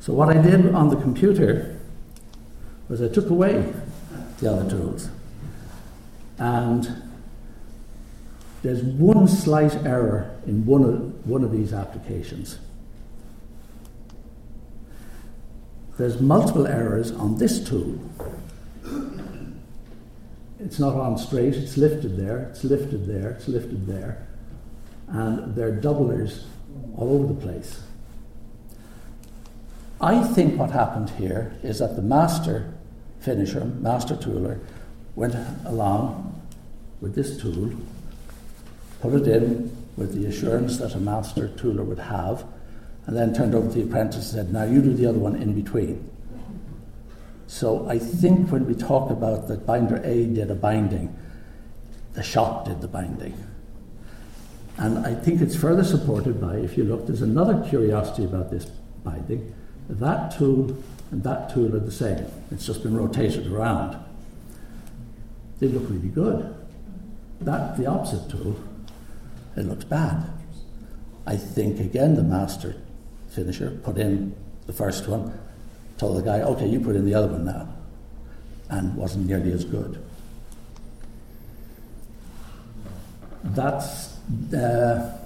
So, 0.00 0.12
what 0.12 0.28
I 0.28 0.40
did 0.40 0.74
on 0.74 0.88
the 0.88 0.96
computer 0.96 1.78
was 2.88 3.00
I 3.00 3.08
took 3.08 3.30
away 3.30 3.72
the 4.40 4.52
other 4.52 4.68
tools. 4.68 5.08
And 6.38 7.02
there's 8.62 8.82
one 8.82 9.28
slight 9.28 9.74
error 9.86 10.38
in 10.46 10.66
one 10.66 10.84
of, 10.84 11.26
one 11.26 11.44
of 11.44 11.52
these 11.52 11.72
applications. 11.72 12.58
There's 15.98 16.20
multiple 16.20 16.66
errors 16.66 17.12
on 17.12 17.36
this 17.38 17.66
tool. 17.66 17.98
It's 20.58 20.78
not 20.78 20.94
on 20.94 21.18
straight, 21.18 21.54
it's 21.54 21.76
lifted 21.76 22.16
there, 22.16 22.48
it's 22.50 22.64
lifted 22.64 23.06
there, 23.06 23.30
it's 23.30 23.48
lifted 23.48 23.86
there. 23.86 24.26
And 25.08 25.54
there 25.54 25.68
are 25.68 25.76
doublers 25.76 26.44
all 26.96 27.14
over 27.14 27.32
the 27.32 27.40
place. 27.40 27.80
I 30.00 30.22
think 30.22 30.58
what 30.58 30.70
happened 30.70 31.10
here 31.10 31.54
is 31.62 31.80
that 31.80 31.96
the 31.96 32.02
master 32.02 32.72
finisher, 33.20 33.64
master 33.64 34.16
tooler, 34.16 34.58
went 35.14 35.34
along 35.66 36.40
with 37.00 37.14
this 37.14 37.40
tool, 37.40 37.70
put 39.00 39.14
it 39.14 39.28
in 39.28 39.76
with 39.96 40.14
the 40.14 40.26
assurance 40.26 40.78
that 40.78 40.94
a 40.94 41.00
master 41.00 41.48
tooler 41.48 41.84
would 41.84 41.98
have, 41.98 42.44
and 43.06 43.16
then 43.16 43.34
turned 43.34 43.54
over 43.54 43.68
to 43.68 43.74
the 43.74 43.82
apprentice 43.82 44.32
and 44.32 44.46
said, 44.46 44.52
Now 44.52 44.64
you 44.64 44.80
do 44.80 44.94
the 44.94 45.06
other 45.06 45.18
one 45.18 45.36
in 45.36 45.54
between. 45.54 46.08
So 47.46 47.88
I 47.88 47.98
think 47.98 48.50
when 48.50 48.66
we 48.66 48.74
talk 48.74 49.10
about 49.10 49.48
that 49.48 49.66
binder 49.66 50.00
A 50.04 50.26
did 50.26 50.50
a 50.50 50.54
binding, 50.54 51.16
the 52.12 52.22
shop 52.22 52.66
did 52.66 52.80
the 52.80 52.88
binding. 52.88 53.34
And 54.76 55.04
I 55.06 55.14
think 55.14 55.40
it's 55.40 55.56
further 55.56 55.84
supported 55.84 56.40
by, 56.40 56.56
if 56.56 56.78
you 56.78 56.84
look, 56.84 57.06
there's 57.06 57.22
another 57.22 57.62
curiosity 57.68 58.24
about 58.24 58.50
this 58.50 58.66
binding. 59.04 59.52
That 59.88 60.36
tool 60.38 60.76
and 61.10 61.22
that 61.24 61.52
tool 61.52 61.74
are 61.74 61.80
the 61.80 61.90
same. 61.90 62.26
It's 62.50 62.66
just 62.66 62.82
been 62.82 62.96
rotated 62.96 63.46
around. 63.46 63.96
They 65.58 65.68
look 65.68 65.88
really 65.90 66.08
good. 66.08 66.54
That, 67.40 67.76
the 67.76 67.86
opposite 67.86 68.30
tool, 68.30 68.56
it 69.56 69.64
looks 69.64 69.84
bad. 69.84 70.30
I 71.26 71.36
think, 71.36 71.80
again, 71.80 72.14
the 72.14 72.22
master 72.22 72.76
finisher 73.28 73.78
put 73.82 73.98
in 73.98 74.34
the 74.66 74.72
first 74.72 75.08
one, 75.08 75.38
told 75.98 76.16
the 76.16 76.22
guy, 76.22 76.40
okay, 76.40 76.66
you 76.66 76.80
put 76.80 76.96
in 76.96 77.04
the 77.04 77.14
other 77.14 77.28
one 77.28 77.44
now, 77.44 77.68
and 78.68 78.94
wasn't 78.96 79.26
nearly 79.26 79.52
as 79.52 79.64
good. 79.64 80.02
That's 83.42 84.16
uh, 84.54 85.18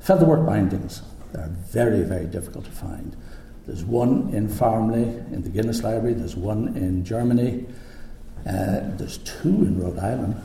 featherwork 0.00 0.46
bindings. 0.46 1.02
They're 1.32 1.48
very, 1.48 2.02
very 2.02 2.26
difficult 2.26 2.64
to 2.66 2.70
find. 2.70 3.16
There's 3.66 3.84
one 3.84 4.30
in 4.32 4.48
Farmleigh 4.48 5.32
in 5.32 5.42
the 5.42 5.48
Guinness 5.48 5.82
Library, 5.82 6.14
there's 6.14 6.36
one 6.36 6.76
in 6.76 7.04
Germany, 7.04 7.66
uh, 8.46 8.80
there's 8.96 9.18
two 9.18 9.48
in 9.48 9.80
Rhode 9.80 9.98
Island. 9.98 10.40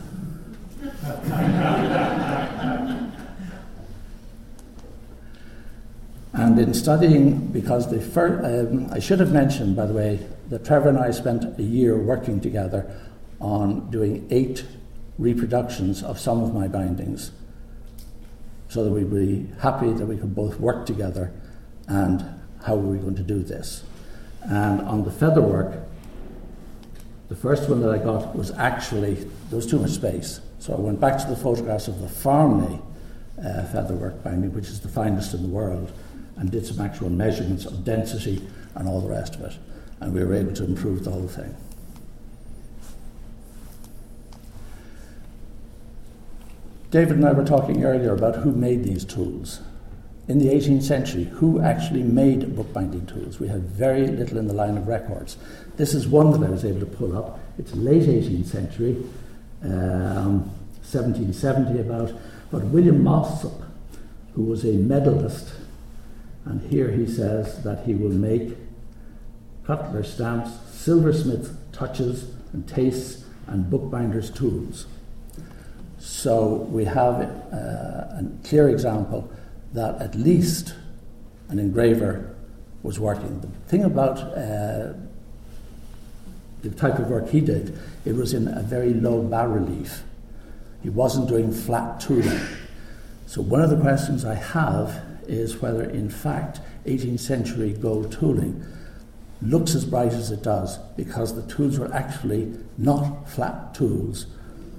and 6.34 6.57
in 6.57 6.74
studying, 6.74 7.45
because 7.47 7.91
the 7.91 8.01
first, 8.01 8.43
um, 8.43 8.89
I 8.91 8.97
should 8.97 9.19
have 9.19 9.32
mentioned, 9.32 9.76
by 9.76 9.86
the 9.86 9.93
way, 9.93 10.28
that 10.49 10.65
Trevor 10.65 10.89
and 10.89 10.97
I 10.97 11.11
spent 11.11 11.59
a 11.59 11.63
year 11.63 11.95
working 12.01 12.41
together 12.41 12.91
on 13.39 13.91
doing 13.91 14.28
eight 14.32 14.65
reproductions 15.19 16.01
of 16.01 16.19
some 16.19 16.41
of 16.41 16.55
my 16.55 16.67
bindings 16.67 17.32
so 18.67 18.84
that 18.84 18.89
we'd 18.89 19.13
be 19.13 19.47
happy 19.59 19.91
that 19.93 20.07
we 20.07 20.17
could 20.17 20.34
both 20.34 20.59
work 20.59 20.88
together 20.88 21.32
and 21.88 22.40
how 22.64 22.76
are 22.76 22.78
we 22.78 22.97
going 22.97 23.16
to 23.16 23.24
do 23.24 23.43
this? 23.43 23.84
And 24.43 24.82
on 24.82 25.03
the 25.03 25.12
feather 25.12 25.41
work, 25.41 25.84
the 27.30 27.36
first 27.36 27.70
one 27.70 27.80
that 27.82 27.89
I 27.89 27.97
got 27.97 28.36
was 28.36 28.51
actually, 28.51 29.14
there 29.14 29.55
was 29.55 29.66
too 29.66 29.80
much 29.80 29.91
space. 29.91 30.41
So 30.59 30.74
I 30.74 30.80
went 30.80 30.99
back 30.99 31.18
to 31.20 31.28
the 31.28 31.36
photographs 31.36 31.88
of 31.88 32.01
the 32.01 32.07
Farmleigh 32.07 32.82
uh, 33.39 33.43
featherwork 33.74 34.24
binding, 34.24 34.53
which 34.53 34.68
is 34.68 34.82
the 34.82 34.89
finest 34.89 35.34
in 35.34 35.41
the 35.41 35.49
world, 35.49 35.91
and 36.38 36.51
did 36.51 36.66
some 36.66 36.84
actual 36.86 37.09
measurements 37.09 37.66
of 37.66 37.84
density 37.84 38.47
and 38.76 38.88
all 38.88 39.01
the 39.01 39.09
rest 39.09 39.36
of 39.36 39.41
it. 39.41 39.57
And 39.99 40.14
we 40.14 40.24
were 40.24 40.34
able 40.34 40.53
to 40.53 40.66
improve 40.66 41.03
the 41.03 41.12
whole 41.12 41.28
thing. 41.28 41.55
David 46.89 47.16
and 47.16 47.26
I 47.26 47.32
were 47.32 47.45
talking 47.45 47.86
earlier 47.86 48.14
about 48.14 48.36
who 48.36 48.51
made 48.51 48.84
these 48.84 49.05
tools 49.05 49.62
in 50.28 50.39
the 50.39 50.45
18th 50.45 50.84
century 50.84 51.26
who 51.26 51.59
actually 51.59 52.03
made 52.03 52.55
bookbinding 52.55 53.05
tools. 53.05 53.39
We 53.39 53.47
have 53.47 53.61
very 53.61 54.07
little 54.07 54.38
in 54.38 54.47
the 54.47 54.53
line 54.53 54.78
of 54.78 54.88
records. 54.88 55.38
This 55.78 55.93
is 55.93 56.07
one 56.07 56.32
that 56.32 56.47
I 56.47 56.49
was 56.49 56.63
able 56.63 56.80
to 56.82 56.86
pull 56.86 57.17
up. 57.17 57.39
It's 57.57 57.74
late 57.74 58.03
18th 58.03 58.45
century, 58.45 59.03
um, 59.63 60.51
1770 60.84 61.80
about, 61.80 62.13
but 62.51 62.63
William 62.65 63.03
Mossop, 63.03 63.63
who 64.36 64.43
was 64.43 64.63
a 64.63 64.74
medalist, 64.74 65.53
and 66.45 66.61
here 66.69 66.91
he 66.91 67.05
says 67.05 67.63
that 67.63 67.86
he 67.86 67.93
will 67.93 68.09
make 68.09 68.57
cutler 69.65 70.03
stamps, 70.03 70.51
silversmith 70.72 71.55
touches 71.72 72.32
and 72.53 72.67
tastes, 72.67 73.26
and 73.47 73.65
bookbinder's 73.69 74.30
tools. 74.30 74.86
So 75.99 76.67
we 76.72 76.86
have 76.86 77.22
uh, 77.53 78.19
a 78.19 78.26
clear 78.43 78.69
example 78.69 79.32
that 79.74 80.01
at 80.01 80.15
least 80.15 80.76
an 81.49 81.59
engraver 81.59 82.36
was 82.84 82.99
working. 82.99 83.39
The 83.41 83.47
thing 83.69 83.84
about 83.84 84.17
uh, 84.19 84.93
the 86.61 86.69
type 86.76 86.99
of 86.99 87.09
work 87.09 87.30
he 87.30 87.41
did, 87.41 87.78
it 88.05 88.15
was 88.15 88.34
in 88.34 88.47
a 88.47 88.61
very 88.61 88.93
low 88.93 89.22
bas 89.22 89.47
relief. 89.47 90.03
He 90.82 90.89
wasn't 90.89 91.30
doing 91.30 91.51
flat 91.51 91.99
tooling. 91.99 92.39
So 93.28 93.41
one 93.41 93.61
of 93.61 93.69
the 93.69 93.78
questions 93.78 94.26
I 94.26 94.36
have 94.36 95.03
is 95.28 95.61
whether, 95.61 95.84
in 95.84 96.09
fact, 96.09 96.59
18th 96.86 97.19
century 97.19 97.74
gold 97.74 98.11
tooling 98.11 98.65
looks 99.41 99.76
as 99.76 99.86
bright 99.86 100.13
as 100.13 100.32
it 100.32 100.43
does 100.43 100.78
because 100.97 101.36
the 101.36 101.53
tools 101.53 101.80
were 101.80 101.91
actually 101.93 102.53
not 102.78 103.30
flat 103.30 103.74
tools 103.74 104.26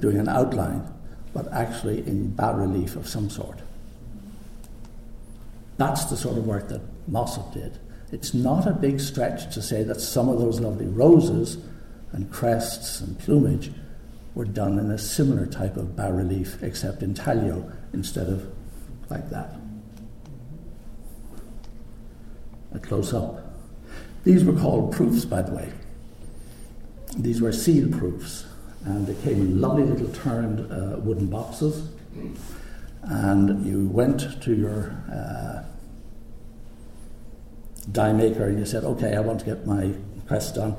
doing 0.01 0.19
an 0.19 0.29
outline, 0.29 0.93
but 1.33 1.51
actually 1.53 1.99
in 2.07 2.29
bas 2.35 2.55
relief 2.57 2.97
of 2.97 3.09
some 3.09 3.31
sort. 3.31 3.61
That's 5.83 6.05
the 6.05 6.17
sort 6.17 6.39
of 6.39 6.47
work 6.47 6.69
that 6.69 6.81
Mossop 7.09 7.53
did. 7.55 7.77
It's 8.13 8.33
not 8.35 8.69
a 8.69 8.73
big 8.73 9.01
stretch 9.01 9.53
to 9.53 9.61
say 9.61 9.83
that 9.83 10.01
some 10.01 10.29
of 10.29 10.39
those 10.39 10.61
lovely 10.61 10.87
roses 10.87 11.57
and 12.13 12.31
crests 12.31 13.01
and 13.01 13.19
plumage 13.19 13.73
were 14.37 14.45
done 14.45 14.79
in 14.79 14.93
a 14.93 14.97
similar 14.97 15.45
type 15.45 15.77
of 15.77 15.97
bas 15.97 16.13
relief, 16.13 16.63
except 16.63 17.03
in 17.03 17.11
intaglio 17.11 17.69
instead 17.93 18.29
of 18.29 18.47
like 19.11 19.29
that. 19.31 19.57
A 22.75 22.79
close 22.79 23.13
up. 23.13 23.53
These 24.23 24.45
were 24.45 24.53
called 24.53 24.93
proofs, 24.93 25.25
by 25.25 25.43
the 25.43 25.53
way. 25.53 25.73
These 27.17 27.43
were 27.43 27.51
seal 27.51 27.91
proofs, 27.91 28.47
and 28.85 29.05
they 29.05 29.21
came 29.25 29.41
in 29.41 29.61
lovely 29.61 29.83
little 29.83 30.13
turned 30.13 30.61
uh, 30.71 31.01
wooden 31.01 31.27
boxes 31.27 31.89
and 33.05 33.67
you 33.67 33.89
went 33.89 34.41
to 34.43 34.55
your 34.55 34.91
uh, 35.13 35.65
die 37.91 38.13
maker 38.13 38.47
and 38.47 38.59
you 38.59 38.67
said, 38.67 38.85
okay, 38.85 39.17
I 39.17 39.21
want 39.21 39.41
to 39.41 39.47
get 39.47 39.67
my 39.67 39.93
crest 40.27 40.55
done. 40.55 40.77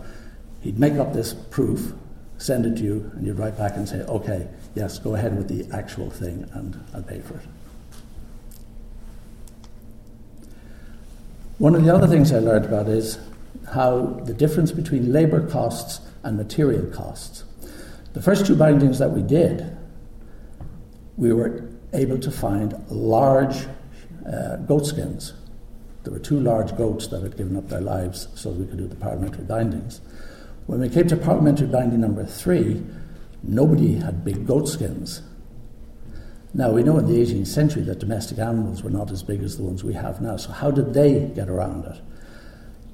He'd 0.62 0.80
make 0.80 0.94
up 0.94 1.14
this 1.14 1.34
proof, 1.34 1.94
send 2.38 2.66
it 2.66 2.78
to 2.78 2.84
you, 2.84 3.12
and 3.16 3.28
you'd 3.28 3.38
write 3.38 3.58
back 3.58 3.76
and 3.76 3.88
say, 3.88 4.02
okay, 4.02 4.48
yes, 4.76 5.00
go 5.00 5.16
ahead 5.16 5.36
with 5.38 5.50
the 5.50 5.76
actual 5.76 6.10
thing, 6.10 6.50
and 6.54 6.82
I'll 6.94 7.04
pay 7.04 7.20
for 7.20 7.36
it. 7.36 7.46
One 11.58 11.76
of 11.76 11.84
the 11.84 11.94
other 11.94 12.08
things 12.08 12.32
I 12.32 12.40
learned 12.40 12.66
about 12.66 12.88
is 12.88 13.20
how 13.74 14.22
the 14.26 14.34
difference 14.34 14.72
between 14.72 15.12
labour 15.12 15.48
costs 15.48 16.02
and 16.24 16.38
material 16.38 16.86
costs. 16.88 17.44
The 18.14 18.22
first 18.22 18.46
two 18.46 18.56
bindings 18.56 19.00
that 19.00 19.12
we 19.12 19.22
did, 19.22 19.78
we 21.18 21.34
were 21.34 21.70
able 21.94 22.20
to 22.20 22.32
find 22.32 22.74
large 22.90 23.68
uh, 24.26 24.58
goat 24.58 24.86
skins. 24.86 25.34
There 26.04 26.12
were 26.12 26.20
two 26.20 26.40
large 26.40 26.76
goats 26.76 27.08
that 27.08 27.22
had 27.22 27.38
given 27.38 27.56
up 27.56 27.70
their 27.70 27.82
lives 27.82 28.28
so 28.36 28.50
we 28.50 28.66
could 28.66 28.78
do 28.78 28.88
the 28.88 28.96
parliamentary 28.96 29.46
bindings. 29.46 30.02
When 30.66 30.82
we 30.82 30.90
came 30.90 31.08
to 31.08 31.18
parliamentary 31.18 31.68
binding 31.68 32.02
number 32.02 32.26
three, 32.26 32.84
nobody 33.42 33.96
had 33.96 34.26
big 34.26 34.46
goat 34.46 34.68
skins. 34.68 35.22
Now, 36.54 36.72
we 36.72 36.84
know 36.84 37.00
in 37.00 37.08
the 37.08 37.14
18th 37.14 37.48
century 37.48 37.82
that 37.84 38.00
domestic 38.00 38.38
animals 38.38 38.84
were 38.84 38.90
not 38.90 39.12
as 39.12 39.24
big 39.24 39.42
as 39.42 39.58
the 39.58 39.64
ones 39.64 39.84
we 39.84 39.94
have 39.94 40.22
now, 40.22 40.38
so 40.38 40.52
how 40.52 40.72
did 40.72 40.94
they 40.94 41.32
get 41.34 41.50
around 41.50 41.86
it? 41.86 42.00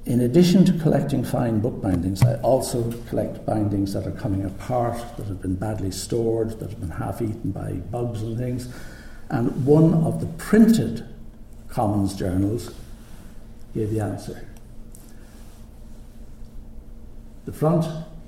In 0.06 0.22
addition 0.22 0.64
to 0.66 0.74
collecting 0.74 1.26
fine 1.26 1.60
book 1.60 1.82
bindings, 1.82 2.24
I 2.24 2.36
also 2.36 2.92
collect 3.10 3.46
bindings 3.46 3.94
that 3.94 4.08
are 4.08 4.12
coming 4.12 4.46
apart, 4.46 4.98
that 5.18 5.28
have 5.28 5.42
been 5.42 5.56
badly 5.56 5.92
stored, 5.92 6.60
that 6.60 6.70
have 6.70 6.80
been 6.80 6.90
half 6.90 7.22
eaten 7.22 7.52
by 7.52 7.74
bugs 7.74 8.22
and 8.22 8.38
things. 8.38 8.70
And 9.30 9.66
one 9.66 9.94
of 10.06 10.22
the 10.22 10.28
printed 10.38 11.06
Commons 11.68 12.16
journals 12.16 12.74
gave 13.74 13.92
the 13.92 14.00
answer. 14.00 14.48
The 17.46 17.54
front, 17.54 17.86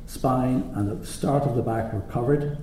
spine, 0.07 0.71
and 0.75 0.89
the 0.89 1.05
start 1.05 1.43
of 1.43 1.55
the 1.55 1.61
back 1.61 1.93
were 1.93 2.01
covered. 2.01 2.57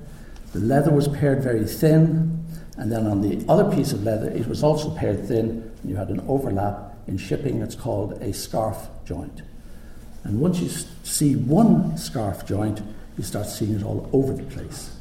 The 0.53 0.61
leather 0.61 0.91
was 0.91 1.09
pared 1.09 1.43
very 1.43 1.65
thin, 1.65 2.45
and 2.77 2.91
then 2.91 3.07
on 3.07 3.21
the 3.21 3.45
other 3.49 3.75
piece 3.75 3.93
of 3.93 4.03
leather, 4.03 4.31
it 4.31 4.47
was 4.47 4.63
also 4.63 4.91
pared 4.95 5.27
thin, 5.27 5.71
and 5.83 5.91
you 5.91 5.97
had 5.97 6.09
an 6.09 6.21
overlap. 6.29 6.97
In 7.07 7.17
shipping, 7.17 7.63
it's 7.63 7.75
called 7.75 8.13
a 8.21 8.33
scarf 8.33 8.89
joint. 9.07 9.43
And 10.25 10.41
once 10.41 10.61
you 10.61 10.69
see 11.05 11.37
one 11.37 11.97
scarf 11.97 12.45
joint, 12.47 12.83
you 13.17 13.25
start 13.25 13.47
seeing 13.47 13.75
it 13.75 13.83
all 13.83 14.09
over 14.13 14.35
the 14.35 14.43
place. 14.43 14.95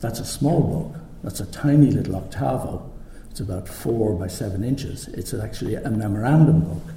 That's 0.00 0.20
a 0.20 0.24
small 0.24 0.60
book. 0.60 1.00
That's 1.22 1.40
a 1.40 1.46
tiny 1.46 1.90
little 1.90 2.16
octavo. 2.16 2.90
It's 3.36 3.42
about 3.42 3.68
four 3.68 4.14
by 4.14 4.28
seven 4.28 4.64
inches. 4.64 5.08
It's 5.08 5.34
actually 5.34 5.74
a 5.74 5.90
memorandum 5.90 6.60
book. 6.60 6.94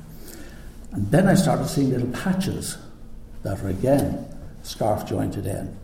And 0.93 1.11
then 1.11 1.27
I 1.27 1.33
started 1.33 1.67
seeing 1.67 1.89
little 1.89 2.07
patches 2.11 2.77
that 3.43 3.61
are 3.61 3.67
again 3.67 4.25
scarf 4.63 5.05
jointed 5.05 5.45
in. 5.45 5.77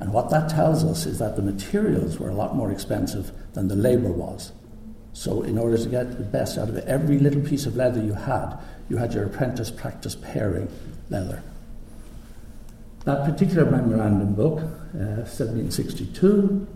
And 0.00 0.12
what 0.12 0.28
that 0.30 0.50
tells 0.50 0.82
us 0.82 1.06
is 1.06 1.20
that 1.20 1.36
the 1.36 1.42
materials 1.42 2.18
were 2.18 2.30
a 2.30 2.34
lot 2.34 2.56
more 2.56 2.72
expensive 2.72 3.30
than 3.52 3.68
the 3.68 3.76
labour 3.76 4.10
was. 4.10 4.50
So, 5.12 5.42
in 5.42 5.56
order 5.56 5.78
to 5.78 5.88
get 5.88 6.18
the 6.18 6.24
best 6.24 6.58
out 6.58 6.68
of 6.68 6.76
it, 6.76 6.84
every 6.88 7.20
little 7.20 7.42
piece 7.42 7.64
of 7.64 7.76
leather 7.76 8.02
you 8.02 8.14
had, 8.14 8.56
you 8.88 8.96
had 8.96 9.14
your 9.14 9.26
apprentice 9.26 9.70
practice 9.70 10.16
paring 10.16 10.68
leather. 11.10 11.44
That 13.04 13.24
particular 13.24 13.70
memorandum 13.70 14.34
book, 14.34 14.58
uh, 14.58 15.22
1762, 15.30 16.66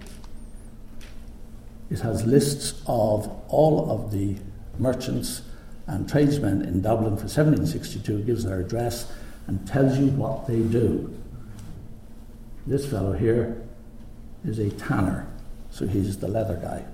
it 1.95 2.01
has 2.01 2.27
lists 2.27 2.83
of 2.89 3.31
all 3.47 3.89
of 3.89 4.11
the 4.11 4.37
merchants 4.79 5.43
and 5.87 6.09
tradesmen 6.09 6.63
in 6.63 6.83
Dublin 6.83 7.17
for 7.17 7.29
1762, 7.29 8.25
gives 8.25 8.43
their 8.43 8.59
address, 8.59 9.13
and 9.47 9.65
tells 9.69 9.97
you 9.97 10.07
what 10.09 10.49
they 10.49 10.59
do. 10.59 11.17
This 12.67 12.85
fellow 12.85 13.13
here 13.13 13.63
is 14.45 14.59
a 14.59 14.71
tanner, 14.71 15.29
so 15.71 15.87
he's 15.87 16.19
the 16.19 16.27
leather 16.27 16.57
guy. 16.57 16.85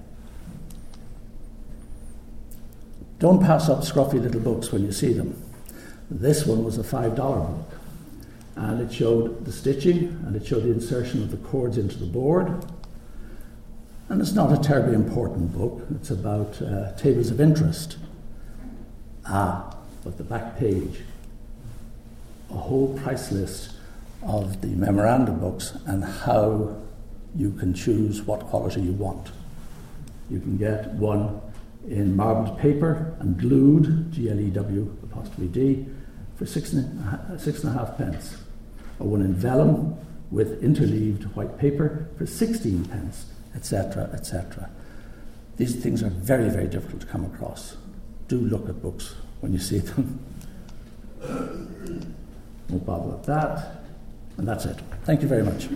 Don't 3.21 3.41
pass 3.41 3.71
up 3.71 3.79
scruffy 3.79 4.21
little 4.21 4.41
books 4.41 4.71
when 4.71 4.85
you 4.85 4.93
see 4.93 5.15
them. 5.15 5.43
This 6.11 6.45
one 6.45 6.63
was 6.63 6.77
a 6.77 6.83
$5 6.83 7.17
book, 7.17 7.79
and 8.57 8.83
it 8.83 8.93
showed 8.93 9.47
the 9.47 9.53
stitching 9.53 10.23
and 10.27 10.37
it 10.37 10.47
showed 10.47 10.65
the 10.65 10.73
insertion 10.73 11.23
of 11.23 11.31
the 11.31 11.39
cords 11.39 11.79
into 11.79 11.97
the 11.97 12.05
board. 12.05 12.67
And 14.11 14.21
it's 14.21 14.33
not 14.33 14.53
a 14.53 14.61
terribly 14.61 14.95
important 14.95 15.57
book, 15.57 15.87
it's 15.95 16.11
about 16.11 16.61
uh, 16.61 16.93
tables 16.97 17.31
of 17.31 17.41
interest. 17.41 17.97
Ah, 19.25 19.77
but 20.03 20.19
the 20.19 20.25
back 20.25 20.59
page, 20.59 21.03
a 22.51 22.55
whole 22.55 22.99
price 22.99 23.31
list 23.31 23.75
of 24.25 24.63
the 24.63 24.67
memorandum 24.67 25.39
books 25.39 25.79
and 25.87 26.03
how 26.03 26.77
you 27.37 27.53
can 27.53 27.73
choose 27.73 28.21
what 28.23 28.41
quality 28.47 28.81
you 28.81 28.93
want. 28.93 29.31
You 30.29 30.41
can 30.41 30.57
get 30.57 30.89
one 30.95 31.41
in 31.89 32.17
marbled 32.17 32.59
paper 32.59 33.15
and 33.21 33.39
glued, 33.39 34.11
G 34.11 34.29
L 34.29 34.41
E 34.41 34.51
W 34.51 34.97
apostrophe 35.05 35.47
D, 35.47 35.87
for 36.35 36.47
six 36.47 36.73
and, 36.73 36.99
a, 37.31 37.39
six 37.39 37.63
and 37.63 37.77
a 37.77 37.79
half 37.79 37.97
pence, 37.97 38.39
or 38.99 39.07
one 39.07 39.23
in 39.23 39.35
vellum 39.35 39.97
with 40.33 40.61
interleaved 40.65 41.25
white 41.37 41.59
paper 41.59 42.09
for 42.19 42.27
16 42.27 42.87
pence, 42.87 43.27
etc., 43.55 44.11
etc. 44.13 44.71
These 45.57 45.77
things 45.77 46.03
are 46.03 46.11
very, 46.11 46.49
very 46.49 46.67
difficult 46.67 47.03
to 47.03 47.07
come 47.07 47.25
across. 47.25 47.77
Do 48.29 48.39
look 48.39 48.69
at 48.69 48.81
books 48.81 49.15
when 49.41 49.53
you 49.53 49.59
see 49.59 49.79
them. 49.79 50.19
No 52.71 52.79
bother 52.79 53.09
with 53.09 53.27
that. 53.27 53.83
And 54.37 54.47
that's 54.47 54.65
it. 54.65 54.77
Thank 55.05 55.23
you 55.23 55.29
very 55.29 55.43
much. 55.43 55.67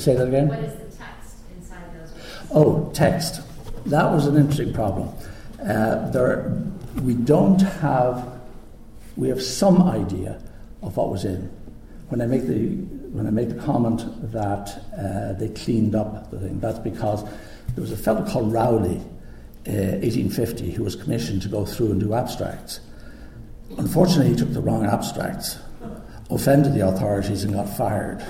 Say 0.00 0.14
that 0.14 0.28
again? 0.28 0.48
What 0.48 0.58
is 0.60 0.74
the 0.74 0.96
text 0.96 1.36
inside 1.56 1.84
those 1.94 2.10
books? 2.10 2.48
Oh, 2.52 2.90
text. 2.94 3.40
That 3.86 4.10
was 4.12 4.26
an 4.26 4.36
interesting 4.36 4.72
problem. 4.72 5.08
Uh, 5.62 6.10
there, 6.10 6.62
we 7.02 7.14
don't 7.14 7.60
have, 7.60 8.40
we 9.16 9.28
have 9.28 9.42
some 9.42 9.82
idea 9.82 10.40
of 10.82 10.96
what 10.96 11.10
was 11.10 11.24
in. 11.24 11.50
When 12.08 12.20
I 12.20 12.26
make 12.26 12.46
the, 12.46 12.68
when 13.12 13.26
I 13.26 13.30
make 13.30 13.48
the 13.48 13.62
comment 13.62 14.02
that 14.32 14.82
uh, 14.98 15.38
they 15.38 15.48
cleaned 15.48 15.94
up 15.94 16.30
the 16.30 16.40
thing, 16.40 16.60
that's 16.60 16.78
because 16.78 17.24
there 17.24 17.82
was 17.82 17.92
a 17.92 17.96
fellow 17.96 18.26
called 18.28 18.52
Rowley, 18.52 18.96
uh, 19.68 20.00
1850, 20.02 20.70
who 20.72 20.84
was 20.84 20.96
commissioned 20.96 21.42
to 21.42 21.48
go 21.48 21.64
through 21.64 21.92
and 21.92 22.00
do 22.00 22.14
abstracts. 22.14 22.80
Unfortunately, 23.78 24.30
he 24.30 24.36
took 24.36 24.52
the 24.52 24.60
wrong 24.60 24.84
abstracts, 24.84 25.58
offended 26.30 26.74
the 26.74 26.86
authorities, 26.86 27.44
and 27.44 27.54
got 27.54 27.68
fired. 27.68 28.24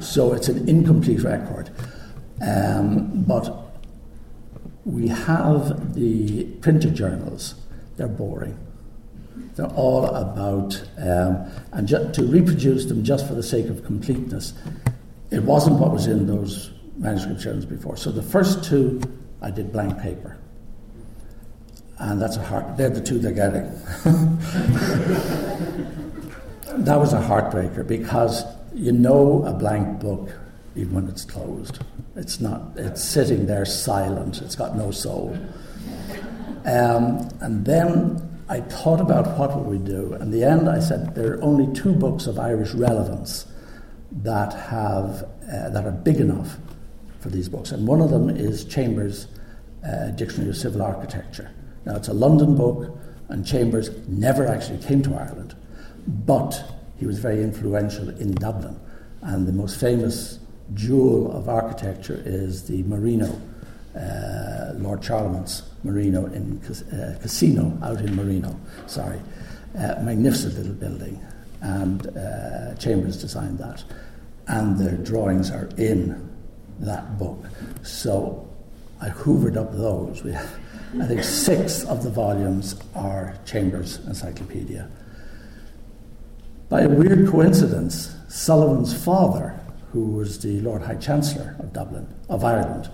So 0.00 0.32
it's 0.32 0.48
an 0.48 0.68
incomplete 0.68 1.22
record. 1.22 1.70
Um, 2.40 3.24
but 3.24 3.54
we 4.84 5.08
have 5.08 5.94
the 5.94 6.44
printed 6.60 6.94
journals, 6.94 7.54
they're 7.96 8.08
boring. 8.08 8.58
They're 9.56 9.66
all 9.66 10.06
about, 10.06 10.80
um, 10.98 11.50
and 11.72 11.86
ju- 11.86 12.10
to 12.12 12.22
reproduce 12.22 12.86
them 12.86 13.02
just 13.02 13.26
for 13.26 13.34
the 13.34 13.42
sake 13.42 13.66
of 13.66 13.84
completeness, 13.84 14.54
it 15.30 15.42
wasn't 15.42 15.80
what 15.80 15.92
was 15.92 16.06
in 16.06 16.26
those 16.26 16.70
manuscript 16.96 17.40
journals 17.40 17.66
before. 17.66 17.96
So 17.96 18.12
the 18.12 18.22
first 18.22 18.64
two, 18.64 19.00
I 19.42 19.50
did 19.50 19.72
blank 19.72 20.00
paper. 20.00 20.36
And 21.98 22.22
that's 22.22 22.36
a 22.36 22.42
heart, 22.42 22.76
they're 22.76 22.90
the 22.90 23.00
two 23.00 23.18
they're 23.18 23.32
getting. 23.32 23.62
that 26.84 26.98
was 26.98 27.12
a 27.12 27.20
heartbreaker 27.20 27.86
because 27.86 28.44
you 28.78 28.92
know 28.92 29.44
a 29.44 29.52
blank 29.52 30.00
book 30.00 30.30
even 30.76 30.94
when 30.94 31.08
it's 31.08 31.24
closed. 31.24 31.80
It's 32.14 32.40
not. 32.40 32.72
It's 32.76 33.02
sitting 33.02 33.46
there 33.46 33.64
silent. 33.64 34.40
It's 34.40 34.54
got 34.54 34.76
no 34.76 34.90
soul. 34.90 35.36
Um, 36.64 37.28
and 37.40 37.64
then 37.64 38.42
I 38.48 38.60
thought 38.60 39.00
about 39.00 39.36
what 39.38 39.56
would 39.56 39.66
we 39.66 39.78
do. 39.84 40.14
In 40.14 40.30
the 40.30 40.44
end, 40.44 40.68
I 40.68 40.80
said 40.80 41.14
there 41.14 41.34
are 41.34 41.42
only 41.42 41.72
two 41.74 41.92
books 41.92 42.26
of 42.26 42.38
Irish 42.38 42.72
relevance 42.74 43.46
that 44.12 44.52
have 44.52 45.24
uh, 45.52 45.70
that 45.70 45.84
are 45.84 45.90
big 45.90 46.16
enough 46.16 46.56
for 47.20 47.30
these 47.30 47.48
books, 47.48 47.72
and 47.72 47.86
one 47.86 48.00
of 48.00 48.10
them 48.10 48.30
is 48.30 48.64
Chambers' 48.64 49.26
uh, 49.84 50.10
Dictionary 50.10 50.50
of 50.50 50.56
Civil 50.56 50.82
Architecture. 50.82 51.50
Now, 51.84 51.96
it's 51.96 52.08
a 52.08 52.14
London 52.14 52.54
book, 52.54 52.96
and 53.28 53.44
Chambers 53.44 53.90
never 54.06 54.46
actually 54.46 54.78
came 54.78 55.02
to 55.02 55.14
Ireland, 55.14 55.56
but 56.06 56.77
he 56.98 57.06
was 57.06 57.18
very 57.18 57.42
influential 57.42 58.08
in 58.10 58.32
Dublin. 58.34 58.78
And 59.22 59.46
the 59.46 59.52
most 59.52 59.80
famous 59.80 60.38
jewel 60.74 61.32
of 61.32 61.48
architecture 61.48 62.20
is 62.24 62.66
the 62.66 62.82
Marino, 62.84 63.40
uh, 63.96 64.72
Lord 64.74 65.00
Charlemont's 65.02 65.62
Marino 65.84 66.26
in 66.26 66.60
uh, 66.92 67.18
Casino 67.20 67.78
out 67.82 68.00
in 68.00 68.14
Marino. 68.14 68.58
Sorry, 68.86 69.20
uh, 69.76 69.96
magnificent 70.02 70.56
little 70.56 70.74
building, 70.74 71.24
and 71.60 72.06
uh, 72.16 72.74
Chambers 72.76 73.20
designed 73.20 73.58
that, 73.58 73.82
and 74.46 74.78
the 74.78 74.92
drawings 74.98 75.50
are 75.50 75.68
in 75.76 76.30
that 76.80 77.18
book. 77.18 77.44
So 77.82 78.48
I 79.00 79.08
hoovered 79.08 79.56
up 79.56 79.72
those. 79.72 80.22
We, 80.22 80.34
I 80.34 81.06
think 81.06 81.22
six 81.22 81.84
of 81.84 82.02
the 82.02 82.10
volumes 82.10 82.76
are 82.94 83.36
Chambers 83.44 83.98
Encyclopedia. 84.06 84.88
By 86.68 86.82
a 86.82 86.88
weird 86.88 87.28
coincidence, 87.28 88.14
Sullivan's 88.28 88.92
father, 88.92 89.58
who 89.92 90.10
was 90.12 90.38
the 90.40 90.60
Lord 90.60 90.82
High 90.82 90.96
Chancellor 90.96 91.56
of 91.58 91.72
Dublin, 91.72 92.06
of 92.28 92.44
Ireland, 92.44 92.90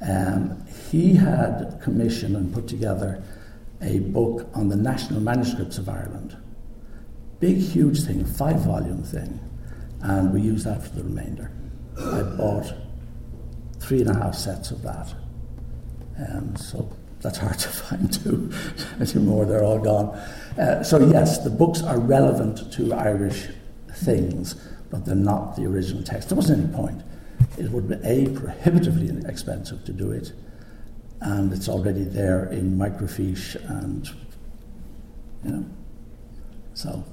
um, 0.00 0.64
he 0.90 1.14
had 1.14 1.80
commissioned 1.82 2.34
and 2.34 2.52
put 2.52 2.66
together 2.66 3.22
a 3.82 3.98
book 3.98 4.48
on 4.54 4.68
the 4.68 4.76
national 4.76 5.20
manuscripts 5.20 5.76
of 5.76 5.88
Ireland. 5.88 6.36
Big, 7.40 7.58
huge 7.58 8.04
thing, 8.04 8.24
five 8.24 8.60
volume 8.60 9.02
thing, 9.02 9.38
and 10.00 10.32
we 10.32 10.40
used 10.40 10.64
that 10.64 10.82
for 10.82 10.90
the 10.90 11.04
remainder. 11.04 11.52
I 11.98 12.22
bought 12.22 12.72
three 13.80 14.00
and 14.00 14.10
a 14.10 14.14
half 14.14 14.34
sets 14.34 14.70
of 14.70 14.82
that. 14.82 15.14
Um, 16.18 16.56
so 16.56 16.90
that's 17.20 17.38
hard 17.38 17.58
to 17.58 17.68
find 17.68 18.12
too 18.12 18.50
anymore, 18.98 19.44
they're 19.44 19.64
all 19.64 19.78
gone. 19.78 20.18
Uh, 20.58 20.82
so, 20.82 20.98
yes, 20.98 21.44
the 21.44 21.50
books 21.50 21.82
are 21.82 21.98
relevant 21.98 22.72
to 22.72 22.92
Irish 22.92 23.46
things, 23.94 24.54
but 24.90 25.04
they're 25.04 25.14
not 25.14 25.54
the 25.54 25.64
original 25.64 26.02
text. 26.02 26.28
There 26.28 26.36
wasn't 26.36 26.64
any 26.64 26.74
point. 26.74 27.02
It 27.56 27.70
would 27.70 27.88
be 27.88 27.94
A, 28.02 28.28
prohibitively 28.30 29.08
expensive 29.28 29.84
to 29.84 29.92
do 29.92 30.10
it, 30.10 30.32
and 31.20 31.52
it's 31.52 31.68
already 31.68 32.02
there 32.02 32.46
in 32.46 32.76
microfiche 32.76 33.54
and, 33.70 34.08
you 35.44 35.50
know, 35.50 35.66
so. 36.74 37.04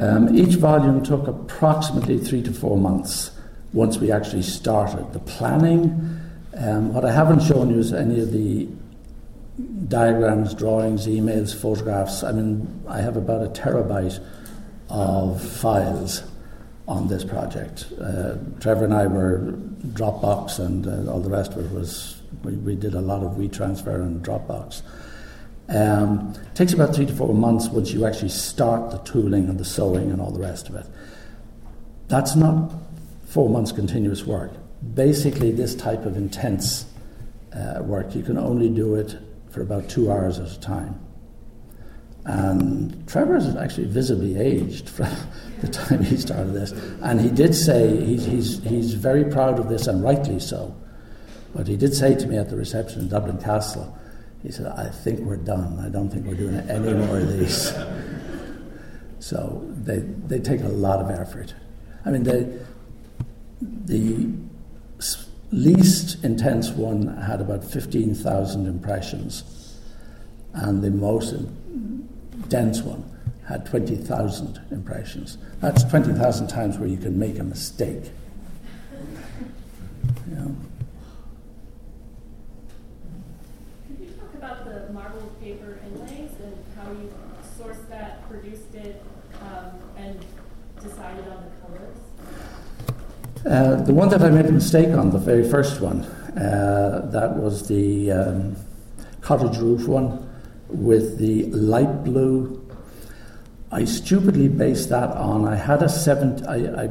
Um, 0.00 0.36
each 0.36 0.56
volume 0.56 1.04
took 1.04 1.28
approximately 1.28 2.18
three 2.18 2.42
to 2.42 2.52
four 2.52 2.76
months 2.76 3.30
once 3.72 3.98
we 3.98 4.10
actually 4.10 4.42
started. 4.42 5.12
The 5.12 5.20
planning, 5.20 6.20
um, 6.56 6.92
what 6.92 7.04
I 7.04 7.12
haven't 7.12 7.42
shown 7.42 7.70
you 7.70 7.78
is 7.78 7.92
any 7.92 8.20
of 8.20 8.32
the 8.32 8.68
diagrams, 9.88 10.54
drawings, 10.54 11.06
emails, 11.06 11.54
photographs. 11.54 12.24
I 12.24 12.32
mean, 12.32 12.82
I 12.88 13.00
have 13.00 13.16
about 13.16 13.42
a 13.42 13.50
terabyte 13.50 14.24
of 14.88 15.42
files 15.42 16.22
on 16.86 17.08
this 17.08 17.24
project. 17.24 17.86
Uh, 18.00 18.36
Trevor 18.60 18.84
and 18.84 18.94
I 18.94 19.06
were 19.06 19.54
Dropbox, 19.92 20.58
and 20.58 20.86
uh, 20.86 21.10
all 21.10 21.20
the 21.20 21.30
rest 21.30 21.52
of 21.52 21.64
it 21.64 21.70
was 21.72 22.20
we, 22.42 22.52
we 22.52 22.74
did 22.74 22.94
a 22.94 23.00
lot 23.00 23.22
of 23.22 23.32
WeTransfer 23.32 23.94
and 23.94 24.24
Dropbox. 24.24 24.82
Um, 25.68 26.34
it 26.42 26.54
takes 26.54 26.72
about 26.72 26.94
three 26.94 27.06
to 27.06 27.12
four 27.12 27.32
months 27.32 27.68
once 27.68 27.92
you 27.92 28.04
actually 28.06 28.28
start 28.28 28.90
the 28.90 28.98
tooling 28.98 29.48
and 29.48 29.58
the 29.58 29.64
sewing 29.64 30.10
and 30.10 30.20
all 30.20 30.30
the 30.30 30.40
rest 30.40 30.68
of 30.68 30.74
it. 30.74 30.86
That's 32.08 32.36
not 32.36 32.70
four 33.26 33.48
months 33.48 33.72
continuous 33.72 34.24
work. 34.24 34.52
Basically, 34.94 35.50
this 35.50 35.74
type 35.74 36.04
of 36.04 36.16
intense 36.16 36.84
uh, 37.54 37.80
work, 37.82 38.14
you 38.14 38.22
can 38.22 38.36
only 38.36 38.68
do 38.68 38.94
it 38.96 39.16
for 39.50 39.62
about 39.62 39.88
two 39.88 40.10
hours 40.10 40.38
at 40.38 40.50
a 40.50 40.60
time. 40.60 41.00
And 42.26 43.06
Trevor 43.06 43.36
is 43.36 43.54
actually 43.56 43.86
visibly 43.86 44.38
aged 44.38 44.88
from 44.88 45.08
the 45.60 45.68
time 45.68 46.02
he 46.02 46.16
started 46.16 46.52
this. 46.52 46.72
And 47.02 47.20
he 47.20 47.30
did 47.30 47.54
say 47.54 47.96
he's, 48.04 48.24
he's, 48.24 48.62
he's 48.64 48.94
very 48.94 49.24
proud 49.24 49.58
of 49.58 49.68
this, 49.68 49.86
and 49.86 50.02
rightly 50.02 50.40
so. 50.40 50.74
But 51.54 51.68
he 51.68 51.76
did 51.76 51.94
say 51.94 52.14
to 52.16 52.26
me 52.26 52.36
at 52.36 52.50
the 52.50 52.56
reception 52.56 53.02
in 53.02 53.08
Dublin 53.08 53.38
Castle, 53.38 53.96
he 54.44 54.52
said, 54.52 54.66
I 54.66 54.90
think 54.90 55.20
we're 55.20 55.36
done. 55.36 55.80
I 55.80 55.88
don't 55.88 56.10
think 56.10 56.26
we're 56.26 56.34
doing 56.34 56.56
any 56.68 56.92
more 56.92 57.18
of 57.18 57.38
these. 57.38 57.72
so 59.18 59.66
they, 59.70 59.98
they 59.98 60.38
take 60.38 60.60
a 60.60 60.68
lot 60.68 61.00
of 61.00 61.10
effort. 61.10 61.54
I 62.04 62.10
mean, 62.10 62.24
they, 62.24 62.58
the 63.62 64.30
least 65.50 66.22
intense 66.22 66.70
one 66.70 67.16
had 67.16 67.40
about 67.40 67.64
15,000 67.64 68.66
impressions, 68.66 69.78
and 70.52 70.82
the 70.82 70.90
most 70.90 71.34
dense 72.50 72.82
one 72.82 73.10
had 73.48 73.64
20,000 73.64 74.60
impressions. 74.70 75.38
That's 75.60 75.84
20,000 75.84 76.48
times 76.48 76.78
where 76.78 76.88
you 76.88 76.98
can 76.98 77.18
make 77.18 77.38
a 77.38 77.44
mistake. 77.44 78.10
Uh, 93.46 93.76
the 93.82 93.92
one 93.92 94.08
that 94.08 94.22
I 94.22 94.30
made 94.30 94.46
a 94.46 94.52
mistake 94.52 94.88
on, 94.96 95.10
the 95.10 95.18
very 95.18 95.46
first 95.46 95.78
one, 95.82 96.00
uh, 96.00 97.06
that 97.12 97.36
was 97.36 97.68
the 97.68 98.10
um, 98.10 98.56
cottage 99.20 99.58
roof 99.58 99.86
one 99.86 100.30
with 100.68 101.18
the 101.18 101.44
light 101.50 102.04
blue. 102.04 102.66
I 103.70 103.84
stupidly 103.84 104.48
based 104.48 104.88
that 104.88 105.10
on, 105.10 105.46
I 105.46 105.56
had 105.56 105.82
a 105.82 105.90
seven, 105.90 106.42
I, 106.46 106.84
I 106.84 106.90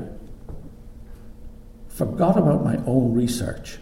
forgot 1.88 2.38
about 2.38 2.64
my 2.64 2.78
own 2.86 3.16
research 3.16 3.80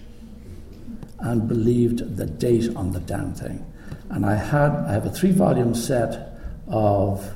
and 1.20 1.50
believed 1.50 2.16
the 2.16 2.26
date 2.26 2.74
on 2.78 2.94
the 2.94 3.02
damn 3.02 3.34
thing. 3.34 3.66
And 4.10 4.26
I 4.26 4.36
had, 4.36 4.72
I 4.72 4.94
have 4.94 5.06
a 5.06 5.12
three 5.12 5.32
volume 5.32 5.76
set 5.76 6.38
of 6.70 7.36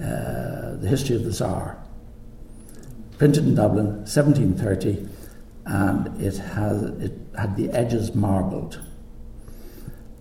uh, 0.00 0.76
the 0.76 0.86
history 0.88 1.14
of 1.14 1.24
the 1.24 1.32
Tsar 1.32 1.76
printed 3.18 3.44
in 3.44 3.54
Dublin, 3.54 3.86
1730, 4.04 5.08
and 5.66 6.20
it 6.20 6.36
had, 6.36 6.74
it 7.00 7.12
had 7.36 7.56
the 7.56 7.70
edges 7.70 8.14
marbled. 8.14 8.80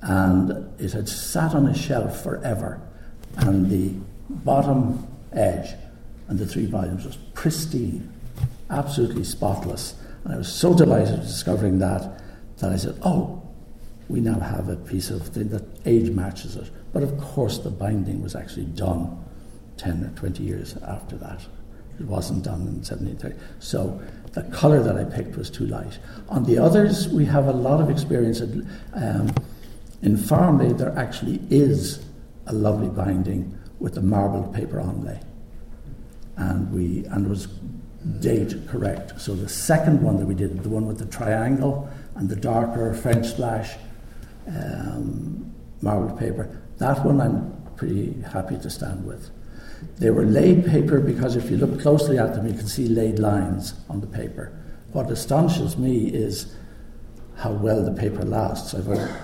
And 0.02 0.70
it 0.80 0.93
had 0.93 1.10
sat 1.10 1.54
on 1.54 1.68
a 1.68 1.76
shelf 1.76 2.22
forever, 2.24 2.82
and 3.38 3.70
the 3.70 3.93
bottom 4.30 5.08
edge 5.32 5.76
and 6.28 6.39
the 6.39 6.46
three 6.46 6.66
volumes 6.66 7.06
was 7.06 7.18
pristine, 7.34 8.12
absolutely 8.70 9.24
spotless. 9.24 9.96
And 10.24 10.34
I 10.34 10.38
was 10.38 10.52
so 10.52 10.74
delighted 10.74 11.22
discovering 11.22 11.80
that 11.80 12.22
that 12.58 12.72
I 12.72 12.78
said, 12.78 12.98
Oh, 13.04 13.41
we 14.08 14.22
now 14.22 14.39
have 14.39 14.70
a 14.70 14.76
piece 14.76 15.10
of 15.10 15.28
thing 15.28 15.50
that 15.50 15.64
age 15.86 16.10
matches 16.10 16.56
it. 16.56 16.70
But 16.93 17.04
of 17.04 17.18
course, 17.20 17.60
the 17.60 17.70
binding 17.70 18.22
was 18.22 18.36
actually 18.36 18.66
done 18.66 19.24
10 19.78 20.04
or 20.06 20.10
20 20.18 20.43
years 20.43 20.78
after 20.78 21.18
that. 21.18 21.41
It 22.00 22.06
wasn't 22.06 22.43
done 22.43 22.62
in 22.62 22.84
1730. 22.84 23.36
So 23.60 24.02
the 24.34 24.43
colour 24.56 24.84
that 24.84 24.98
I 24.98 25.04
picked 25.04 25.38
was 25.38 25.50
too 25.50 25.66
light. 25.68 25.98
On 26.30 26.43
the 26.43 26.58
others, 26.58 27.08
we 27.08 27.26
have 27.26 27.48
a 27.48 27.54
lot 27.54 27.82
of 27.82 27.89
experience. 27.89 28.41
Um, 28.41 29.34
in 30.02 30.18
Farmleigh, 30.18 30.78
there 30.78 30.98
actually 30.98 31.39
is 31.50 32.06
a 32.48 32.54
lovely 32.54 32.89
binding 32.89 33.58
with 33.80 33.98
a 33.98 34.02
marbled 34.02 34.54
paper 34.54 34.78
onlay. 34.78 35.24
And 36.38 36.72
we 36.72 37.06
and 37.06 37.30
was 37.30 37.48
date 38.20 38.56
correct. 38.68 39.20
So 39.20 39.34
the 39.36 39.50
second 39.50 40.02
one 40.02 40.18
that 40.18 40.26
we 40.26 40.36
did, 40.36 40.62
the 40.64 40.70
one 40.70 40.86
with 40.86 41.00
the 41.00 41.06
triangle 41.06 41.89
and 42.16 42.30
the 42.30 42.36
darker 42.36 42.93
French 42.93 43.28
splash 43.28 43.76
um, 44.48 45.54
marbled 45.82 46.20
paper, 46.20 46.62
that 46.78 47.04
one 47.06 47.22
I'm 47.22 47.56
pretty 47.76 48.22
happy 48.22 48.58
to 48.58 48.70
stand 48.70 49.06
with. 49.06 49.30
They 49.98 50.10
were 50.10 50.26
laid 50.26 50.66
paper 50.66 51.00
because 51.00 51.36
if 51.36 51.50
you 51.50 51.58
look 51.58 51.80
closely 51.82 52.20
at 52.20 52.34
them, 52.34 52.48
you 52.48 52.54
can 52.54 52.68
see 52.68 52.88
laid 52.88 53.20
lines 53.20 53.74
on 53.89 54.02
the 54.02 54.08
paper. 54.08 54.52
What 54.91 55.10
astonishes 55.10 55.78
me 55.78 56.08
is 56.08 56.54
how 57.38 57.52
well 57.52 57.84
the 57.84 57.93
paper 57.93 58.24
lasts. 58.24 58.74
I've 58.74 58.88
a 58.88 59.20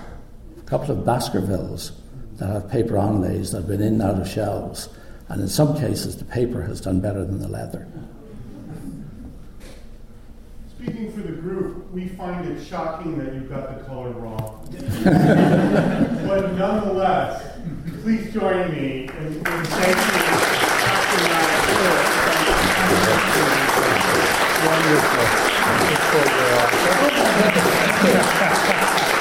couple 0.66 0.90
of 0.96 1.04
Baskervilles 1.04 1.92
that 2.36 2.48
have 2.48 2.70
paper 2.70 2.94
onlays 2.94 3.52
that 3.52 3.58
have 3.58 3.68
been 3.68 3.82
in 3.82 3.94
and 3.94 4.02
out 4.02 4.20
of 4.20 4.28
shelves, 4.28 4.88
and 5.28 5.40
in 5.42 5.48
some 5.48 5.78
cases, 5.78 6.16
the 6.16 6.24
paper 6.24 6.62
has 6.62 6.80
done 6.80 7.00
better 7.00 7.24
than 7.24 7.40
the 7.40 7.48
leather. 7.48 7.86
Speaking 10.76 11.12
for 11.12 11.20
the 11.20 11.32
group, 11.32 11.90
we 11.92 12.08
find 12.08 12.46
it 12.48 12.64
shocking 12.64 13.18
that 13.18 13.34
you 13.34 13.40
got 13.42 13.78
the 13.78 13.84
color 13.84 14.10
wrong. 14.10 14.66
but 16.26 16.52
nonetheless, 16.54 17.51
please 18.02 18.32
join 18.32 18.68
me 18.72 19.04
in, 19.04 19.08
in 19.08 19.42
thanking 19.42 20.22
Dr. 20.82 21.22
Mike 21.30 21.62
Wonderful. 24.66 25.26
Wonderful. 28.02 29.11